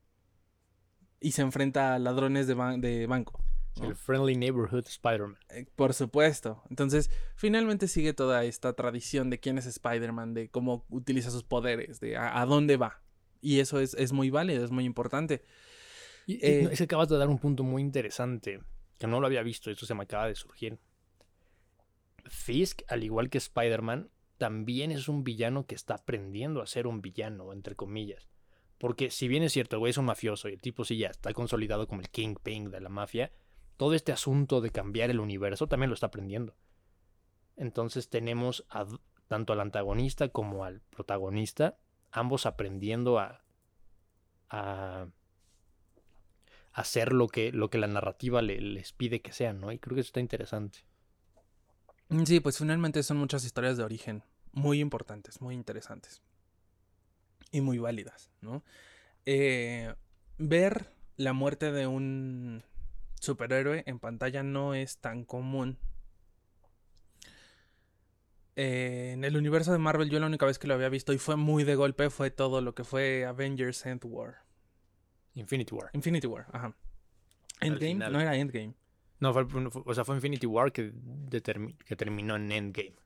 y 1.25 1.33
se 1.33 1.41
enfrenta 1.41 1.95
a 1.95 1.99
ladrones 1.99 2.47
de, 2.47 2.55
de 2.55 3.07
banco. 3.07 3.43
El 3.83 3.97
Friendly 3.97 4.37
Neighborhood 4.37 4.87
Spider-Man. 4.87 5.39
Eh, 5.49 5.65
por 5.75 5.95
supuesto. 5.95 6.63
Entonces, 6.69 7.11
finalmente 7.35 7.89
sigue 7.89 8.13
toda 8.13 8.45
esta 8.45 8.75
tradición 8.75 9.31
de 9.31 9.41
quién 9.41 9.57
es 9.57 9.65
Spider-Man, 9.65 10.35
de 10.35 10.51
cómo 10.51 10.85
utiliza 10.91 11.31
sus 11.31 11.43
poderes, 11.43 11.99
de 11.99 12.19
a, 12.19 12.45
dónde 12.45 12.77
va. 12.77 13.03
Y 13.41 13.61
eso 13.61 13.81
es, 13.81 14.13
muy 14.13 14.29
válido, 14.29 14.67
es 14.67 14.71
muy 14.71 14.85
importante. 14.85 15.43
Y, 16.27 16.45
eh, 16.47 16.69
es 16.71 16.77
que 16.77 16.85
acabas 16.85 17.09
de 17.09 17.17
dar 17.17 17.29
un 17.29 17.39
punto 17.39 17.65
muy 17.65 17.81
interesante, 17.81 18.61
que 18.99 19.07
no 19.07 19.19
lo 19.19 19.27
había 19.27 19.43
visto, 19.43 19.71
esto 19.71 19.87
se 19.87 19.95
me 19.95 20.03
acaba 20.03 20.27
de 20.27 20.35
surgir. 20.35 20.79
Fisk, 22.27 22.83
al 22.89 23.03
igual 23.03 23.31
que 23.31 23.39
Spider-Man, 23.39 24.11
también 24.37 24.93
es 24.93 25.09
un 25.09 25.25
villano 25.25 25.65
que 25.65 25.75
está 25.75 25.95
aprendiendo 25.95 26.61
a 26.61 26.67
ser 26.67 26.87
un 26.87 27.01
villano, 27.01 27.55
entre 27.55 27.77
comillas. 27.77 28.29
Porque 28.79 29.11
si 29.11 29.29
bien 29.29 29.43
es 29.43 29.53
cierto, 29.53 29.77
el 29.77 29.81
güey 29.81 29.91
es 29.91 29.99
un 29.99 30.05
mafioso 30.07 30.49
y 30.49 30.55
el 30.55 30.61
tipo 30.61 30.85
sí 30.85 30.97
ya 30.97 31.09
está 31.09 31.33
consolidado 31.33 31.87
como 31.87 32.01
el 32.01 32.11
kingpin 32.11 32.71
de 32.71 32.81
la 32.81 32.89
mafia, 32.89 33.33
todo 33.77 33.95
este 33.95 34.13
asunto 34.13 34.61
de 34.61 34.71
cambiar 34.71 35.11
el 35.11 35.21
universo 35.21 35.67
también 35.67 35.91
lo 35.91 35.95
está 35.95 36.07
aprendiendo. 36.07 36.57
Entonces 37.57 38.09
tenemos 38.09 38.67
tanto 39.29 39.53
al 39.53 39.61
antagonista 39.61 40.29
como 40.29 40.65
al 40.65 40.81
protagonista, 40.81 41.79
ambos 42.11 42.47
aprendiendo 42.47 43.19
a, 43.19 43.41
hacer 46.73 47.13
lo 47.13 47.27
que, 47.29 47.51
lo 47.53 47.71
que 47.71 47.79
la 47.79 47.89
narrativa 47.89 48.43
les 48.43 48.93
pide 48.93 49.21
que 49.21 49.33
sean, 49.33 49.61
¿no? 49.61 49.73
Y 49.73 49.79
creo 49.79 49.95
que 49.95 50.01
eso 50.01 50.09
está 50.09 50.21
interesante. 50.21 50.81
Sí, 52.25 52.39
pues 52.39 52.59
finalmente 52.59 53.03
son 53.03 53.17
muchas 53.17 53.45
historias 53.45 53.77
de 53.77 53.83
origen 53.83 54.23
muy 54.53 54.79
importantes, 54.81 55.41
muy 55.41 55.55
interesantes 55.55 56.23
y 57.55 57.61
muy 57.61 57.79
válidas, 57.79 58.33
¿no? 58.41 58.65
Eh, 59.27 59.95
ver 60.39 60.91
la 61.17 61.33
muerte 61.33 61.71
de 61.71 61.87
un 61.87 62.65
superhéroe 63.21 63.85
en 63.87 64.01
pantalla 64.01 64.43
no 64.43 64.75
es 64.75 64.99
tan 64.99 65.25
común. 65.25 65.79
Eh, 68.57 69.13
en 69.15 69.25
el 69.25 69.37
universo 69.37 69.71
de 69.73 69.79
Marvel 69.79 70.11
yo 70.11 70.19
la 70.19 70.27
única 70.27 70.47
vez 70.47 70.59
que 70.59 70.67
lo 70.67 70.75
había 70.75 70.89
visto 70.89 71.13
y 71.13 71.19
fue 71.19 71.37
muy 71.37 71.63
de 71.65 71.77
golpe 71.77 72.11
fue 72.11 72.31
todo 72.31 72.61
lo 72.61 72.75
que 72.75 72.83
fue 72.83 73.25
Avengers 73.25 73.87
End 73.87 74.03
War. 74.05 74.43
Infinity 75.35 75.75
War. 75.75 75.91
Infinity 75.93 76.27
War, 76.27 76.47
ajá. 76.53 76.75
Endgame 77.61 77.95
no 77.95 78.21
era 78.21 78.37
Endgame. 78.37 78.75
No, 79.21 79.33
fue, 79.33 79.47
o 79.85 79.95
sea, 79.95 80.05
fue 80.05 80.17
Infinity 80.17 80.47
War 80.47 80.73
que, 80.73 80.93
que 81.31 81.97
terminó 81.97 82.35
en 82.35 82.51
Endgame. 82.51 82.97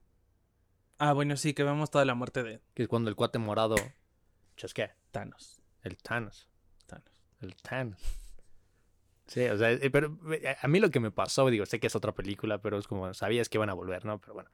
Ah, 0.96 1.12
bueno, 1.12 1.36
sí, 1.36 1.52
que 1.52 1.64
vemos 1.64 1.90
toda 1.90 2.06
la 2.06 2.14
muerte 2.14 2.42
de... 2.42 2.60
Que 2.74 2.84
es 2.84 2.88
cuando 2.88 3.10
el 3.10 3.14
cuate 3.14 3.38
morado 3.38 3.76
qué? 4.74 4.90
Thanos. 5.10 5.60
El 5.82 5.96
Thanos. 5.96 6.48
Thanos. 6.86 7.24
El 7.40 7.54
Thanos. 7.56 8.00
Sí, 9.26 9.44
o 9.44 9.58
sea, 9.58 9.72
eh, 9.72 9.90
pero 9.90 10.18
eh, 10.32 10.56
a 10.60 10.68
mí 10.68 10.80
lo 10.80 10.90
que 10.90 11.00
me 11.00 11.10
pasó, 11.10 11.48
digo, 11.50 11.66
sé 11.66 11.78
que 11.78 11.86
es 11.86 11.94
otra 11.94 12.12
película, 12.12 12.62
pero 12.62 12.78
es 12.78 12.86
como, 12.86 13.12
sabías 13.12 13.48
que 13.48 13.58
iban 13.58 13.68
a 13.70 13.74
volver, 13.74 14.04
¿no? 14.04 14.20
Pero 14.20 14.34
bueno. 14.34 14.50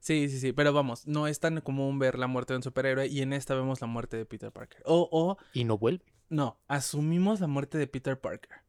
Sí, 0.00 0.28
sí, 0.28 0.38
sí, 0.38 0.52
pero 0.52 0.72
vamos, 0.72 1.06
no 1.06 1.28
es 1.28 1.40
tan 1.40 1.60
común 1.60 1.98
ver 1.98 2.18
la 2.18 2.26
muerte 2.26 2.52
de 2.52 2.58
un 2.58 2.62
superhéroe 2.62 3.06
y 3.06 3.22
en 3.22 3.32
esta 3.32 3.54
vemos 3.54 3.80
la 3.80 3.86
muerte 3.86 4.16
de 4.16 4.26
Peter 4.26 4.50
Parker. 4.50 4.82
O, 4.84 5.08
o... 5.10 5.38
¿Y 5.52 5.64
no 5.64 5.78
vuelve? 5.78 6.04
No, 6.28 6.58
asumimos 6.66 7.40
la 7.40 7.46
muerte 7.46 7.78
de 7.78 7.86
Peter 7.86 8.20
Parker. 8.20 8.62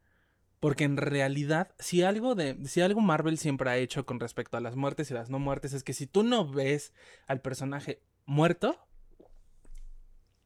Porque 0.59 0.85
en 0.85 0.95
realidad, 0.95 1.75
si 1.77 2.03
algo 2.03 2.35
de, 2.35 2.57
si 2.65 2.79
algo 2.79 3.01
Marvel 3.01 3.37
siempre 3.37 3.69
ha 3.69 3.77
hecho 3.77 4.05
con 4.05 4.21
respecto 4.21 4.55
a 4.55 4.61
las 4.61 4.77
muertes 4.77 5.11
y 5.11 5.13
las 5.13 5.29
no 5.29 5.39
muertes, 5.39 5.73
es 5.73 5.83
que 5.83 5.93
si 5.93 6.07
tú 6.07 6.23
no 6.23 6.49
ves 6.49 6.93
al 7.27 7.41
personaje 7.41 8.01
muerto, 8.25 8.79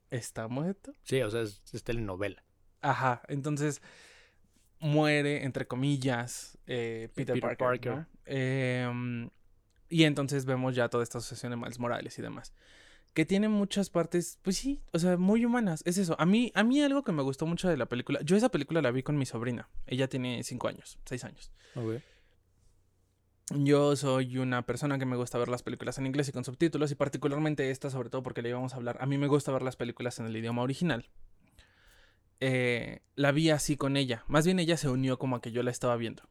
está 0.09 0.47
muerto. 0.47 0.93
Sí, 1.03 1.21
o 1.21 1.29
sea, 1.29 1.41
es, 1.41 1.61
telenovela. 1.83 2.43
Ajá, 2.81 3.21
entonces 3.27 3.81
muere, 4.79 5.43
entre 5.43 5.67
comillas, 5.67 6.57
eh, 6.67 7.09
Peter, 7.15 7.39
Parker. 7.39 8.05
Em, 8.25 9.29
y 9.89 10.03
entonces 10.03 10.45
vemos 10.45 10.75
ya 10.75 10.89
toda 10.89 11.03
esta 11.03 11.17
asociación 11.17 11.51
de 11.51 11.57
Miles 11.57 11.79
Morales 11.79 12.17
y 12.19 12.21
demás. 12.21 12.53
Que 13.13 13.25
tiene 13.25 13.49
muchas 13.49 13.89
partes, 13.89 14.37
pues 14.43 14.57
sí, 14.57 14.83
o 14.93 14.99
sea, 14.99 15.17
muy 15.17 15.43
humanas. 15.43 15.81
Es 15.85 15.97
eso. 15.97 16.15
A 16.19 16.25
mí, 16.25 16.51
a 16.53 16.63
mí 16.63 16.81
algo 16.83 17.03
que 17.03 17.11
me 17.11 17.23
gustó 17.23 17.47
mucho 17.47 17.67
de 17.67 17.75
la 17.75 17.87
película. 17.87 18.21
Yo 18.21 18.37
esa 18.37 18.49
película 18.49 18.81
la 18.81 18.91
vi 18.91 19.01
con 19.01 19.17
mi 19.17 19.25
sobrina. 19.25 19.69
Ella 19.87 20.07
tiene 20.07 20.43
cinco 20.43 20.67
años, 20.67 20.99
seis 21.05 21.23
años. 21.23 21.51
Okay. 21.73 22.03
Yo 23.55 23.95
soy 23.95 24.37
una 24.39 24.65
persona 24.65 24.99
que 24.99 25.05
me 25.05 25.15
gusta 25.15 25.37
ver 25.37 25.47
las 25.47 25.63
películas 25.63 25.97
en 25.97 26.05
inglés 26.05 26.27
y 26.27 26.33
con 26.33 26.43
subtítulos 26.43 26.91
y 26.91 26.95
particularmente 26.95 27.71
esta 27.71 27.89
sobre 27.89 28.09
todo 28.09 28.21
porque 28.21 28.41
le 28.41 28.49
íbamos 28.49 28.73
a 28.73 28.77
hablar. 28.77 28.97
A 28.99 29.05
mí 29.05 29.17
me 29.17 29.27
gusta 29.27 29.53
ver 29.53 29.61
las 29.61 29.77
películas 29.77 30.19
en 30.19 30.25
el 30.25 30.35
idioma 30.35 30.63
original. 30.63 31.09
Eh, 32.41 33.01
la 33.15 33.31
vi 33.31 33.49
así 33.49 33.77
con 33.77 33.95
ella. 33.95 34.23
Más 34.27 34.45
bien 34.45 34.59
ella 34.59 34.75
se 34.75 34.89
unió 34.89 35.17
como 35.17 35.37
a 35.37 35.41
que 35.41 35.51
yo 35.51 35.63
la 35.63 35.71
estaba 35.71 35.95
viendo. 35.95 36.23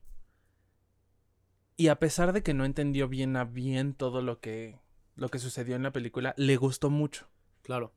Y 1.79 1.89
a 1.89 1.99
pesar 1.99 2.33
de 2.33 2.43
que 2.43 2.55
no 2.55 2.65
entendió 2.65 3.09
bien 3.09 3.37
a 3.37 3.45
bien 3.45 3.95
todo 3.95 4.21
lo 4.21 4.41
que, 4.41 4.79
lo 5.15 5.31
que 5.31 5.39
sucedió 5.39 5.75
en 5.77 5.83
la 5.83 5.93
película, 5.93 6.35
le 6.37 6.57
gustó 6.57 6.91
mucho. 6.91 7.29
Claro. 7.63 7.93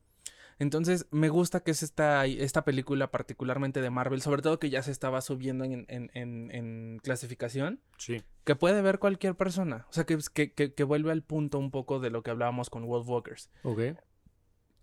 Entonces, 0.60 1.06
me 1.10 1.30
gusta 1.30 1.60
que 1.60 1.70
es 1.70 1.82
esta, 1.82 2.26
esta 2.26 2.66
película 2.66 3.10
particularmente 3.10 3.80
de 3.80 3.88
Marvel, 3.88 4.20
sobre 4.20 4.42
todo 4.42 4.58
que 4.58 4.68
ya 4.68 4.82
se 4.82 4.90
estaba 4.90 5.22
subiendo 5.22 5.64
en, 5.64 5.86
en, 5.88 6.10
en, 6.12 7.00
clasificación. 7.02 7.80
Sí. 7.96 8.22
Que 8.44 8.54
puede 8.54 8.82
ver 8.82 8.98
cualquier 8.98 9.36
persona. 9.36 9.86
O 9.88 9.92
sea, 9.94 10.04
que, 10.04 10.18
que, 10.34 10.74
que, 10.74 10.84
vuelve 10.84 11.12
al 11.12 11.22
punto 11.22 11.58
un 11.58 11.70
poco 11.70 11.98
de 11.98 12.10
lo 12.10 12.22
que 12.22 12.30
hablábamos 12.30 12.68
con 12.68 12.84
Wolf 12.84 13.08
Walkers. 13.08 13.48
Ok. 13.62 13.80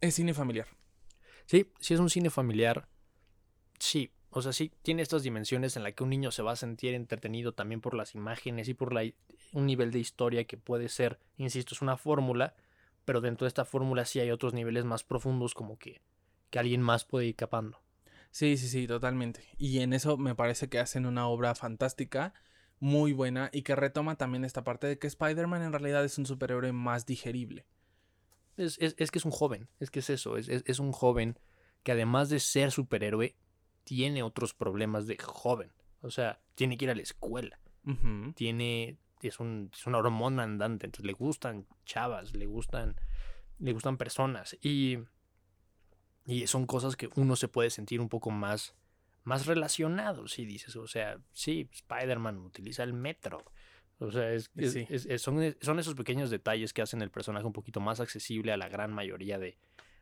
Es 0.02 0.16
cine 0.16 0.34
familiar. 0.34 0.66
Sí, 1.46 1.72
sí 1.80 1.94
es 1.94 2.00
un 2.00 2.10
cine 2.10 2.32
familiar. 2.32 2.88
Sí, 3.78 4.12
o 4.32 4.42
sea, 4.42 4.54
sí 4.54 4.72
tiene 4.82 5.04
estas 5.04 5.22
dimensiones 5.22 5.78
en 5.78 5.84
las 5.84 5.94
que 5.94 6.04
un 6.04 6.10
niño 6.10 6.32
se 6.32 6.42
va 6.42 6.54
a 6.54 6.56
sentir 6.56 6.96
entretenido 6.96 7.54
también 7.54 7.82
por 7.82 7.94
las 7.94 8.16
imágenes 8.16 8.68
y 8.68 8.74
por 8.74 8.94
la, 8.94 9.04
un 9.54 9.68
nivel 9.68 9.92
de 9.92 10.00
historia 10.00 10.46
que 10.46 10.58
puede 10.58 10.90
ser, 10.90 11.20
insisto, 11.38 11.76
es 11.76 11.84
una 11.84 11.98
fórmula 11.98 12.56
pero 13.08 13.22
dentro 13.22 13.46
de 13.46 13.48
esta 13.48 13.64
fórmula 13.64 14.04
sí 14.04 14.20
hay 14.20 14.32
otros 14.32 14.54
niveles 14.54 14.84
más 14.84 15.06
profundos 15.06 15.54
como 15.54 15.80
que, 15.80 16.02
que 16.50 16.60
alguien 16.60 16.82
más 16.82 17.06
puede 17.06 17.28
ir 17.28 17.38
capando. 17.38 17.82
Sí, 18.32 18.58
sí, 18.58 18.68
sí, 18.68 18.86
totalmente. 18.86 19.46
Y 19.58 19.80
en 19.80 19.94
eso 19.94 20.18
me 20.18 20.36
parece 20.36 20.68
que 20.68 20.78
hacen 20.78 21.06
una 21.06 21.26
obra 21.30 21.56
fantástica, 21.56 22.34
muy 22.82 23.14
buena, 23.14 23.50
y 23.54 23.62
que 23.62 23.78
retoma 23.78 24.18
también 24.18 24.44
esta 24.44 24.66
parte 24.66 24.88
de 24.88 25.00
que 25.00 25.08
Spider-Man 25.08 25.62
en 25.62 25.72
realidad 25.72 26.04
es 26.04 26.18
un 26.18 26.26
superhéroe 26.26 26.74
más 26.74 27.06
digerible. 27.06 27.66
Es, 28.58 28.78
es, 28.82 28.94
es, 28.98 29.10
que 29.10 29.20
es 29.20 29.26
un 29.26 29.32
joven, 29.32 29.70
es 29.80 29.90
que 29.90 30.00
es 30.00 30.10
eso, 30.10 30.36
es, 30.36 30.50
es, 30.50 30.80
un 30.80 30.92
joven 30.92 31.40
que 31.84 31.94
además 31.94 32.28
de 32.28 32.42
ser 32.42 32.74
superhéroe, 32.74 33.38
tiene 33.86 34.22
otros 34.22 34.54
problemas 34.54 35.08
de 35.08 35.18
joven. 35.18 35.72
O 36.02 36.12
sea, 36.12 36.42
tiene 36.56 36.78
que 36.78 36.84
ir 36.84 36.92
a 36.92 36.96
la 36.96 37.04
escuela. 37.04 37.58
Tiene 38.36 38.98
es, 39.22 39.40
un, 39.40 39.70
es 39.74 39.86
una 39.88 39.98
hormona 39.98 40.44
andante, 40.44 40.86
entonces 40.86 41.06
le 41.06 41.14
gustan 41.14 41.66
chavas, 41.86 42.34
le 42.34 42.46
gustan, 42.46 42.96
le 43.60 43.74
gustan 43.74 43.98
personas 43.98 44.58
y, 44.62 45.00
y 46.26 46.48
son 46.48 46.66
cosas 46.66 46.96
que 46.96 47.10
uno 47.16 47.36
se 47.36 47.48
puede 47.48 47.70
sentir 47.70 48.02
un 48.02 48.10
poco 48.10 48.30
más, 48.30 48.76
más 49.24 49.46
relacionado, 49.46 50.28
si 50.28 50.46
dices, 50.46 50.76
o 50.76 50.88
sea, 50.88 51.20
sí, 51.34 51.70
Spider-Man 51.72 52.38
utiliza 52.38 52.84
el 52.84 52.94
metro. 52.94 53.44
O 54.00 54.12
sea, 54.12 54.32
es, 54.32 54.52
son, 55.18 55.56
son, 55.60 55.80
esos 55.80 55.96
pequeños 55.96 56.30
detalles 56.30 56.72
que 56.72 56.84
hacen 56.84 57.02
el 57.02 57.10
personaje 57.10 57.48
un 57.48 57.54
poquito 57.54 57.80
más 57.80 58.00
accesible 58.00 58.52
a 58.52 58.58
la 58.58 58.70
gran 58.70 58.94
mayoría 58.94 59.40
de, 59.40 59.58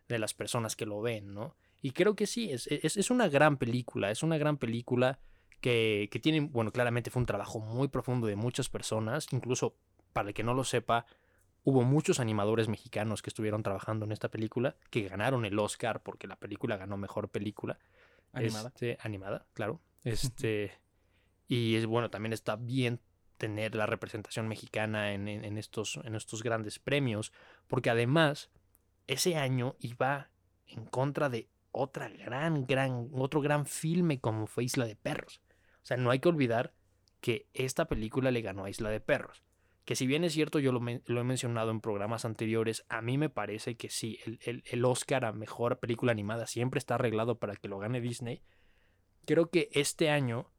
de 0.07 0.19
las 0.19 0.33
personas 0.33 0.75
que 0.75 0.85
lo 0.85 1.01
ven, 1.01 1.33
¿no? 1.33 1.55
Y 1.81 1.91
creo 1.91 2.15
que 2.15 2.25
sí, 2.25 2.51
es, 2.51 2.67
es, 2.67 3.11
una 3.11 3.27
gran 3.27 3.57
película, 3.57 4.09
es 4.09 4.23
una 4.23 4.37
gran 4.37 4.57
película 4.57 5.19
que, 5.65 6.09
que 6.11 6.19
tienen, 6.19 6.51
bueno, 6.51 6.71
claramente 6.71 7.09
fue 7.09 7.21
un 7.21 7.25
trabajo 7.25 7.59
muy 7.59 7.87
profundo 7.87 8.27
de 8.27 8.35
muchas 8.35 8.69
personas, 8.69 9.25
incluso 9.31 9.75
para 10.13 10.27
el 10.27 10.35
que 10.35 10.43
no 10.43 10.53
lo 10.53 10.63
sepa, 10.63 11.07
hubo 11.63 11.81
muchos 11.81 12.19
animadores 12.19 12.67
mexicanos 12.67 13.23
que 13.23 13.31
estuvieron 13.31 13.63
trabajando 13.63 14.05
en 14.05 14.11
esta 14.11 14.29
película, 14.29 14.75
que 14.91 15.09
ganaron 15.09 15.43
el 15.43 15.57
Oscar 15.57 16.03
porque 16.03 16.27
la 16.27 16.35
película 16.35 16.77
ganó 16.77 16.97
mejor 16.97 17.29
película. 17.29 17.79
Animada. 18.31 18.67
Este, 18.69 18.97
animada, 19.01 19.47
claro. 19.53 19.81
Este, 20.03 20.71
y 21.47 21.75
es 21.77 21.87
bueno, 21.87 22.11
también 22.11 22.31
está 22.31 22.57
bien 22.57 22.99
tener 23.39 23.73
la 23.73 23.87
representación 23.87 24.47
mexicana 24.47 25.13
en, 25.13 25.27
en- 25.27 25.43
en 25.45 25.57
estos, 25.57 25.99
en 26.03 26.13
estos 26.13 26.43
grandes 26.43 26.77
premios, 26.77 27.33
porque 27.67 27.89
además 27.89 28.51
ese 29.07 29.35
año 29.35 29.75
iba 29.79 30.29
en 30.67 30.85
contra 30.85 31.29
de 31.29 31.49
otra 31.71 32.07
gran, 32.09 32.67
gran, 32.67 33.09
otro 33.13 33.41
gran 33.41 33.65
filme 33.65 34.19
como 34.19 34.45
fue 34.45 34.63
Isla 34.65 34.85
de 34.85 34.95
Perros. 34.95 35.41
O 35.85 35.87
sea, 35.87 35.97
no 35.97 36.09
hay 36.09 36.17
que 36.17 36.29
olvidar 36.29 36.73
que 37.21 37.47
esta 37.53 37.85
película 37.85 38.31
le 38.31 38.41
ganó 38.41 38.65
a 38.65 38.71
Isla 38.71 38.89
de 38.89 38.99
Perros. 38.99 39.43
Que 39.85 39.95
si 39.95 40.07
bien 40.07 40.23
es 40.23 40.33
cierto, 40.33 40.57
yo 40.57 40.71
lo, 40.71 40.79
he 40.89 41.23
mencionado 41.23 41.69
en 41.69 41.79
programas 41.79 42.25
anteriores, 42.25 42.83
a 42.89 43.03
mí 43.03 43.19
me 43.19 43.29
parece 43.29 43.77
que 43.77 43.91
sí, 43.91 44.17
el, 44.25 44.39
el- 44.41 44.63
el 44.65 44.83
Oscar 44.83 45.25
a 45.25 45.31
Mejor 45.31 45.77
Película 45.77 46.11
Animada 46.11 46.47
siempre 46.47 46.79
está 46.79 46.95
arreglado 46.95 47.37
para 47.37 47.55
que 47.55 47.67
lo 47.67 47.77
gane 47.77 48.01
Disney. 48.01 48.41
Creo 49.27 49.51
que 49.51 49.69
este 49.73 50.09
año, 50.09 50.49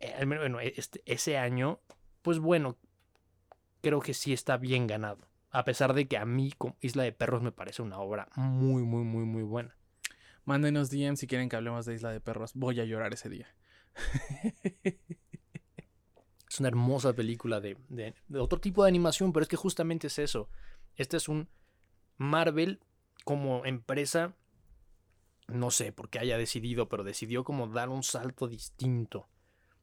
eh, 0.00 0.22
bueno, 0.26 0.60
este, 0.60 1.00
ese 1.06 1.38
año, 1.38 1.80
pues 2.20 2.38
bueno, 2.38 2.76
creo 3.80 4.00
que 4.00 4.12
sí 4.12 4.34
está 4.34 4.58
bien 4.58 4.86
ganado. 4.86 5.26
A 5.50 5.64
pesar 5.64 5.94
de 5.94 6.06
que 6.06 6.18
a 6.18 6.26
mí 6.26 6.52
Isla 6.82 7.04
de 7.04 7.12
Perros 7.12 7.40
me 7.40 7.52
parece 7.52 7.80
una 7.80 7.98
obra 8.00 8.28
muy, 8.36 8.82
muy, 8.82 9.02
muy, 9.02 9.24
muy 9.24 9.42
buena. 9.44 9.74
Mándenos 10.44 10.90
DM 10.90 11.16
si 11.16 11.26
quieren 11.26 11.48
que 11.48 11.56
hablemos 11.56 11.86
de 11.86 11.94
Isla 11.94 12.10
de 12.10 12.20
Perros. 12.20 12.52
Voy 12.54 12.78
a 12.80 12.84
llorar 12.84 13.14
ese 13.14 13.30
día. 13.30 13.48
Es 16.50 16.60
una 16.60 16.68
hermosa 16.68 17.12
película 17.12 17.60
de, 17.60 17.76
otro 18.34 18.58
tipo 18.58 18.82
de 18.82 18.88
animación, 18.88 19.32
pero 19.32 19.42
es 19.42 19.48
que 19.48 19.56
justamente 19.56 20.06
es 20.06 20.18
eso. 20.18 20.48
Este 20.96 21.16
es 21.18 21.28
un 21.28 21.48
Marvel 22.16 22.80
como 23.24 23.66
empresa, 23.66 24.34
no 25.46 25.70
sé 25.70 25.92
por 25.92 26.08
qué 26.08 26.18
haya 26.18 26.38
decidido, 26.38 26.88
pero 26.88 27.04
decidió 27.04 27.44
como 27.44 27.68
dar 27.68 27.90
un 27.90 28.02
salto 28.02 28.48
distinto, 28.48 29.28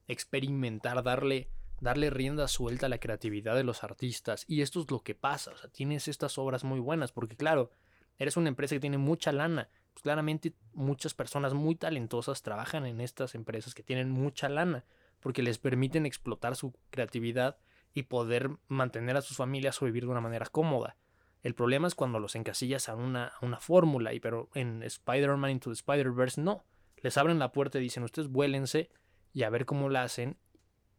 experimentar, 0.07 1.03
darle, 1.03 1.49
darle 1.79 2.09
rienda 2.09 2.47
suelta 2.47 2.87
a 2.87 2.89
la 2.89 2.99
creatividad 2.99 3.55
de 3.55 3.63
los 3.63 3.83
artistas. 3.83 4.43
Y 4.47 4.61
esto 4.61 4.81
es 4.81 4.89
lo 4.89 5.01
que 5.03 5.13
pasa, 5.13 5.51
o 5.51 5.57
sea, 5.57 5.69
tienes 5.69 6.07
estas 6.07 6.37
obras 6.39 6.63
muy 6.63 6.79
buenas, 6.79 7.11
porque 7.11 7.37
claro, 7.37 7.69
eres 8.17 8.37
una 8.37 8.49
empresa 8.49 8.75
que 8.75 8.81
tiene 8.81 8.97
mucha 8.97 9.31
lana. 9.31 9.69
Pues 9.95 10.03
claramente 10.03 10.53
muchas 10.73 11.13
personas 11.13 11.53
muy 11.53 11.75
talentosas 11.75 12.41
trabajan 12.41 12.85
en 12.85 12.99
estas 12.99 13.33
empresas 13.33 13.73
que 13.73 13.81
tienen 13.81 14.11
mucha 14.11 14.49
lana 14.49 14.83
porque 15.21 15.41
les 15.41 15.57
permiten 15.57 16.05
explotar 16.05 16.57
su 16.57 16.73
creatividad 16.89 17.57
y 17.93 18.03
poder 18.03 18.51
mantener 18.67 19.15
a 19.15 19.21
sus 19.21 19.37
familias 19.37 19.81
o 19.81 19.85
vivir 19.85 20.03
de 20.03 20.09
una 20.09 20.19
manera 20.19 20.47
cómoda. 20.47 20.97
El 21.43 21.55
problema 21.55 21.87
es 21.87 21.95
cuando 21.95 22.19
los 22.19 22.35
encasillas 22.35 22.89
a 22.89 22.95
una, 22.95 23.31
fórmula, 23.61 24.13
y 24.13 24.19
pero 24.19 24.49
en 24.53 24.83
Spider-Man 24.83 25.51
Into 25.51 25.69
the 25.69 25.75
Spider-Verse 25.75 26.41
no. 26.41 26.65
Les 26.97 27.17
abren 27.17 27.39
la 27.39 27.53
puerta 27.53 27.77
y 27.77 27.81
dicen, 27.81 28.03
ustedes 28.03 28.27
vuélense 28.27 28.89
y 29.31 29.43
a 29.43 29.49
ver 29.49 29.65
cómo 29.65 29.87
la 29.87 30.03
hacen. 30.03 30.37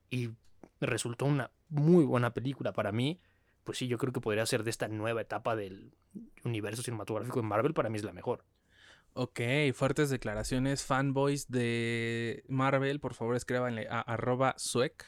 Y 0.08 0.30
resultó 0.80 1.26
una 1.26 1.50
muy 1.68 2.06
buena 2.06 2.32
película 2.32 2.72
para 2.72 2.92
mí. 2.92 3.20
Pues 3.62 3.76
sí, 3.76 3.88
yo 3.88 3.98
creo 3.98 4.14
que 4.14 4.22
podría 4.22 4.46
ser 4.46 4.64
de 4.64 4.70
esta 4.70 4.88
nueva 4.88 5.20
etapa 5.20 5.54
del 5.54 5.92
universo 6.44 6.82
cinematográfico 6.82 7.42
de 7.42 7.46
Marvel, 7.46 7.74
para 7.74 7.90
mí 7.90 7.98
es 7.98 8.04
la 8.04 8.14
mejor. 8.14 8.42
Ok, 9.18 9.40
fuertes 9.72 10.10
declaraciones. 10.10 10.84
Fanboys 10.84 11.50
de 11.50 12.44
Marvel, 12.48 13.00
por 13.00 13.14
favor 13.14 13.34
escríbanle 13.34 13.88
a 13.88 14.00
arroba 14.00 14.54
suec. 14.58 15.06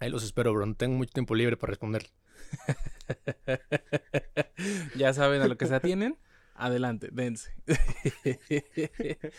Ahí 0.00 0.10
los 0.10 0.24
espero, 0.24 0.52
bro. 0.52 0.66
No 0.66 0.74
tengo 0.74 0.96
mucho 0.96 1.12
tiempo 1.12 1.36
libre 1.36 1.56
para 1.56 1.70
responder. 1.70 2.10
ya 4.96 5.14
saben 5.14 5.40
a 5.40 5.46
lo 5.46 5.56
que 5.56 5.66
se 5.66 5.74
atienen. 5.76 6.18
Adelante, 6.56 7.10
dense. 7.12 7.54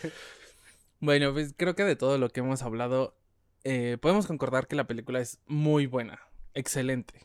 bueno, 1.00 1.34
pues 1.34 1.52
creo 1.54 1.74
que 1.74 1.84
de 1.84 1.94
todo 1.94 2.16
lo 2.16 2.30
que 2.30 2.40
hemos 2.40 2.62
hablado, 2.62 3.18
eh, 3.64 3.98
podemos 4.00 4.26
concordar 4.26 4.66
que 4.66 4.76
la 4.76 4.86
película 4.86 5.20
es 5.20 5.42
muy 5.44 5.84
buena. 5.84 6.20
Excelente. 6.54 7.20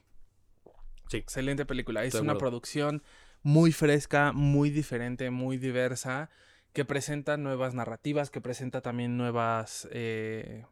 Sí. 1.08 1.20
Excelente 1.20 1.66
película. 1.66 2.04
Es 2.04 2.16
una 2.16 2.38
producción 2.38 3.02
muy 3.44 3.72
fresca, 3.72 4.32
muy 4.34 4.70
diferente, 4.70 5.30
muy 5.30 5.58
diversa, 5.58 6.30
que 6.74 6.86
presenta 6.86 7.38
nuevas 7.38 7.74
narrativas, 7.74 8.30
que 8.30 8.42
presenta 8.42 8.82
también 8.82 9.18
nuevas... 9.18 9.88
eh, 9.92 10.66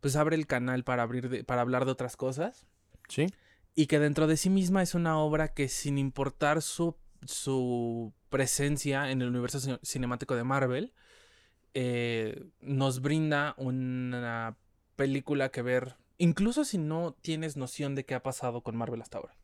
pues 0.00 0.16
abre 0.16 0.34
el 0.36 0.46
canal 0.46 0.82
para, 0.84 1.02
abrir 1.02 1.28
de- 1.28 1.44
para 1.44 1.60
hablar 1.60 1.84
de 1.84 1.90
otras 1.92 2.16
cosas 2.16 2.66
Sí. 3.08 3.26
y 3.74 3.86
que 3.86 3.98
dentro 3.98 4.26
de 4.26 4.36
sí 4.38 4.48
misma 4.48 4.82
es 4.82 4.94
una 4.94 5.18
obra 5.18 5.48
que 5.48 5.68
sin 5.68 5.98
importar 5.98 6.62
su, 6.62 6.96
su 7.26 8.12
presencia 8.30 9.10
en 9.10 9.20
el 9.20 9.28
universo 9.28 9.58
cine- 9.60 9.78
cinemático 9.82 10.36
de 10.36 10.44
Marvel, 10.44 10.92
eh, 11.74 12.44
nos 12.60 13.00
brinda 13.02 13.54
una 13.58 14.56
película 14.96 15.50
que 15.50 15.62
ver, 15.62 15.96
incluso 16.18 16.64
si 16.64 16.78
no 16.78 17.14
tienes 17.20 17.56
noción 17.56 17.94
de 17.94 18.04
qué 18.04 18.14
ha 18.14 18.22
pasado 18.22 18.62
con 18.62 18.76
Marvel 18.76 19.02
hasta 19.02 19.18
ahora. 19.18 19.34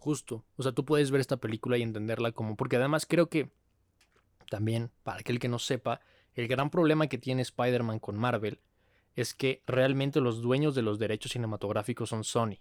Justo. 0.00 0.44
O 0.56 0.62
sea, 0.62 0.72
tú 0.72 0.84
puedes 0.84 1.10
ver 1.12 1.20
esta 1.20 1.36
película 1.36 1.76
y 1.78 1.82
entenderla 1.82 2.32
como. 2.32 2.56
Porque 2.56 2.76
además 2.76 3.06
creo 3.06 3.28
que 3.28 3.50
también, 4.48 4.90
para 5.02 5.20
aquel 5.20 5.38
que 5.38 5.48
no 5.48 5.58
sepa, 5.58 6.00
el 6.34 6.48
gran 6.48 6.70
problema 6.70 7.06
que 7.06 7.18
tiene 7.18 7.42
Spider-Man 7.42 7.98
con 8.00 8.16
Marvel 8.16 8.60
es 9.14 9.34
que 9.34 9.62
realmente 9.66 10.20
los 10.20 10.40
dueños 10.40 10.74
de 10.74 10.82
los 10.82 10.98
derechos 10.98 11.32
cinematográficos 11.32 12.08
son 12.08 12.24
Sony. 12.24 12.58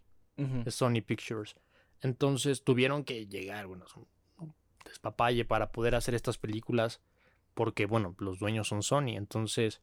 Es 0.65 0.75
Sony 0.75 1.01
Pictures. 1.05 1.55
Entonces 2.01 2.63
tuvieron 2.63 3.03
que 3.03 3.25
llegar, 3.27 3.67
bueno, 3.67 3.85
es 3.85 3.95
un 3.95 4.05
un 4.37 4.53
despapalle 4.85 5.43
para 5.45 5.71
poder 5.71 5.95
hacer 5.95 6.13
estas 6.15 6.37
películas. 6.37 7.01
Porque, 7.53 7.85
bueno, 7.85 8.15
los 8.19 8.39
dueños 8.39 8.67
son 8.69 8.83
Sony. 8.83 9.15
Entonces, 9.17 9.81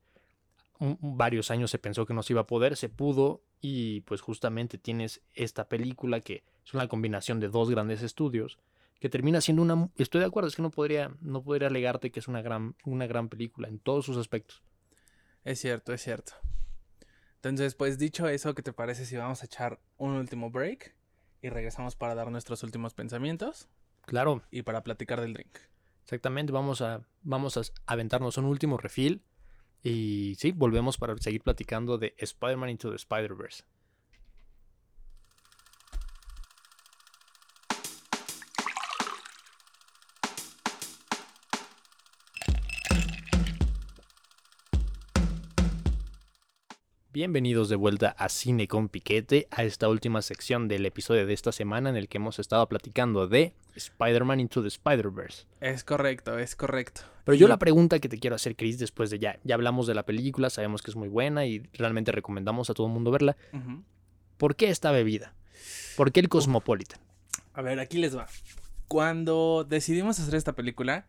un- 0.78 0.98
un- 1.00 1.16
varios 1.18 1.50
años 1.50 1.70
se 1.70 1.78
pensó 1.78 2.06
que 2.06 2.14
no 2.14 2.22
se 2.22 2.32
iba 2.32 2.42
a 2.42 2.46
poder, 2.46 2.76
se 2.76 2.88
pudo. 2.88 3.42
Y 3.60 4.00
pues 4.02 4.20
justamente 4.20 4.78
tienes 4.78 5.20
esta 5.34 5.68
película 5.68 6.20
que 6.20 6.42
es 6.66 6.74
una 6.74 6.88
combinación 6.88 7.38
de 7.38 7.48
dos 7.48 7.70
grandes 7.70 8.02
estudios. 8.02 8.58
Que 8.98 9.08
termina 9.10 9.40
siendo 9.40 9.62
una. 9.62 9.90
Estoy 9.96 10.20
de 10.20 10.26
acuerdo, 10.26 10.48
es 10.48 10.56
que 10.56 10.62
no 10.62 10.70
podría, 10.70 11.14
no 11.20 11.42
podría 11.42 11.68
alegarte 11.68 12.10
que 12.10 12.20
es 12.20 12.28
una 12.28 12.40
gran, 12.40 12.74
una 12.84 13.06
gran 13.06 13.28
película 13.28 13.68
en 13.68 13.78
todos 13.78 14.06
sus 14.06 14.16
aspectos. 14.16 14.62
Es 15.44 15.60
cierto, 15.60 15.92
es 15.92 16.02
cierto. 16.02 16.32
Entonces, 17.36 17.74
pues 17.74 17.98
dicho 17.98 18.26
eso, 18.26 18.54
¿qué 18.54 18.62
te 18.62 18.72
parece 18.72 19.04
si 19.04 19.16
vamos 19.16 19.42
a 19.42 19.46
echar 19.46 19.78
un 19.98 20.12
último 20.12 20.50
break 20.50 20.96
y 21.42 21.50
regresamos 21.50 21.94
para 21.94 22.14
dar 22.14 22.30
nuestros 22.30 22.62
últimos 22.62 22.94
pensamientos 22.94 23.68
Claro, 24.06 24.42
y 24.50 24.62
para 24.62 24.82
platicar 24.82 25.20
del 25.20 25.34
drink? 25.34 25.58
Exactamente, 26.04 26.52
vamos 26.52 26.80
a, 26.80 27.04
vamos 27.22 27.56
a 27.56 27.62
aventarnos 27.86 28.38
un 28.38 28.44
último 28.46 28.78
refill. 28.78 29.22
Y 29.82 30.36
sí, 30.38 30.52
volvemos 30.52 30.96
para 30.96 31.16
seguir 31.18 31.42
platicando 31.42 31.98
de 31.98 32.14
Spider-Man 32.18 32.70
Into 32.70 32.90
the 32.90 32.96
Spider-Verse. 32.96 33.64
Bienvenidos 47.16 47.70
de 47.70 47.76
vuelta 47.76 48.10
a 48.10 48.28
Cine 48.28 48.68
con 48.68 48.90
Piquete, 48.90 49.48
a 49.50 49.64
esta 49.64 49.88
última 49.88 50.20
sección 50.20 50.68
del 50.68 50.84
episodio 50.84 51.26
de 51.26 51.32
esta 51.32 51.50
semana 51.50 51.88
en 51.88 51.96
el 51.96 52.08
que 52.10 52.18
hemos 52.18 52.38
estado 52.38 52.68
platicando 52.68 53.26
de 53.26 53.54
Spider-Man 53.74 54.40
Into 54.40 54.60
the 54.60 54.68
Spider-Verse. 54.68 55.46
Es 55.62 55.82
correcto, 55.82 56.38
es 56.38 56.54
correcto. 56.54 57.00
Pero 57.24 57.34
yo 57.34 57.48
la 57.48 57.58
pregunta 57.58 58.00
que 58.00 58.10
te 58.10 58.18
quiero 58.18 58.36
hacer, 58.36 58.54
Chris, 58.54 58.78
después 58.78 59.08
de 59.08 59.18
ya, 59.18 59.40
ya 59.44 59.54
hablamos 59.54 59.86
de 59.86 59.94
la 59.94 60.04
película, 60.04 60.50
sabemos 60.50 60.82
que 60.82 60.90
es 60.90 60.94
muy 60.94 61.08
buena 61.08 61.46
y 61.46 61.66
realmente 61.72 62.12
recomendamos 62.12 62.68
a 62.68 62.74
todo 62.74 62.86
el 62.86 62.92
mundo 62.92 63.10
verla. 63.10 63.34
¿Por 64.36 64.54
qué 64.54 64.68
esta 64.68 64.90
bebida? 64.90 65.32
¿Por 65.96 66.12
qué 66.12 66.20
el 66.20 66.28
Cosmopolitan? 66.28 67.00
A 67.54 67.62
ver, 67.62 67.80
aquí 67.80 67.96
les 67.96 68.14
va. 68.14 68.26
Cuando 68.88 69.64
decidimos 69.66 70.20
hacer 70.20 70.34
esta 70.34 70.52
película, 70.52 71.06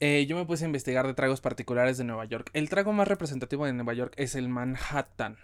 eh, 0.00 0.26
yo 0.28 0.36
me 0.36 0.44
puse 0.44 0.64
a 0.64 0.66
investigar 0.66 1.06
de 1.06 1.14
tragos 1.14 1.40
particulares 1.40 1.98
de 1.98 2.04
Nueva 2.04 2.24
York. 2.24 2.50
El 2.52 2.68
trago 2.68 2.92
más 2.92 3.08
representativo 3.08 3.66
de 3.66 3.72
Nueva 3.72 3.94
York 3.94 4.12
es 4.16 4.34
el 4.34 4.48
Manhattan. 4.48 5.36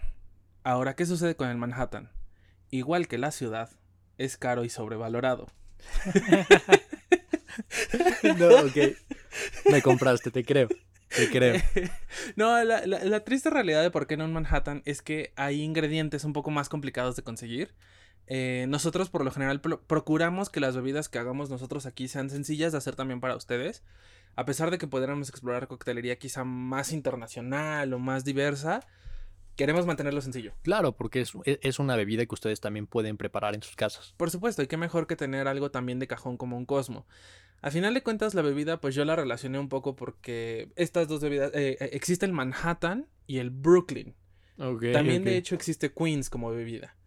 Ahora, 0.63 0.95
¿qué 0.95 1.05
sucede 1.05 1.35
con 1.35 1.49
el 1.49 1.57
Manhattan? 1.57 2.11
Igual 2.69 3.07
que 3.07 3.17
la 3.17 3.31
ciudad, 3.31 3.69
es 4.17 4.37
caro 4.37 4.63
y 4.63 4.69
sobrevalorado. 4.69 5.47
no, 8.37 8.47
ok. 8.65 8.77
Me 9.71 9.81
compraste, 9.81 10.31
te 10.31 10.43
creo. 10.43 10.67
Te 11.15 11.29
creo. 11.29 11.61
no, 12.35 12.63
la, 12.63 12.85
la- 12.85 13.03
la 13.03 13.23
triste 13.23 13.49
realidad 13.49 13.81
de 13.83 13.91
por 13.91 14.07
qué 14.07 14.17
no 14.17 14.25
en 14.25 14.33
Manhattan 14.33 14.81
es 14.85 15.01
que 15.01 15.31
hay 15.35 15.61
ingredientes 15.61 16.23
un 16.23 16.33
poco 16.33 16.51
más 16.51 16.69
complicados 16.69 17.15
de 17.15 17.23
conseguir. 17.23 17.73
Eh, 18.27 18.65
nosotros 18.69 19.09
por 19.09 19.23
lo 19.25 19.31
general 19.31 19.59
pro- 19.61 19.81
procuramos 19.85 20.49
que 20.49 20.61
las 20.61 20.75
bebidas 20.75 21.09
que 21.09 21.19
hagamos 21.19 21.49
nosotros 21.49 21.85
aquí 21.85 22.07
sean 22.07 22.29
sencillas 22.29 22.71
de 22.71 22.77
hacer 22.77 22.95
también 22.95 23.19
para 23.19 23.35
ustedes. 23.35 23.83
A 24.35 24.45
pesar 24.45 24.71
de 24.71 24.77
que 24.77 24.87
podríamos 24.87 25.29
explorar 25.29 25.67
coctelería 25.67 26.17
quizá 26.17 26.43
más 26.43 26.91
internacional 26.91 27.93
o 27.93 27.99
más 27.99 28.23
diversa, 28.23 28.81
queremos 29.55 29.85
mantenerlo 29.85 30.21
sencillo. 30.21 30.53
Claro, 30.63 30.95
porque 30.95 31.21
es, 31.21 31.33
e, 31.45 31.59
es, 31.61 31.79
una 31.79 31.95
bebida 31.95 32.25
que 32.25 32.33
ustedes 32.33 32.59
también 32.59 32.87
pueden 32.87 33.17
preparar 33.17 33.55
en 33.55 33.61
sus 33.61 33.75
casas. 33.75 34.13
Por 34.17 34.31
supuesto, 34.31 34.63
y 34.63 34.67
qué 34.67 34.77
mejor 34.77 35.07
que 35.07 35.15
tener 35.15 35.47
algo 35.47 35.71
también 35.71 35.99
de 35.99 36.07
cajón 36.07 36.37
como 36.37 36.57
un 36.57 36.65
Cosmo. 36.65 37.05
A 37.61 37.71
final 37.71 37.93
de 37.93 38.03
cuentas, 38.03 38.33
la 38.33 38.41
bebida, 38.41 38.81
pues 38.81 38.93
yo 38.93 39.05
la 39.05 39.15
relacioné 39.15 39.57
un 39.57 39.69
poco 39.69 39.95
porque 39.95 40.71
estas 40.75 41.07
dos 41.07 41.21
bebidas, 41.21 41.51
eh, 41.53 41.77
eh, 41.79 41.89
existe 41.93 42.25
el 42.25 42.33
Manhattan 42.33 43.07
y 43.25 43.37
el 43.37 43.51
Brooklyn. 43.51 44.15
también, 44.57 45.23
de 45.23 45.37
hecho, 45.37 45.55
existe 45.55 45.93
Queens 45.93 46.29
como 46.29 46.49
bebida. 46.49 46.97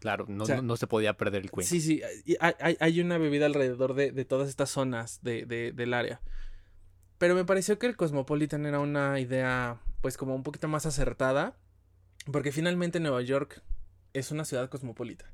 Claro, 0.00 0.26
no, 0.28 0.44
no, 0.62 0.76
se 0.76 0.88
podía 0.88 1.16
perder 1.16 1.42
el 1.42 1.50
Queens. 1.50 1.68
Sí, 1.68 1.80
sí, 1.80 2.02
hay, 2.40 2.76
hay 2.78 3.00
una 3.00 3.18
bebida 3.18 3.46
alrededor 3.46 3.94
de, 3.94 4.10
de 4.10 4.24
todas 4.24 4.48
estas 4.48 4.68
zonas 4.68 5.22
de, 5.22 5.46
de, 5.46 5.72
del 5.72 5.94
área. 5.94 6.20
Pero 7.22 7.36
me 7.36 7.44
pareció 7.44 7.78
que 7.78 7.86
el 7.86 7.94
Cosmopolitan 7.94 8.66
era 8.66 8.80
una 8.80 9.20
idea, 9.20 9.78
pues 10.00 10.16
como 10.16 10.34
un 10.34 10.42
poquito 10.42 10.66
más 10.66 10.86
acertada 10.86 11.56
porque 12.32 12.50
finalmente 12.50 12.98
Nueva 12.98 13.22
York 13.22 13.62
es 14.12 14.32
una 14.32 14.44
ciudad 14.44 14.68
cosmopolita. 14.68 15.30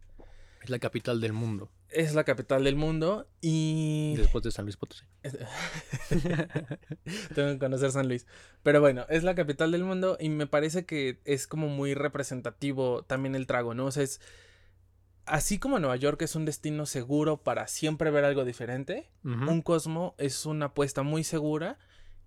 Es 0.63 0.69
la 0.69 0.81
capital 0.81 1.23
del 1.23 1.33
mundo. 1.33 1.71
Es 1.89 2.15
la 2.15 2.25
capital 2.25 2.65
del 2.65 2.77
mundo 2.77 3.27
y... 3.41 4.17
Después 4.19 4.45
de 4.45 4.51
San 4.51 4.67
Luis 4.67 4.77
Potosí. 4.77 5.07
Tengo 7.35 7.53
que 7.53 7.59
conocer 7.59 7.91
San 7.91 8.07
Luis. 8.07 8.27
Pero 8.63 8.83
bueno, 8.83 9.07
es 9.09 9.25
la 9.25 9.35
capital 9.35 9.73
del 9.73 9.85
mundo 9.85 10.19
y 10.21 10.29
me 10.29 10.47
parece 10.47 10.85
que 10.85 11.23
es 11.25 11.47
como 11.47 11.69
muy 11.69 11.95
representativo 11.95 13.03
también 13.05 13.35
el 13.35 13.47
trago, 13.47 13.73
¿no? 13.73 13.87
O 13.87 13.93
sea, 13.93 14.03
es... 14.03 14.21
Así 15.29 15.59
como 15.59 15.79
Nueva 15.79 15.97
York 15.97 16.23
es 16.23 16.35
un 16.35 16.45
destino 16.45 16.87
seguro 16.87 17.39
para 17.39 17.67
siempre 17.69 18.11
ver 18.11 18.25
algo 18.25 18.45
diferente, 18.45 19.11
un 19.23 19.63
Cosmo 19.63 20.15
es 20.19 20.47
una 20.47 20.67
apuesta 20.67 21.03
muy 21.03 21.25
segura 21.25 21.79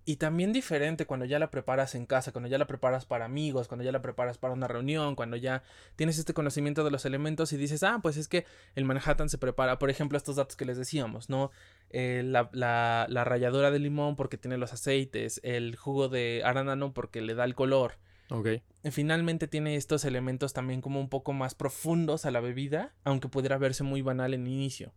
y 0.04 0.16
también 0.16 0.52
diferente 0.52 1.06
cuando 1.06 1.26
ya 1.26 1.38
la 1.38 1.50
preparas 1.50 1.94
en 1.94 2.06
casa, 2.06 2.32
cuando 2.32 2.48
ya 2.48 2.58
la 2.58 2.66
preparas 2.66 3.06
para 3.06 3.24
amigos, 3.24 3.68
cuando 3.68 3.84
ya 3.84 3.92
la 3.92 4.02
preparas 4.02 4.36
para 4.36 4.52
una 4.52 4.66
reunión, 4.66 5.14
cuando 5.14 5.36
ya 5.36 5.62
tienes 5.94 6.18
este 6.18 6.34
conocimiento 6.34 6.82
de 6.82 6.90
los 6.90 7.04
elementos 7.04 7.52
y 7.52 7.56
dices, 7.56 7.84
ah, 7.84 8.00
pues 8.02 8.16
es 8.16 8.26
que 8.26 8.44
el 8.74 8.84
Manhattan 8.84 9.28
se 9.28 9.38
prepara, 9.38 9.78
por 9.78 9.90
ejemplo, 9.90 10.18
estos 10.18 10.36
datos 10.36 10.56
que 10.56 10.64
les 10.64 10.76
decíamos, 10.76 11.28
¿no? 11.28 11.52
Eh, 11.90 12.22
la, 12.24 12.50
la, 12.52 13.06
la, 13.08 13.24
ralladura 13.24 13.70
de 13.70 13.78
limón 13.78 14.16
porque 14.16 14.38
tiene 14.38 14.56
los 14.56 14.72
aceites, 14.72 15.40
el 15.44 15.76
jugo 15.76 16.08
de 16.08 16.42
arándano 16.44 16.92
porque 16.92 17.20
le 17.20 17.34
da 17.34 17.44
el 17.44 17.54
color. 17.54 17.98
Ok. 18.32 18.48
Finalmente 18.90 19.46
tiene 19.46 19.76
estos 19.76 20.04
elementos 20.04 20.52
también 20.52 20.80
como 20.80 21.00
un 21.00 21.08
poco 21.08 21.32
más 21.32 21.54
profundos 21.54 22.26
a 22.26 22.30
la 22.30 22.40
bebida, 22.40 22.94
aunque 23.04 23.28
pudiera 23.28 23.58
verse 23.58 23.84
muy 23.84 24.02
banal 24.02 24.34
en 24.34 24.46
inicio. 24.46 24.92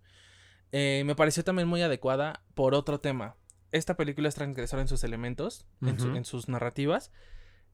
Eh, 0.71 1.03
me 1.05 1.15
pareció 1.15 1.43
también 1.43 1.67
muy 1.67 1.81
adecuada 1.81 2.41
por 2.53 2.73
otro 2.73 2.99
tema 2.99 3.36
esta 3.75 3.97
película 3.97 4.29
es 4.29 4.36
transgresora 4.36 4.81
en 4.81 4.88
sus 4.88 5.03
elementos, 5.03 5.65
en, 5.81 6.23
sus 6.23 6.47
narrativas. 6.47 7.11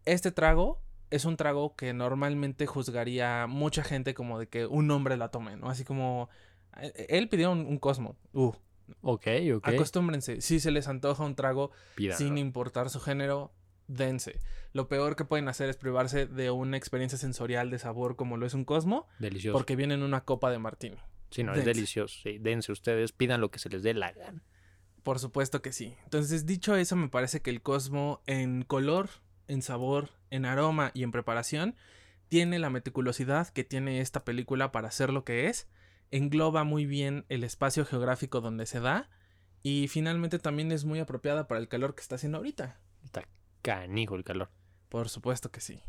Este 0.05 0.31
trago 0.31 0.81
es 1.11 1.25
un 1.25 1.37
trago 1.37 1.75
que 1.75 1.93
normalmente 1.93 2.65
juzgaría 2.65 3.45
mucha 3.47 3.83
gente 3.83 4.15
como 4.15 4.39
de 4.39 4.47
que 4.47 4.65
un 4.65 4.89
hombre 4.89 5.15
la 5.15 5.29
tome, 5.29 5.57
¿no? 5.57 5.69
Así 5.69 5.83
como... 5.83 6.29
Eh, 6.77 7.05
él 7.09 7.29
pidió 7.29 7.51
un, 7.51 7.77
Cosmo. 7.77 8.17
Uh. 8.33 8.53
Ok, 9.01 9.27
ok. 9.55 9.67
Acostúmbrense. 9.67 10.41
Si 10.41 10.59
se 10.59 10.71
les 10.71 10.87
antoja 10.87 11.23
un 11.23 11.35
trago 11.35 11.71
sin 12.17 12.39
importar 12.39 12.89
su 12.89 12.99
género, 12.99 13.53
dense. 13.87 14.39
Lo 14.73 14.87
peor 14.87 15.15
que 15.15 15.25
pueden 15.25 15.47
hacer 15.47 15.69
es 15.69 15.77
privarse 15.77 16.25
de 16.25 16.51
una 16.51 16.77
experiencia 16.77 17.17
sensorial 17.17 17.69
de 17.69 17.79
sabor 17.79 18.15
como 18.15 18.37
lo 18.37 18.45
es 18.45 18.53
un 18.53 18.65
Cosmo. 18.65 19.07
Delicioso. 19.19 19.53
Porque 19.57 19.75
viene 19.75 19.93
en 19.95 20.03
una 20.03 20.23
copa 20.23 20.49
de 20.51 20.59
martini. 20.59 20.97
Sí, 21.29 21.43
no, 21.43 21.53
es 21.53 21.65
delicioso. 21.65 22.19
Sí, 22.23 22.37
dense 22.39 22.71
ustedes, 22.71 23.11
pidan 23.11 23.41
lo 23.41 23.51
que 23.51 23.59
se 23.59 23.69
les 23.69 23.83
dé 23.83 23.93
la 23.93 24.11
gana. 24.11 24.43
Por 25.03 25.19
supuesto 25.19 25.61
que 25.61 25.73
sí. 25.73 25.95
Entonces, 26.03 26.45
dicho 26.45 26.75
eso, 26.75 26.95
me 26.95 27.09
parece 27.09 27.41
que 27.41 27.49
el 27.49 27.61
Cosmo 27.61 28.21
en 28.27 28.63
color, 28.63 29.09
en 29.47 29.61
sabor, 29.61 30.09
en 30.29 30.45
aroma 30.45 30.91
y 30.93 31.03
en 31.03 31.11
preparación 31.11 31.75
tiene 32.27 32.59
la 32.59 32.69
meticulosidad 32.69 33.49
que 33.49 33.63
tiene 33.63 33.99
esta 33.99 34.23
película 34.23 34.71
para 34.71 34.91
ser 34.91 35.11
lo 35.11 35.25
que 35.25 35.47
es. 35.47 35.67
Engloba 36.11 36.63
muy 36.63 36.85
bien 36.85 37.25
el 37.29 37.43
espacio 37.43 37.85
geográfico 37.85 38.41
donde 38.41 38.65
se 38.65 38.79
da. 38.79 39.09
Y 39.63 39.87
finalmente 39.89 40.39
también 40.39 40.71
es 40.71 40.85
muy 40.85 40.99
apropiada 40.99 41.47
para 41.47 41.59
el 41.59 41.67
calor 41.67 41.93
que 41.95 42.01
está 42.01 42.15
haciendo 42.15 42.37
ahorita. 42.37 42.79
Está 43.03 43.23
canijo 43.61 44.15
el 44.15 44.23
calor. 44.23 44.49
Por 44.89 45.09
supuesto 45.09 45.51
que 45.51 45.61
sí. 45.61 45.81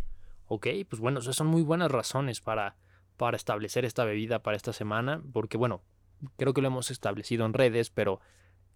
Ok, 0.46 0.66
pues 0.88 1.00
bueno, 1.00 1.20
esas 1.20 1.36
son 1.36 1.46
muy 1.46 1.62
buenas 1.62 1.90
razones 1.90 2.40
para, 2.40 2.76
para 3.16 3.36
establecer 3.36 3.84
esta 3.84 4.04
bebida 4.04 4.42
para 4.42 4.56
esta 4.56 4.72
semana. 4.72 5.22
Porque 5.32 5.56
bueno, 5.56 5.82
creo 6.36 6.54
que 6.54 6.60
lo 6.60 6.68
hemos 6.68 6.90
establecido 6.90 7.46
en 7.46 7.54
redes, 7.54 7.90
pero 7.90 8.20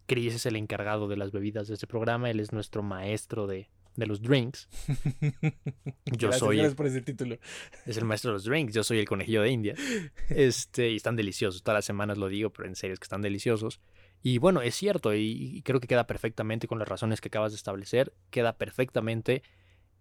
Chris 0.07 0.35
es 0.35 0.47
el 0.47 0.57
encargado 0.57 1.09
de 1.09 1.17
las 1.17 1.33
bebidas 1.33 1.69
de 1.69 1.75
este 1.75 1.87
programa, 1.87 2.31
él 2.31 2.41
es 2.41 2.53
nuestro 2.53 2.83
maestro 2.83 3.47
de, 3.47 3.69
los 3.97 4.23
drinks. 4.23 4.69
Yo 6.05 6.33
soy. 6.33 6.57
Gracias 6.57 6.75
por 6.75 6.87
ese 6.87 7.03
título. 7.03 7.39
Es 7.87 7.97
el 7.97 8.05
maestro 8.05 8.31
de 8.31 8.35
los 8.35 8.45
drinks, 8.45 8.75
yo 8.75 8.85
soy 8.85 8.99
el 8.99 9.09
conejillo 9.09 9.43
de 9.43 9.51
India. 9.51 9.75
Este, 10.29 10.91
y 10.91 10.97
están 10.97 11.17
deliciosos, 11.17 11.63
todas 11.63 11.79
las 11.79 11.85
semanas 11.85 12.19
lo 12.19 12.29
digo, 12.29 12.51
pero 12.51 12.69
en 12.69 12.77
serio 12.77 12.95
es 12.95 13.01
que 13.01 13.05
están 13.05 13.23
deliciosos. 13.23 13.81
Y 14.29 14.39
bueno, 14.39 14.61
es 14.61 14.75
cierto, 14.75 15.15
y, 15.15 15.63
creo 15.65 15.79
que 15.79 15.87
queda 15.87 16.09
perfectamente 16.09 16.67
con 16.67 16.81
las 16.81 16.89
razones 16.89 17.21
que 17.21 17.29
acabas 17.29 17.53
de 17.53 17.57
establecer, 17.59 18.13
queda 18.31 18.59
perfectamente 18.59 19.45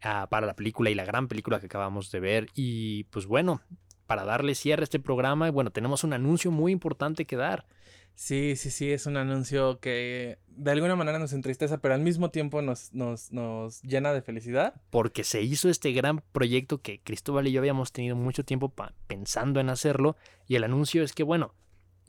ah, 0.01 0.25
para 0.31 0.47
la 0.47 0.55
película 0.55 0.89
y 0.89 0.95
la 0.95 1.05
gran 1.05 1.27
película 1.27 1.59
que 1.59 1.67
acabamos 1.67 2.09
de 2.09 2.19
ver. 2.21 2.47
Y 2.55 3.03
pues 3.11 3.27
bueno, 3.27 3.61
para 4.07 4.25
darle 4.25 4.55
cierre 4.55 4.81
a 4.81 4.85
este 4.85 4.99
programa, 4.99 5.51
bueno, 5.51 5.69
tenemos 5.69 6.03
un 6.03 6.13
anuncio 6.13 6.49
muy 6.49 6.71
importante 6.71 7.25
que 7.25 7.35
dar. 7.35 7.67
Sí, 8.15 8.55
sí, 8.55 8.71
sí, 8.71 8.91
es 8.91 9.05
un 9.05 9.17
anuncio 9.17 9.79
que 9.79 10.39
de 10.47 10.71
alguna 10.71 10.95
manera 10.95 11.19
nos 11.19 11.31
entristece, 11.31 11.77
pero 11.77 11.93
al 11.93 12.01
mismo 12.01 12.31
tiempo 12.31 12.63
nos, 12.63 12.93
nos, 12.93 13.83
llena 13.83 14.11
de 14.11 14.23
felicidad. 14.23 14.73
Porque 14.89 15.23
se 15.23 15.43
hizo 15.43 15.69
este 15.69 15.91
gran 15.91 16.23
proyecto 16.31 16.81
que 16.81 16.99
Cristóbal 16.99 17.45
y 17.45 17.51
yo 17.51 17.59
habíamos 17.59 17.91
tenido 17.91 18.15
mucho 18.15 18.43
tiempo 18.43 18.73
pensando 19.05 19.59
en 19.59 19.69
hacerlo. 19.69 20.17
Y 20.47 20.55
el 20.55 20.63
anuncio 20.63 21.03
es 21.03 21.13
que, 21.13 21.21
bueno, 21.21 21.53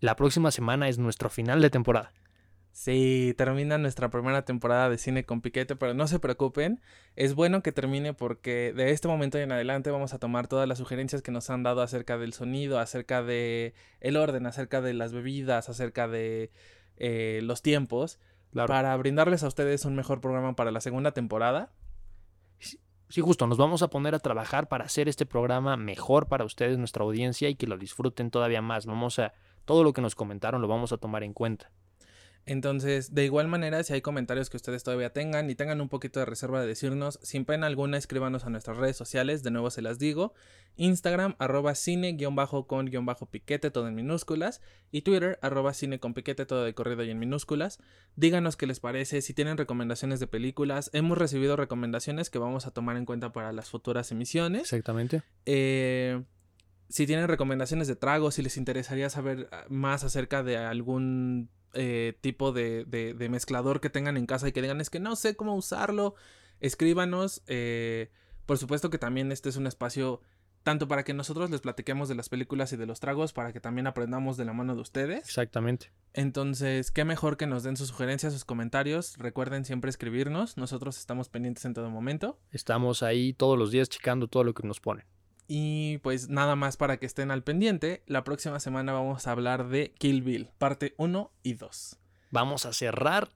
la 0.00 0.16
próxima 0.16 0.50
semana 0.50 0.88
es 0.88 0.98
nuestro 0.98 1.30
final 1.30 1.60
de 1.60 1.70
temporada. 1.70 2.12
Sí, 2.76 3.32
termina 3.38 3.78
nuestra 3.78 4.10
primera 4.10 4.44
temporada 4.44 4.90
de 4.90 4.98
cine 4.98 5.24
con 5.24 5.40
piquete, 5.40 5.76
pero 5.76 5.94
no 5.94 6.06
se 6.06 6.18
preocupen, 6.18 6.82
es 7.14 7.34
bueno 7.34 7.62
que 7.62 7.72
termine 7.72 8.12
porque 8.12 8.74
de 8.76 8.90
este 8.90 9.08
momento 9.08 9.38
en 9.38 9.50
adelante 9.50 9.90
vamos 9.90 10.12
a 10.12 10.18
tomar 10.18 10.46
todas 10.46 10.68
las 10.68 10.76
sugerencias 10.76 11.22
que 11.22 11.30
nos 11.30 11.48
han 11.48 11.62
dado 11.62 11.80
acerca 11.80 12.18
del 12.18 12.34
sonido, 12.34 12.78
acerca 12.78 13.22
de 13.22 13.72
el 14.00 14.18
orden, 14.18 14.44
acerca 14.44 14.82
de 14.82 14.92
las 14.92 15.14
bebidas, 15.14 15.70
acerca 15.70 16.06
de 16.06 16.50
eh, 16.98 17.40
los 17.42 17.62
tiempos, 17.62 18.18
para 18.52 18.94
brindarles 18.98 19.42
a 19.42 19.48
ustedes 19.48 19.86
un 19.86 19.96
mejor 19.96 20.20
programa 20.20 20.54
para 20.54 20.70
la 20.70 20.82
segunda 20.82 21.12
temporada. 21.12 21.72
Sí, 22.58 23.20
justo, 23.22 23.46
nos 23.46 23.56
vamos 23.56 23.80
a 23.82 23.88
poner 23.88 24.14
a 24.14 24.18
trabajar 24.18 24.68
para 24.68 24.84
hacer 24.84 25.08
este 25.08 25.24
programa 25.24 25.78
mejor 25.78 26.28
para 26.28 26.44
ustedes, 26.44 26.76
nuestra 26.76 27.04
audiencia, 27.04 27.48
y 27.48 27.54
que 27.54 27.66
lo 27.66 27.78
disfruten 27.78 28.30
todavía 28.30 28.60
más. 28.60 28.84
Vamos 28.84 29.18
a, 29.18 29.32
todo 29.66 29.84
lo 29.84 29.92
que 29.92 30.00
nos 30.00 30.14
comentaron 30.14 30.62
lo 30.62 30.68
vamos 30.68 30.92
a 30.92 30.96
tomar 30.96 31.22
en 31.22 31.34
cuenta. 31.34 31.70
Entonces, 32.48 33.12
de 33.12 33.24
igual 33.24 33.48
manera, 33.48 33.82
si 33.82 33.92
hay 33.92 34.02
comentarios 34.02 34.50
que 34.50 34.56
ustedes 34.56 34.84
todavía 34.84 35.12
tengan 35.12 35.50
y 35.50 35.56
tengan 35.56 35.80
un 35.80 35.88
poquito 35.88 36.20
de 36.20 36.26
reserva 36.26 36.60
de 36.60 36.68
decirnos, 36.68 37.18
sin 37.22 37.44
pena 37.44 37.66
alguna, 37.66 37.98
escríbanos 37.98 38.44
a 38.44 38.50
nuestras 38.50 38.76
redes 38.76 38.96
sociales, 38.96 39.42
de 39.42 39.50
nuevo 39.50 39.68
se 39.70 39.82
las 39.82 39.98
digo, 39.98 40.32
Instagram, 40.76 41.34
arroba 41.40 41.74
cine-con-piquete, 41.74 43.72
todo 43.72 43.88
en 43.88 43.96
minúsculas, 43.96 44.60
y 44.92 45.02
Twitter, 45.02 45.40
arroba 45.42 45.74
cine 45.74 45.98
con 45.98 46.14
piquete, 46.14 46.46
todo 46.46 46.62
de 46.62 46.72
corrido 46.72 47.02
y 47.02 47.10
en 47.10 47.18
minúsculas. 47.18 47.80
Díganos 48.14 48.56
qué 48.56 48.68
les 48.68 48.78
parece, 48.78 49.22
si 49.22 49.34
tienen 49.34 49.56
recomendaciones 49.56 50.20
de 50.20 50.28
películas, 50.28 50.88
hemos 50.92 51.18
recibido 51.18 51.56
recomendaciones 51.56 52.30
que 52.30 52.38
vamos 52.38 52.68
a 52.68 52.70
tomar 52.70 52.96
en 52.96 53.06
cuenta 53.06 53.32
para 53.32 53.50
las 53.52 53.70
futuras 53.70 54.12
emisiones. 54.12 54.62
Exactamente. 54.62 55.22
Eh, 55.46 56.22
si 56.88 57.06
tienen 57.06 57.28
recomendaciones 57.28 57.88
de 57.88 57.96
tragos, 57.96 58.34
si 58.34 58.42
les 58.42 58.56
interesaría 58.56 59.10
saber 59.10 59.48
ah, 59.52 59.64
más 59.68 60.04
acerca 60.04 60.42
de 60.42 60.56
algún 60.56 61.50
eh, 61.74 62.16
tipo 62.20 62.52
de, 62.52 62.84
de, 62.84 63.28
mezclador 63.28 63.80
que 63.80 63.90
tengan 63.90 64.16
en 64.16 64.26
casa 64.26 64.48
y 64.48 64.52
que 64.52 64.62
digan 64.62 64.80
es 64.80 64.90
que 64.90 65.00
no 65.00 65.16
sé 65.16 65.36
cómo 65.36 65.54
usarlo, 65.54 66.14
escríbanos. 66.60 67.42
Eh, 67.46 68.10
por 68.46 68.58
supuesto 68.58 68.90
que 68.90 68.98
también 68.98 69.32
este 69.32 69.48
es 69.48 69.56
un 69.56 69.66
espacio 69.66 70.22
tanto 70.62 70.88
para 70.88 71.04
que 71.04 71.14
nosotros 71.14 71.48
les 71.50 71.60
platiquemos 71.60 72.08
de 72.08 72.16
las 72.16 72.28
películas 72.28 72.72
y 72.72 72.76
de 72.76 72.86
los 72.86 72.98
tragos, 72.98 73.32
para 73.32 73.52
que 73.52 73.60
también 73.60 73.86
aprendamos 73.86 74.36
de 74.36 74.44
la 74.44 74.52
mano 74.52 74.74
de 74.74 74.80
ustedes. 74.80 75.20
Exactamente. 75.20 75.92
Entonces, 76.12 76.90
qué 76.90 77.04
mejor 77.04 77.36
que 77.36 77.46
nos 77.46 77.62
den 77.62 77.76
sus 77.76 77.88
sugerencias, 77.88 78.32
sus 78.32 78.44
comentarios. 78.44 79.16
Recuerden 79.16 79.64
siempre 79.64 79.90
escribirnos. 79.90 80.56
Nosotros 80.56 80.98
estamos 80.98 81.28
pendientes 81.28 81.64
en 81.66 81.74
todo 81.74 81.88
momento. 81.88 82.40
Estamos 82.50 83.04
ahí 83.04 83.32
todos 83.32 83.56
los 83.56 83.70
días 83.70 83.88
checando 83.88 84.26
todo 84.26 84.42
lo 84.42 84.54
que 84.54 84.66
nos 84.66 84.80
ponen. 84.80 85.06
Y 85.48 85.98
pues 85.98 86.28
nada 86.28 86.56
más 86.56 86.76
para 86.76 86.96
que 86.96 87.06
estén 87.06 87.30
al 87.30 87.42
pendiente, 87.42 88.02
la 88.06 88.24
próxima 88.24 88.58
semana 88.58 88.92
vamos 88.92 89.26
a 89.26 89.32
hablar 89.32 89.68
de 89.68 89.92
Kill 89.98 90.22
Bill, 90.22 90.50
parte 90.58 90.94
1 90.98 91.30
y 91.42 91.54
2. 91.54 91.98
Vamos 92.30 92.66
a 92.66 92.72
cerrar 92.72 93.28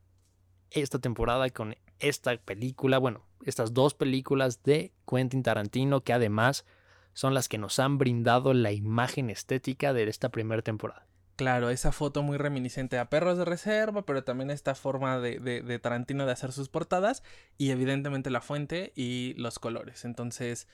esta 0.71 0.99
temporada 0.99 1.49
con 1.51 1.77
esta 2.01 2.37
película, 2.37 2.99
bueno, 2.99 3.27
estas 3.45 3.73
dos 3.75 3.95
películas 3.95 4.63
de 4.63 4.93
Quentin 5.09 5.43
Tarantino 5.43 6.03
que 6.03 6.13
además 6.13 6.65
son 7.13 7.35
las 7.35 7.49
que 7.49 7.59
nos 7.59 7.79
han 7.79 7.99
brindado 7.99 8.55
la 8.55 8.73
imagen 8.73 9.31
estética 9.31 9.93
de 9.93 10.05
esta 10.09 10.31
primera 10.31 10.63
temporada. 10.63 11.07
Claro, 11.37 11.71
esa 11.71 11.91
foto 11.91 12.23
muy 12.23 12.37
reminiscente 12.37 12.99
a 12.99 13.09
Perros 13.09 13.39
de 13.39 13.47
Reserva, 13.47 14.03
pero 14.03 14.25
también 14.25 14.51
esta 14.51 14.75
forma 14.75 15.19
de, 15.21 15.41
de 15.41 15.79
Tarantino 15.79 16.27
de 16.27 16.33
hacer 16.33 16.53
sus 16.53 16.69
portadas 16.69 17.23
y 17.57 17.71
evidentemente 17.71 18.29
la 18.29 18.43
fuente 18.43 18.93
y 18.95 19.33
los 19.39 19.59
colores. 19.59 20.05
Entonces, 20.05 20.69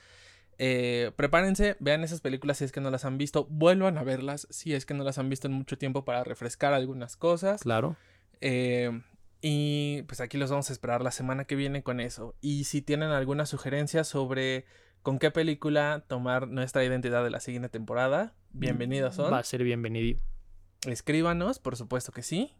Eh, 0.59 1.11
prepárense, 1.15 1.77
vean 1.79 2.03
esas 2.03 2.21
películas 2.21 2.57
si 2.57 2.65
es 2.65 2.71
que 2.71 2.81
no 2.81 2.89
las 2.89 3.05
han 3.05 3.17
visto, 3.17 3.45
vuelvan 3.49 3.97
a 3.97 4.03
verlas 4.03 4.47
si 4.49 4.73
es 4.73 4.85
que 4.85 4.93
no 4.93 5.03
las 5.03 5.17
han 5.19 5.29
visto 5.29 5.47
en 5.47 5.53
mucho 5.53 5.77
tiempo 5.77 6.03
para 6.05 6.23
refrescar 6.23 6.73
algunas 6.73 7.15
cosas. 7.15 7.61
Claro. 7.61 7.95
Eh, 8.41 9.01
y 9.41 10.01
pues 10.03 10.19
aquí 10.19 10.37
los 10.37 10.49
vamos 10.49 10.69
a 10.69 10.73
esperar 10.73 11.03
la 11.03 11.11
semana 11.11 11.45
que 11.45 11.55
viene 11.55 11.83
con 11.83 11.99
eso. 11.99 12.35
Y 12.41 12.63
si 12.63 12.81
tienen 12.81 13.09
alguna 13.09 13.45
sugerencia 13.45 14.03
sobre 14.03 14.65
con 15.03 15.19
qué 15.19 15.31
película 15.31 16.03
tomar 16.07 16.47
nuestra 16.47 16.83
identidad 16.83 17.23
de 17.23 17.29
la 17.29 17.39
siguiente 17.39 17.69
temporada, 17.69 18.33
bienvenidos 18.51 19.15
son. 19.15 19.31
Va 19.31 19.39
a 19.39 19.43
ser 19.43 19.63
bienvenido. 19.63 20.19
Escríbanos, 20.87 21.59
por 21.59 21.75
supuesto 21.75 22.11
que 22.11 22.23
sí. 22.23 22.51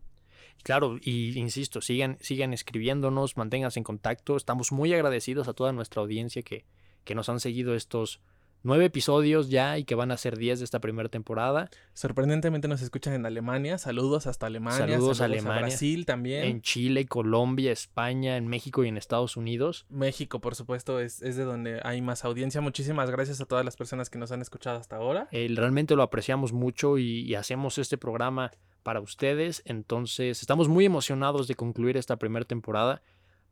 Claro, 0.64 0.98
y 1.02 1.38
insisto, 1.38 1.82
sigan, 1.82 2.18
sigan 2.20 2.54
escribiéndonos, 2.54 3.38
manténganse 3.38 3.80
en 3.80 3.84
contacto. 3.84 4.36
Estamos 4.36 4.72
muy 4.72 4.94
agradecidos 4.94 5.48
a 5.48 5.54
toda 5.54 5.72
nuestra 5.72 6.02
audiencia 6.02 6.42
que, 6.42 6.66
que 7.08 7.16
nos 7.16 7.30
han 7.30 7.40
seguido 7.40 7.74
estos 7.74 8.20
nueve 8.64 8.86
episodios 8.86 9.50
ya 9.50 9.78
y 9.78 9.86
que 9.86 9.96
van 9.96 10.12
a 10.12 10.18
ser 10.18 10.38
diez 10.38 10.60
de 10.60 10.66
esta 10.66 10.82
primera 10.82 11.08
temporada. 11.08 11.70
Sorprendentemente 11.94 12.68
nos 12.68 12.82
escuchan 12.82 13.14
en 13.14 13.26
Alemania. 13.26 13.78
Saludos 13.78 14.28
hasta 14.28 14.48
Alemania. 14.48 14.78
Saludos, 14.78 15.22
a 15.22 15.26
Alemania. 15.26 15.62
Brasil 15.62 16.06
también. 16.06 16.44
En 16.44 16.62
Chile, 16.62 17.06
Colombia, 17.06 17.72
España, 17.72 18.36
en 18.36 18.48
México 18.48 18.84
y 18.84 18.90
en 18.90 18.98
Estados 18.98 19.38
Unidos. 19.38 19.86
México, 19.90 20.42
por 20.42 20.56
supuesto, 20.56 21.00
es, 21.00 21.22
es 21.22 21.38
de 21.38 21.46
donde 21.46 21.80
hay 21.84 22.02
más 22.02 22.26
audiencia. 22.26 22.60
Muchísimas 22.60 23.10
gracias 23.10 23.40
a 23.40 23.46
todas 23.46 23.64
las 23.64 23.78
personas 23.78 24.10
que 24.10 24.20
nos 24.20 24.34
han 24.34 24.42
escuchado 24.42 24.78
hasta 24.78 24.98
ahora. 24.98 25.30
realmente 25.32 25.96
lo 25.96 26.04
apreciamos 26.04 26.52
mucho 26.52 26.98
y 26.98 27.34
hacemos 27.36 27.78
este 27.78 27.98
programa 27.98 28.52
para 28.84 29.02
ustedes. 29.02 29.62
Entonces, 29.66 30.42
estamos 30.42 30.68
muy 30.68 30.86
emocionados 30.86 31.48
de 31.48 31.56
concluir 31.56 31.96
esta 31.96 32.18
primera 32.18 32.46
temporada 32.46 33.02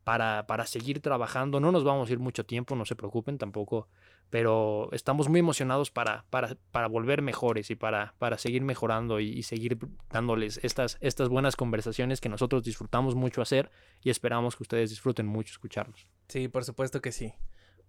para, 0.06 0.46
para 0.46 0.66
seguir 0.66 1.00
trabajando. 1.00 1.58
No 1.58 1.72
nos 1.72 1.82
vamos 1.82 2.08
a 2.08 2.12
ir 2.12 2.20
mucho 2.20 2.46
tiempo, 2.46 2.76
no 2.76 2.84
se 2.84 2.94
preocupen 2.94 3.38
tampoco, 3.38 3.88
pero 4.30 4.88
estamos 4.92 5.28
muy 5.28 5.40
emocionados 5.40 5.90
para, 5.90 6.26
para, 6.30 6.56
para 6.70 6.86
volver 6.86 7.22
mejores 7.22 7.72
y 7.72 7.74
para, 7.74 8.14
para 8.18 8.38
seguir 8.38 8.62
mejorando 8.62 9.18
y, 9.18 9.42
seguir 9.42 9.76
dándoles 10.08 10.60
estas, 10.62 10.96
estas 11.00 11.28
buenas 11.28 11.56
conversaciones 11.56 12.20
que 12.20 12.28
nosotros 12.28 12.62
disfrutamos 12.62 13.16
mucho 13.16 13.42
hacer 13.42 13.68
y 14.00 14.10
esperamos 14.10 14.54
que 14.54 14.62
ustedes 14.62 14.90
disfruten 14.90 15.26
mucho 15.26 15.50
escucharnos. 15.50 16.06
Sí, 16.28 16.46
por 16.46 16.62
supuesto 16.62 17.02
que 17.02 17.10
sí. 17.10 17.34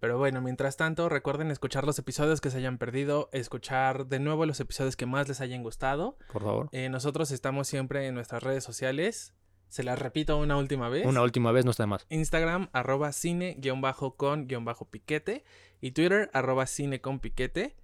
Pero 0.00 0.18
bueno, 0.18 0.40
mientras 0.40 0.76
tanto, 0.76 1.08
recuerden 1.08 1.52
escuchar 1.52 1.84
los 1.84 2.00
episodios 2.00 2.40
que 2.40 2.50
se 2.50 2.58
hayan 2.58 2.78
perdido, 2.78 3.28
escuchar 3.32 4.06
de 4.06 4.18
nuevo 4.18 4.44
los 4.44 4.58
episodios 4.58 4.96
que 4.96 5.06
más 5.06 5.28
les 5.28 5.40
hayan 5.40 5.62
gustado. 5.62 6.18
Por 6.32 6.42
favor. 6.42 6.68
Eh, 6.72 6.88
nosotros 6.88 7.30
estamos 7.30 7.68
siempre 7.68 8.08
en 8.08 8.14
nuestras 8.14 8.42
redes 8.42 8.64
sociales. 8.64 9.34
Se 9.68 9.82
las 9.82 9.98
repito 9.98 10.36
una 10.38 10.56
última 10.56 10.88
vez. 10.88 11.06
Una 11.06 11.22
última 11.22 11.52
vez, 11.52 11.64
no 11.64 11.70
está 11.70 11.84
de 11.84 11.88
más. 11.88 12.06
Instagram, 12.08 12.68
arroba 12.72 13.12
cine-con-piquete. 13.12 15.44
Y 15.80 15.92
Twitter, 15.92 16.30
arroba 16.32 16.66
cine 16.66 17.00
con 17.00 17.20
piquete. 17.20 17.76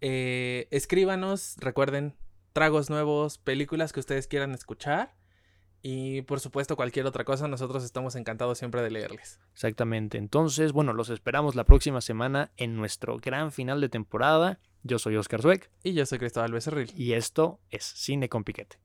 Eh, 0.00 0.68
escríbanos, 0.70 1.56
recuerden, 1.58 2.14
tragos 2.52 2.90
nuevos, 2.90 3.38
películas 3.38 3.92
que 3.92 4.00
ustedes 4.00 4.28
quieran 4.28 4.52
escuchar. 4.52 5.14
Y 5.80 6.22
por 6.22 6.38
supuesto, 6.38 6.76
cualquier 6.76 7.06
otra 7.06 7.24
cosa, 7.24 7.48
nosotros 7.48 7.82
estamos 7.82 8.14
encantados 8.14 8.58
siempre 8.58 8.82
de 8.82 8.90
leerles. 8.90 9.40
Exactamente. 9.52 10.18
Entonces, 10.18 10.72
bueno, 10.72 10.92
los 10.92 11.10
esperamos 11.10 11.56
la 11.56 11.64
próxima 11.64 12.00
semana 12.00 12.52
en 12.56 12.76
nuestro 12.76 13.18
gran 13.18 13.50
final 13.50 13.80
de 13.80 13.88
temporada. 13.88 14.60
Yo 14.84 15.00
soy 15.00 15.16
Oscar 15.16 15.42
Zueck. 15.42 15.70
Y 15.82 15.94
yo 15.94 16.06
soy 16.06 16.18
Cristóbal 16.18 16.52
Becerril. 16.52 16.92
Y 16.96 17.14
esto 17.14 17.60
es 17.70 17.84
Cine 17.84 18.28
con 18.28 18.44
Piquete. 18.44 18.78